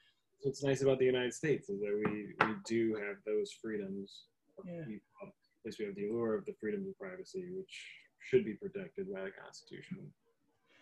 what's 0.43 0.63
nice 0.63 0.81
about 0.83 0.99
the 0.99 1.05
United 1.05 1.35
States 1.35 1.69
is 1.69 1.81
that 1.81 1.93
we, 1.93 2.35
we 2.47 2.55
do 2.65 2.95
have 2.95 3.17
those 3.27 3.53
freedoms. 3.61 4.27
Yeah. 4.65 4.85
We, 4.87 4.95
at 5.23 5.33
least 5.65 5.79
we 5.79 5.87
have 5.87 5.95
the 5.97 6.09
allure 6.09 6.37
of 6.37 6.47
the 6.47 6.55
freedom 6.61 6.87
of 6.89 6.97
privacy, 6.99 7.45
which 7.53 7.85
should 8.21 8.45
be 8.45 8.55
protected 8.55 9.13
by 9.13 9.25
the 9.25 9.31
Constitution. 9.31 9.99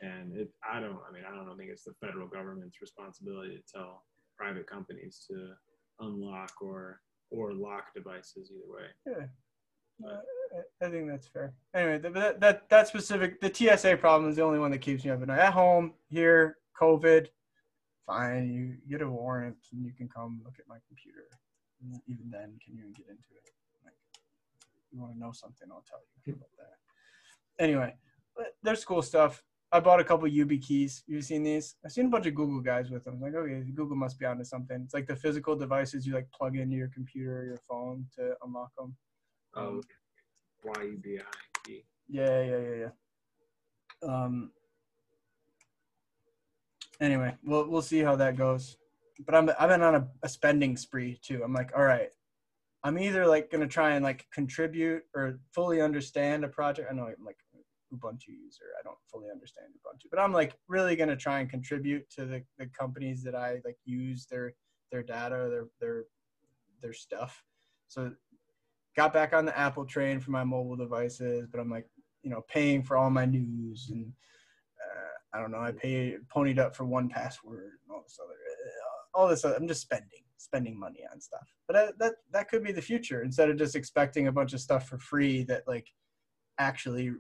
And 0.05 0.37
it, 0.37 0.51
I 0.71 0.81
don't, 0.81 0.99
I 1.09 1.13
mean, 1.13 1.23
I 1.31 1.35
don't 1.35 1.57
think 1.57 1.71
it's 1.71 1.85
the 1.85 1.95
federal 2.05 2.29
government's 2.29 2.81
responsibility 2.81 3.57
to 3.57 3.63
tell 3.73 4.03
private 4.37 4.67
companies 4.67 5.25
to 5.31 5.51
unlock 6.01 6.53
or 6.61 7.01
or 7.31 7.55
lock 7.55 7.85
devices 7.95 8.51
either 8.53 8.69
way. 8.69 8.87
Yeah. 9.07 10.07
Uh, 10.07 10.21
I- 10.83 10.91
think 10.91 11.09
that's 11.09 11.27
fair. 11.27 11.55
Anyway, 11.75 11.99
th- 12.01 12.15
that, 12.15 12.41
that 12.41 12.69
that 12.69 12.89
specific 12.89 13.41
the 13.41 13.53
TSA 13.53 13.97
problem 13.97 14.29
is 14.31 14.37
the 14.37 14.43
only 14.43 14.59
one 14.59 14.71
that 14.73 14.79
keeps 14.79 15.05
me 15.05 15.11
up 15.11 15.23
at 15.23 15.29
night. 15.29 15.39
At 15.39 15.53
home, 15.53 15.95
here, 16.09 16.59
COVID, 16.81 17.29
fine. 18.07 18.53
You 18.53 18.77
get 18.91 19.03
a 19.03 19.09
warrant 19.09 19.57
and 19.73 19.85
you 19.85 19.93
can 19.93 20.09
come 20.09 20.43
look 20.45 20.55
at 20.59 20.69
my 20.69 20.79
computer. 20.87 21.27
And 21.83 22.01
Even 22.07 22.31
then, 22.31 22.59
can 22.65 22.75
you 22.75 22.81
even 22.81 22.93
get 22.93 23.07
into 23.09 23.29
it? 23.35 23.51
Like, 23.85 23.95
you 24.93 25.01
want 25.01 25.15
to 25.15 25.19
know 25.19 25.33
something? 25.33 25.69
I'll 25.71 25.85
tell 25.89 26.01
you 26.27 26.35
about 26.35 26.51
that. 26.59 27.63
Anyway, 27.65 27.95
there's 28.63 28.85
cool 28.85 29.03
stuff. 29.03 29.43
I 29.75 29.81
bought 29.81 29.99
a 29.99 30.05
couple 30.05 30.29
YubiKeys. 30.29 31.03
You've 31.09 31.25
seen 31.25 31.43
these? 31.43 31.75
I've 31.85 31.91
seen 31.91 32.07
a 32.07 32.09
bunch 32.09 32.27
of 32.27 32.37
Google 32.37 32.61
guys 32.61 32.91
with 32.93 33.05
them. 33.05 33.21
Like, 33.21 33.35
okay, 33.35 33.61
Google 33.75 33.97
must 33.97 34.21
be 34.21 34.25
onto 34.25 34.45
something. 34.45 34.83
It's 34.85 34.95
like 34.95 35.09
the 35.09 35.17
physical 35.17 35.57
devices 35.57 36.07
you 36.07 36.15
like 36.15 36.31
plug 36.31 36.57
into 36.57 36.77
your 36.77 36.87
computer 36.95 37.41
or 37.41 37.45
your 37.45 37.59
phone 37.69 38.07
to 38.17 38.35
unlock 38.45 38.71
them. 38.79 38.95
Um, 39.57 39.81
YUBI 40.65 41.23
key. 41.67 41.85
Yeah, 42.09 42.41
yeah, 42.41 42.59
yeah, 42.59 42.89
yeah. 44.05 44.09
Um. 44.09 44.53
Anyway, 47.01 47.35
we'll 47.43 47.69
we'll 47.69 47.83
see 47.83 47.99
how 47.99 48.15
that 48.15 48.37
goes. 48.37 48.77
But 49.27 49.35
I'm 49.35 49.51
I've 49.59 49.71
been 49.71 49.83
on 49.83 49.97
a, 49.97 50.09
a 50.23 50.29
spending 50.29 50.77
spree 50.77 51.19
too. 51.21 51.43
I'm 51.45 51.53
like, 51.53 51.73
all 51.77 51.83
right, 51.85 52.11
I'm 52.85 52.97
either 52.97 53.27
like 53.27 53.51
gonna 53.51 53.67
try 53.67 53.95
and 53.95 54.05
like 54.05 54.25
contribute 54.33 55.03
or 55.17 55.41
fully 55.53 55.81
understand 55.81 56.45
a 56.45 56.49
project. 56.49 56.89
I 56.89 56.95
know 56.95 57.07
I'm 57.07 57.25
like 57.25 57.39
Ubuntu 57.93 58.29
user. 58.29 58.67
I 58.79 58.83
don't 58.83 58.99
fully 59.11 59.31
understand 59.31 59.69
Ubuntu, 59.73 60.07
but 60.11 60.19
I'm 60.19 60.33
like 60.33 60.55
really 60.69 60.97
gonna 60.97 61.17
try 61.17 61.41
and 61.41 61.51
contribute 61.51 62.09
to 62.11 62.25
the, 62.25 62.43
the 62.59 62.67
companies 62.67 63.23
that 63.25 63.35
I 63.35 63.61
like 63.65 63.77
use 63.85 64.27
their 64.27 64.55
their 64.91 65.03
data, 65.03 65.49
their 65.51 65.67
their 65.81 66.05
their 66.83 66.93
stuff. 66.93 67.43
So 67.89 68.13
got 68.97 69.13
back 69.13 69.33
on 69.33 69.45
the 69.45 69.59
Apple 69.59 69.85
train 69.85 70.21
for 70.21 70.31
my 70.31 70.45
mobile 70.45 70.77
devices, 70.77 71.49
but 71.51 71.61
I'm 71.61 71.71
like, 71.71 71.87
you 72.23 72.31
know, 72.31 72.43
paying 72.49 72.83
for 72.83 72.97
all 72.97 73.11
my 73.11 73.25
news 73.25 73.89
and 73.91 74.13
uh, 74.83 75.37
I 75.37 75.41
don't 75.41 75.51
know. 75.51 75.59
I 75.59 75.73
pay 75.73 76.17
ponied 76.35 76.59
up 76.59 76.75
for 76.77 76.85
1Password 76.85 77.71
and 77.83 77.91
all 77.91 78.03
this 78.03 78.19
other, 78.23 78.35
uh, 78.35 79.19
all 79.19 79.29
this. 79.29 79.45
Other, 79.45 79.57
I'm 79.57 79.69
just 79.69 79.83
spending, 79.83 80.23
spending 80.37 80.79
money 80.79 81.01
on 81.13 81.21
stuff. 81.21 81.47
But 81.67 81.75
that, 81.75 81.99
that 81.99 82.15
that 82.33 82.49
could 82.49 82.63
be 82.63 82.73
the 82.73 82.83
future 82.83 83.23
instead 83.23 83.51
of 83.51 83.57
just 83.57 83.77
expecting 83.77 84.29
a 84.29 84.33
bunch 84.33 84.53
of 84.53 84.61
stuff 84.61 84.89
for 84.89 84.99
free 84.99 85.43
that 85.45 85.63
like 85.67 85.89
actually, 86.59 87.13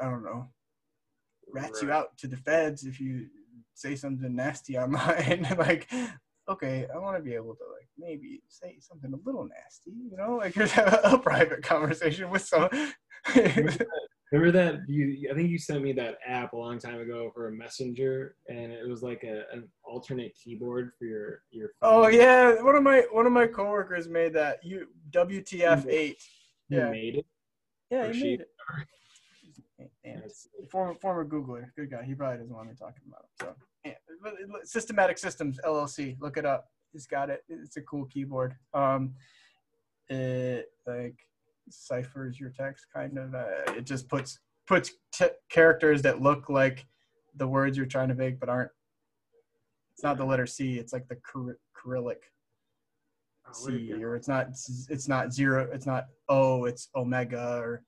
I 0.00 0.04
don't 0.04 0.24
know, 0.24 0.48
rats 1.52 1.82
you 1.82 1.90
out 1.90 2.16
to 2.18 2.26
the 2.26 2.36
feds 2.36 2.84
if 2.84 3.00
you 3.00 3.26
say 3.74 3.96
something 3.96 4.34
nasty 4.34 4.78
online. 4.78 5.46
like, 5.58 5.90
okay, 6.48 6.86
I 6.92 6.98
want 6.98 7.16
to 7.16 7.22
be 7.22 7.34
able 7.34 7.54
to 7.54 7.64
like 7.72 7.88
maybe 7.98 8.42
say 8.48 8.78
something 8.80 9.12
a 9.12 9.26
little 9.26 9.48
nasty, 9.48 9.92
you 10.10 10.16
know, 10.16 10.36
like 10.36 10.54
just 10.54 10.74
have 10.74 11.00
a, 11.04 11.18
private 11.18 11.62
conversation 11.62 12.30
with 12.30 12.42
someone. 12.42 12.92
Remember 14.30 14.52
that 14.52 14.80
you? 14.86 15.30
I 15.30 15.34
think 15.34 15.48
you 15.48 15.58
sent 15.58 15.82
me 15.82 15.92
that 15.92 16.18
app 16.26 16.52
a 16.52 16.56
long 16.56 16.78
time 16.78 17.00
ago 17.00 17.30
for 17.34 17.48
a 17.48 17.52
messenger, 17.52 18.36
and 18.48 18.70
it 18.70 18.86
was 18.86 19.02
like 19.02 19.24
a, 19.24 19.44
an 19.50 19.66
alternate 19.84 20.36
keyboard 20.36 20.90
for 20.98 21.06
your 21.06 21.40
your. 21.50 21.70
oh 21.80 22.08
yeah, 22.08 22.60
one 22.62 22.76
of 22.76 22.82
my 22.82 23.04
one 23.10 23.24
of 23.24 23.32
my 23.32 23.46
coworkers 23.46 24.06
made 24.06 24.34
that. 24.34 24.58
You 24.62 24.88
WTF 25.12 25.86
eight. 25.88 26.22
You 26.68 26.78
yeah. 26.78 26.90
made 26.90 27.14
it. 27.16 27.26
Yeah, 27.90 28.04
Or 28.04 28.12
he 28.12 28.20
she. 28.20 28.24
made 28.24 28.40
it. 28.40 28.48
And 30.04 30.22
former 30.70 30.94
former 31.00 31.24
Googler, 31.24 31.66
good 31.76 31.90
guy. 31.90 32.02
He 32.02 32.14
probably 32.14 32.38
doesn't 32.38 32.54
want 32.54 32.68
me 32.68 32.74
talking 32.78 33.02
about 33.06 33.48
him. 33.48 33.54
So. 33.84 33.94
Systematic 34.64 35.18
Systems 35.18 35.60
LLC. 35.64 36.16
Look 36.20 36.36
it 36.36 36.44
up. 36.44 36.66
He's 36.92 37.06
got 37.06 37.30
it. 37.30 37.44
It's 37.48 37.76
a 37.76 37.82
cool 37.82 38.06
keyboard. 38.06 38.56
Um, 38.74 39.14
it 40.08 40.70
like 40.86 41.16
ciphers 41.70 42.40
your 42.40 42.50
text, 42.50 42.86
kind 42.92 43.18
of. 43.18 43.34
Uh, 43.34 43.72
it 43.76 43.84
just 43.84 44.08
puts 44.08 44.40
puts 44.66 44.92
t- 45.12 45.26
characters 45.48 46.02
that 46.02 46.20
look 46.20 46.48
like 46.48 46.86
the 47.36 47.46
words 47.46 47.76
you're 47.76 47.86
trying 47.86 48.08
to 48.08 48.14
make, 48.14 48.40
but 48.40 48.48
aren't. 48.48 48.70
It's 49.92 50.02
not 50.02 50.16
the 50.16 50.24
letter 50.24 50.46
C. 50.46 50.78
It's 50.78 50.92
like 50.92 51.06
the 51.08 51.18
Cyr- 51.32 51.58
Cyrillic 51.80 52.22
Oh, 53.48 53.52
C, 53.52 53.92
or 54.02 54.16
it's 54.16 54.28
not. 54.28 54.48
It's 54.88 55.08
not 55.08 55.32
zero. 55.32 55.68
It's 55.72 55.86
not 55.86 56.06
O. 56.28 56.64
It's 56.64 56.88
omega 56.94 57.58
or 57.58 57.82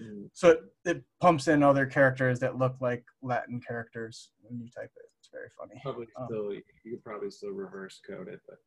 Mm. 0.00 0.28
so 0.32 0.50
it, 0.50 0.60
it 0.84 1.04
pumps 1.20 1.46
in 1.46 1.62
other 1.62 1.86
characters 1.86 2.40
that 2.40 2.58
look 2.58 2.76
like 2.80 3.04
Latin 3.22 3.60
characters 3.60 4.30
when 4.42 4.58
you 4.58 4.68
type 4.68 4.90
it. 4.96 5.08
It's 5.20 5.28
very 5.32 5.48
funny. 5.56 5.80
Probably 5.82 6.06
Um, 6.18 6.26
still, 6.26 6.52
you 6.52 6.62
could 6.90 7.04
probably 7.04 7.30
still 7.30 7.50
reverse 7.52 8.00
code 8.06 8.28
it, 8.28 8.40
but. 8.48 8.58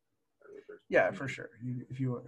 Yeah, 0.89 1.11
for 1.11 1.27
sure. 1.27 1.49
You, 1.61 1.85
if 1.89 1.99
you, 1.99 2.23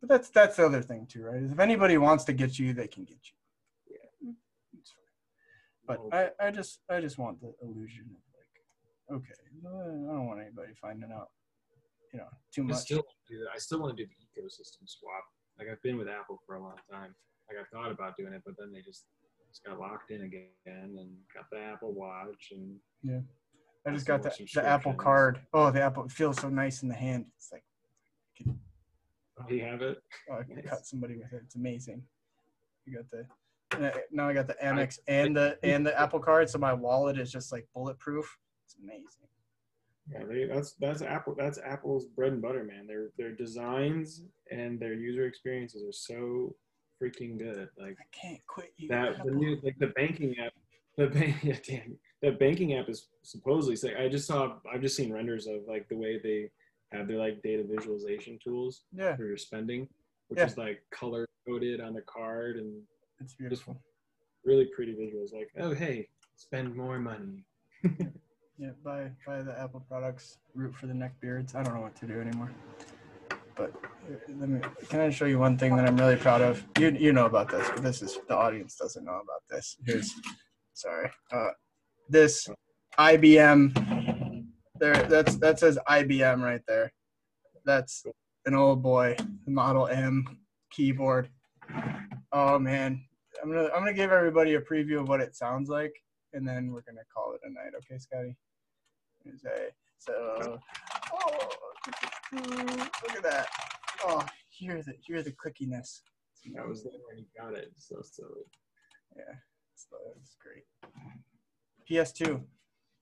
but 0.00 0.08
that's 0.08 0.28
that's 0.28 0.56
the 0.56 0.66
other 0.66 0.82
thing 0.82 1.06
too, 1.10 1.24
right? 1.24 1.42
Is 1.42 1.50
if 1.52 1.58
anybody 1.58 1.96
wants 1.98 2.24
to 2.24 2.32
get 2.34 2.58
you, 2.58 2.74
they 2.74 2.86
can 2.86 3.04
get 3.04 3.18
you. 3.24 3.96
Yeah. 3.96 4.32
It's 4.78 4.92
fine. 5.88 6.08
But 6.10 6.14
I, 6.40 6.48
I 6.48 6.50
just 6.50 6.80
I 6.90 7.00
just 7.00 7.16
want 7.18 7.40
the 7.40 7.54
illusion 7.62 8.04
of 8.10 9.16
like, 9.16 9.18
okay, 9.18 9.34
I 9.66 10.12
don't 10.12 10.26
want 10.26 10.40
anybody 10.40 10.72
finding 10.80 11.10
out, 11.12 11.28
you 12.12 12.18
know, 12.20 12.28
too 12.54 12.62
I 12.62 12.66
much. 12.66 12.80
still 12.82 13.02
do 13.28 13.38
that. 13.38 13.48
I 13.54 13.58
still 13.58 13.80
want 13.80 13.96
to 13.96 14.04
do 14.04 14.08
the 14.08 14.40
ecosystem 14.42 14.86
swap. 14.86 15.24
Like 15.58 15.68
I've 15.72 15.82
been 15.82 15.96
with 15.96 16.08
Apple 16.08 16.40
for 16.46 16.56
a 16.56 16.62
long 16.62 16.76
time. 16.90 17.14
Like 17.52 17.66
I 17.66 17.76
thought 17.76 17.92
about 17.92 18.16
doing 18.16 18.32
it, 18.32 18.42
but 18.44 18.54
then 18.58 18.72
they 18.72 18.80
just 18.80 19.04
just 19.48 19.64
got 19.64 19.78
locked 19.78 20.10
in 20.10 20.22
again 20.22 20.48
and 20.98 21.10
got 21.34 21.44
the 21.50 21.58
Apple 21.58 21.92
Watch 21.92 22.52
and 22.52 22.76
yeah. 23.02 23.20
I 23.86 23.90
just 23.90 24.06
got 24.06 24.22
the, 24.22 24.32
the 24.54 24.64
Apple 24.64 24.94
card. 24.94 25.40
Oh, 25.52 25.70
the 25.70 25.82
Apple 25.82 26.08
feels 26.08 26.40
so 26.40 26.48
nice 26.48 26.82
in 26.82 26.88
the 26.88 26.94
hand. 26.94 27.26
It's 27.36 27.50
like 27.52 27.64
oh, 28.48 29.48
you 29.48 29.64
have 29.64 29.82
it. 29.82 29.98
Oh, 30.30 30.38
I 30.38 30.44
can 30.44 30.56
Nice. 30.56 30.68
cut 30.68 30.86
somebody 30.86 31.16
with 31.16 31.32
it. 31.32 31.42
It's 31.44 31.56
amazing. 31.56 32.02
You 32.86 32.96
got 32.96 33.10
the 33.10 33.26
now 34.10 34.28
I 34.28 34.34
got 34.34 34.46
the 34.46 34.56
Amex 34.62 34.98
and 35.08 35.36
the 35.36 35.58
and 35.64 35.84
the 35.84 35.98
Apple 35.98 36.20
Card, 36.20 36.48
so 36.48 36.58
my 36.58 36.72
wallet 36.72 37.18
is 37.18 37.32
just 37.32 37.52
like 37.52 37.66
bulletproof. 37.74 38.38
It's 38.64 38.76
amazing. 38.82 39.28
Yeah, 40.10 40.24
they, 40.28 40.44
that's 40.44 40.74
that's 40.74 41.02
Apple. 41.02 41.34
That's 41.36 41.58
Apple's 41.58 42.06
bread 42.06 42.32
and 42.32 42.42
butter, 42.42 42.64
man. 42.64 42.86
Their 42.86 43.10
their 43.18 43.32
designs 43.32 44.22
and 44.50 44.78
their 44.78 44.94
user 44.94 45.26
experiences 45.26 45.82
are 45.84 45.92
so 45.92 46.54
freaking 47.02 47.38
good. 47.38 47.68
Like 47.78 47.96
I 48.00 48.04
can't 48.12 48.46
quit 48.46 48.72
you. 48.76 48.88
that 48.88 49.24
the 49.24 49.30
new 49.30 49.58
like 49.62 49.78
the 49.78 49.88
banking 49.88 50.36
app 50.44 50.52
the 50.96 51.06
bank 51.06 51.36
yeah 51.42 51.56
damn 51.66 51.96
the 52.20 52.32
banking 52.32 52.74
app 52.74 52.86
is 52.88 53.08
supposedly 53.22 53.74
say 53.76 53.94
i 53.96 54.08
just 54.10 54.26
saw 54.26 54.56
i've 54.72 54.82
just 54.82 54.94
seen 54.94 55.10
renders 55.10 55.46
of 55.46 55.60
like 55.66 55.88
the 55.88 55.96
way 55.96 56.20
they 56.22 56.50
have 56.92 57.08
their 57.08 57.16
like 57.16 57.42
data 57.42 57.64
visualization 57.66 58.38
tools 58.44 58.82
yeah, 58.94 59.16
for 59.16 59.24
your 59.24 59.38
spending 59.38 59.88
which 60.28 60.38
Yeah. 60.38 60.44
is 60.44 60.58
like 60.58 60.82
color 60.90 61.26
coded 61.48 61.80
on 61.80 61.94
the 61.94 62.02
card 62.02 62.56
and 62.56 62.82
it's 63.22 63.32
beautiful. 63.32 63.74
really 64.44 64.66
pretty 64.66 64.92
visuals 64.92 65.32
like 65.32 65.48
oh 65.60 65.72
hey 65.72 66.08
spend 66.36 66.74
more 66.76 66.98
money 66.98 67.44
Yeah, 68.58 68.72
buy 68.84 69.10
buy 69.26 69.42
the 69.42 69.58
Apple 69.58 69.82
products. 69.88 70.36
Root 70.54 70.74
for 70.76 70.86
the 70.86 70.94
neck 70.94 71.14
beards. 71.20 71.54
I 71.56 71.62
don't 71.64 71.74
know 71.74 71.80
what 71.80 71.96
to 71.96 72.06
do 72.06 72.20
anymore. 72.20 72.50
But 73.56 73.72
let 74.38 74.48
me. 74.48 74.60
Can 74.88 75.00
I 75.00 75.10
show 75.10 75.26
you 75.26 75.38
one 75.38 75.58
thing 75.58 75.76
that 75.76 75.86
I'm 75.86 75.96
really 75.96 76.16
proud 76.16 76.40
of? 76.40 76.64
You 76.78 76.90
you 76.90 77.12
know 77.12 77.26
about 77.26 77.50
this, 77.50 77.68
but 77.68 77.82
this 77.82 78.02
is 78.02 78.18
the 78.28 78.36
audience 78.36 78.76
doesn't 78.76 79.04
know 79.04 79.20
about 79.22 79.42
this. 79.50 79.76
Here's, 79.84 80.12
sorry. 80.74 81.10
Uh, 81.30 81.50
this 82.08 82.48
IBM. 82.98 84.46
There, 84.78 84.94
that's 85.04 85.36
that 85.36 85.58
says 85.60 85.78
IBM 85.88 86.42
right 86.42 86.62
there. 86.66 86.92
That's 87.64 88.04
an 88.46 88.54
old 88.54 88.82
boy, 88.82 89.16
Model 89.46 89.86
M 89.86 90.38
keyboard. 90.70 91.28
Oh 92.32 92.58
man, 92.58 93.04
I'm 93.42 93.50
gonna 93.50 93.68
I'm 93.68 93.80
gonna 93.80 93.92
give 93.92 94.12
everybody 94.12 94.54
a 94.54 94.60
preview 94.60 95.00
of 95.00 95.08
what 95.08 95.20
it 95.20 95.36
sounds 95.36 95.68
like, 95.68 95.92
and 96.32 96.46
then 96.46 96.72
we're 96.72 96.82
gonna 96.82 97.04
call 97.14 97.34
it 97.34 97.40
a 97.44 97.50
night. 97.50 97.72
Okay, 97.76 97.98
Scotty. 97.98 98.36
So. 99.98 100.58
Oh, 101.12 101.48
look 102.32 103.16
at 103.16 103.22
that. 103.22 103.46
Oh, 104.04 104.24
hear 104.50 104.82
the 104.82 104.94
hear 105.04 105.22
the 105.22 105.32
clickiness. 105.32 106.00
That 106.54 106.66
was 106.66 106.82
there 106.82 106.92
when 107.08 107.18
you 107.18 107.26
got 107.38 107.54
it. 107.54 107.72
So 107.78 107.96
silly. 108.02 108.42
Yeah, 109.16 109.34
it's, 109.74 109.86
it's 110.18 110.36
great. 110.42 110.64
PS2. 111.88 112.42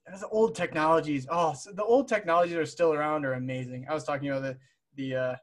That's 0.06 0.24
old 0.30 0.54
technologies. 0.54 1.26
Oh, 1.30 1.54
so 1.54 1.72
the 1.72 1.84
old 1.84 2.08
technologies 2.08 2.56
are 2.56 2.66
still 2.66 2.92
around 2.92 3.24
are 3.24 3.34
amazing. 3.34 3.86
I 3.88 3.94
was 3.94 4.04
talking 4.04 4.28
about 4.28 4.42
the 4.42 4.58
the 4.96 5.16
uh, 5.16 5.36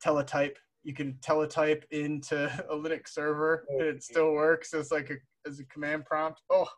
teletype. 0.00 0.58
You 0.82 0.94
can 0.94 1.18
teletype 1.20 1.84
into 1.90 2.44
a 2.70 2.74
Linux 2.74 3.08
server 3.08 3.64
and 3.68 3.82
it 3.82 4.02
still 4.02 4.32
works 4.32 4.72
as 4.74 4.90
like 4.90 5.10
a 5.10 5.16
as 5.48 5.58
a 5.60 5.64
command 5.64 6.04
prompt. 6.04 6.40
Oh, 6.50 6.68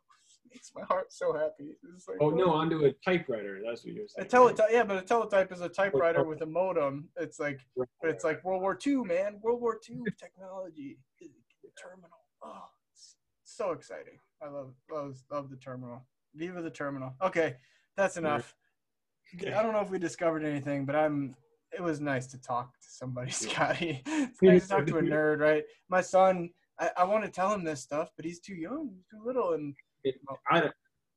makes 0.53 0.73
my 0.75 0.83
heart 0.83 1.13
so 1.13 1.33
happy. 1.33 1.77
Like, 2.07 2.19
Oh 2.21 2.31
no, 2.31 2.51
onto 2.51 2.85
a 2.85 2.93
typewriter. 3.05 3.61
That's 3.65 3.85
what 3.85 3.95
you're 3.95 4.09
saying. 4.09 4.27
A 4.27 4.29
teletype, 4.29 4.69
yeah, 4.71 4.85
but 4.85 4.97
a 4.97 5.03
teletype 5.03 5.53
is 5.53 5.61
a 5.61 5.69
typewriter 5.69 6.25
with 6.25 6.43
a 6.43 6.47
modem. 6.47 7.09
It's 7.17 7.39
like, 7.39 7.61
right? 7.77 7.89
it's 8.05 8.25
like 8.25 8.43
World 8.45 8.63
War 8.63 8.79
II, 8.85 9.05
man. 9.05 9.39
World 9.43 9.61
War 9.61 9.79
II 9.89 9.99
technology. 10.21 10.99
The 11.21 11.71
terminal. 11.81 12.11
Oh, 12.43 12.65
it's 12.93 13.17
so 13.45 13.73
exciting. 13.73 14.19
I 14.43 14.49
love, 14.49 14.75
love, 14.91 15.19
love 15.31 15.51
the 15.51 15.57
terminal. 15.57 16.07
Viva 16.35 16.63
the 16.63 16.71
terminal. 16.71 17.15
Okay, 17.23 17.57
that's 17.97 18.17
enough. 18.17 18.55
Okay. 19.35 19.53
I 19.53 19.63
don't 19.63 19.73
know 19.73 19.81
if 19.81 19.91
we 19.91 19.99
discovered 19.99 20.45
anything, 20.45 20.85
but 20.85 20.97
I'm. 20.97 21.35
It 21.71 21.83
was 21.83 22.01
nice 22.01 22.27
to 22.29 22.39
talk 22.41 22.73
to 22.81 22.89
somebody, 22.89 23.31
Scotty. 23.33 24.03
It's 24.07 24.43
nice 24.43 24.63
to 24.63 24.69
talk 24.69 24.87
to 24.87 24.99
a 24.99 25.03
nerd, 25.03 25.41
right? 25.41 25.65
My 25.89 26.01
son. 26.01 26.51
I, 26.81 26.91
I 26.99 27.05
want 27.05 27.25
to 27.25 27.31
tell 27.31 27.53
him 27.53 27.65
this 27.65 27.83
stuff, 27.83 28.11
but 28.17 28.25
he's 28.25 28.39
too 28.39 28.55
young, 28.55 28.91
he's 28.95 29.05
too 29.11 29.21
little, 29.27 29.55
and 29.55 29.75
I 30.51 30.71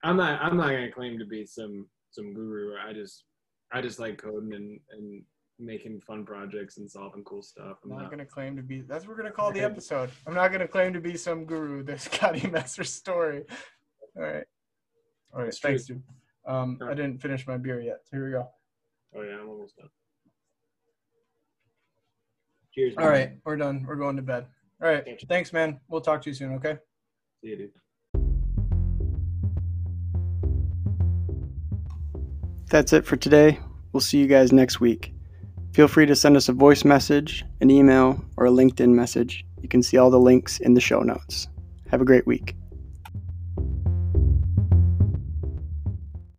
I'm 0.03 0.17
not 0.17 0.41
I'm 0.41 0.57
not 0.57 0.69
gonna 0.69 0.91
claim 0.91 1.19
to 1.19 1.25
be 1.25 1.45
some 1.45 1.87
some 2.11 2.33
guru. 2.33 2.75
I 2.77 2.93
just 2.93 3.25
I 3.71 3.81
just 3.81 3.99
like 3.99 4.17
coding 4.17 4.53
and 4.53 4.79
and 4.91 5.23
making 5.59 6.01
fun 6.01 6.25
projects 6.25 6.77
and 6.77 6.89
solving 6.89 7.23
cool 7.23 7.41
stuff. 7.41 7.77
I'm 7.83 7.91
not 7.91 8.01
not, 8.03 8.11
gonna 8.11 8.25
claim 8.25 8.55
to 8.55 8.63
be. 8.63 8.81
That's 8.81 9.05
what 9.05 9.11
we're 9.15 9.23
gonna 9.23 9.31
call 9.31 9.51
the 9.51 9.61
episode. 9.71 10.09
I'm 10.25 10.33
not 10.33 10.51
gonna 10.51 10.67
claim 10.67 10.93
to 10.93 10.99
be 10.99 11.17
some 11.17 11.45
guru. 11.45 11.83
The 11.91 11.97
Scotty 11.97 12.47
Messer 12.47 12.83
story. 12.83 13.43
All 14.17 14.23
right. 14.23 14.43
All 15.33 15.39
right. 15.39 15.47
It's 15.47 15.59
Thanks, 15.59 15.87
true. 15.87 15.95
dude. 15.95 16.03
Um, 16.53 16.79
All 16.81 16.89
I 16.89 16.93
didn't 16.95 17.21
finish 17.21 17.45
my 17.47 17.57
beer 17.57 17.79
yet. 17.79 17.99
So 18.05 18.17
here 18.17 18.25
we 18.25 18.31
go. 18.31 18.47
oh 19.15 19.21
yeah, 19.21 19.39
I'm 19.39 19.49
almost 19.49 19.77
done. 19.77 19.89
Cheers. 22.73 22.95
All 22.97 23.03
man. 23.03 23.11
right, 23.13 23.31
we're 23.45 23.57
done. 23.57 23.85
We're 23.87 23.95
going 23.95 24.15
to 24.15 24.21
bed. 24.21 24.47
All 24.81 24.89
right. 24.89 25.05
Thanks, 25.27 25.53
man. 25.53 25.79
We'll 25.89 26.01
talk 26.01 26.21
to 26.23 26.29
you 26.29 26.33
soon. 26.33 26.53
Okay. 26.53 26.77
See 27.43 27.49
you, 27.49 27.57
dude. 27.57 27.71
That's 32.71 32.93
it 32.93 33.05
for 33.05 33.17
today. 33.17 33.59
We'll 33.91 33.99
see 33.99 34.17
you 34.17 34.27
guys 34.27 34.53
next 34.53 34.79
week. 34.79 35.13
Feel 35.73 35.89
free 35.89 36.05
to 36.05 36.15
send 36.15 36.37
us 36.37 36.47
a 36.47 36.53
voice 36.53 36.85
message, 36.85 37.43
an 37.59 37.69
email, 37.69 38.23
or 38.37 38.45
a 38.45 38.49
LinkedIn 38.49 38.93
message. 38.93 39.45
You 39.61 39.67
can 39.67 39.83
see 39.83 39.97
all 39.97 40.09
the 40.09 40.17
links 40.17 40.57
in 40.61 40.73
the 40.73 40.79
show 40.79 41.01
notes. 41.01 41.49
Have 41.89 41.99
a 41.99 42.05
great 42.05 42.25
week. 42.25 42.55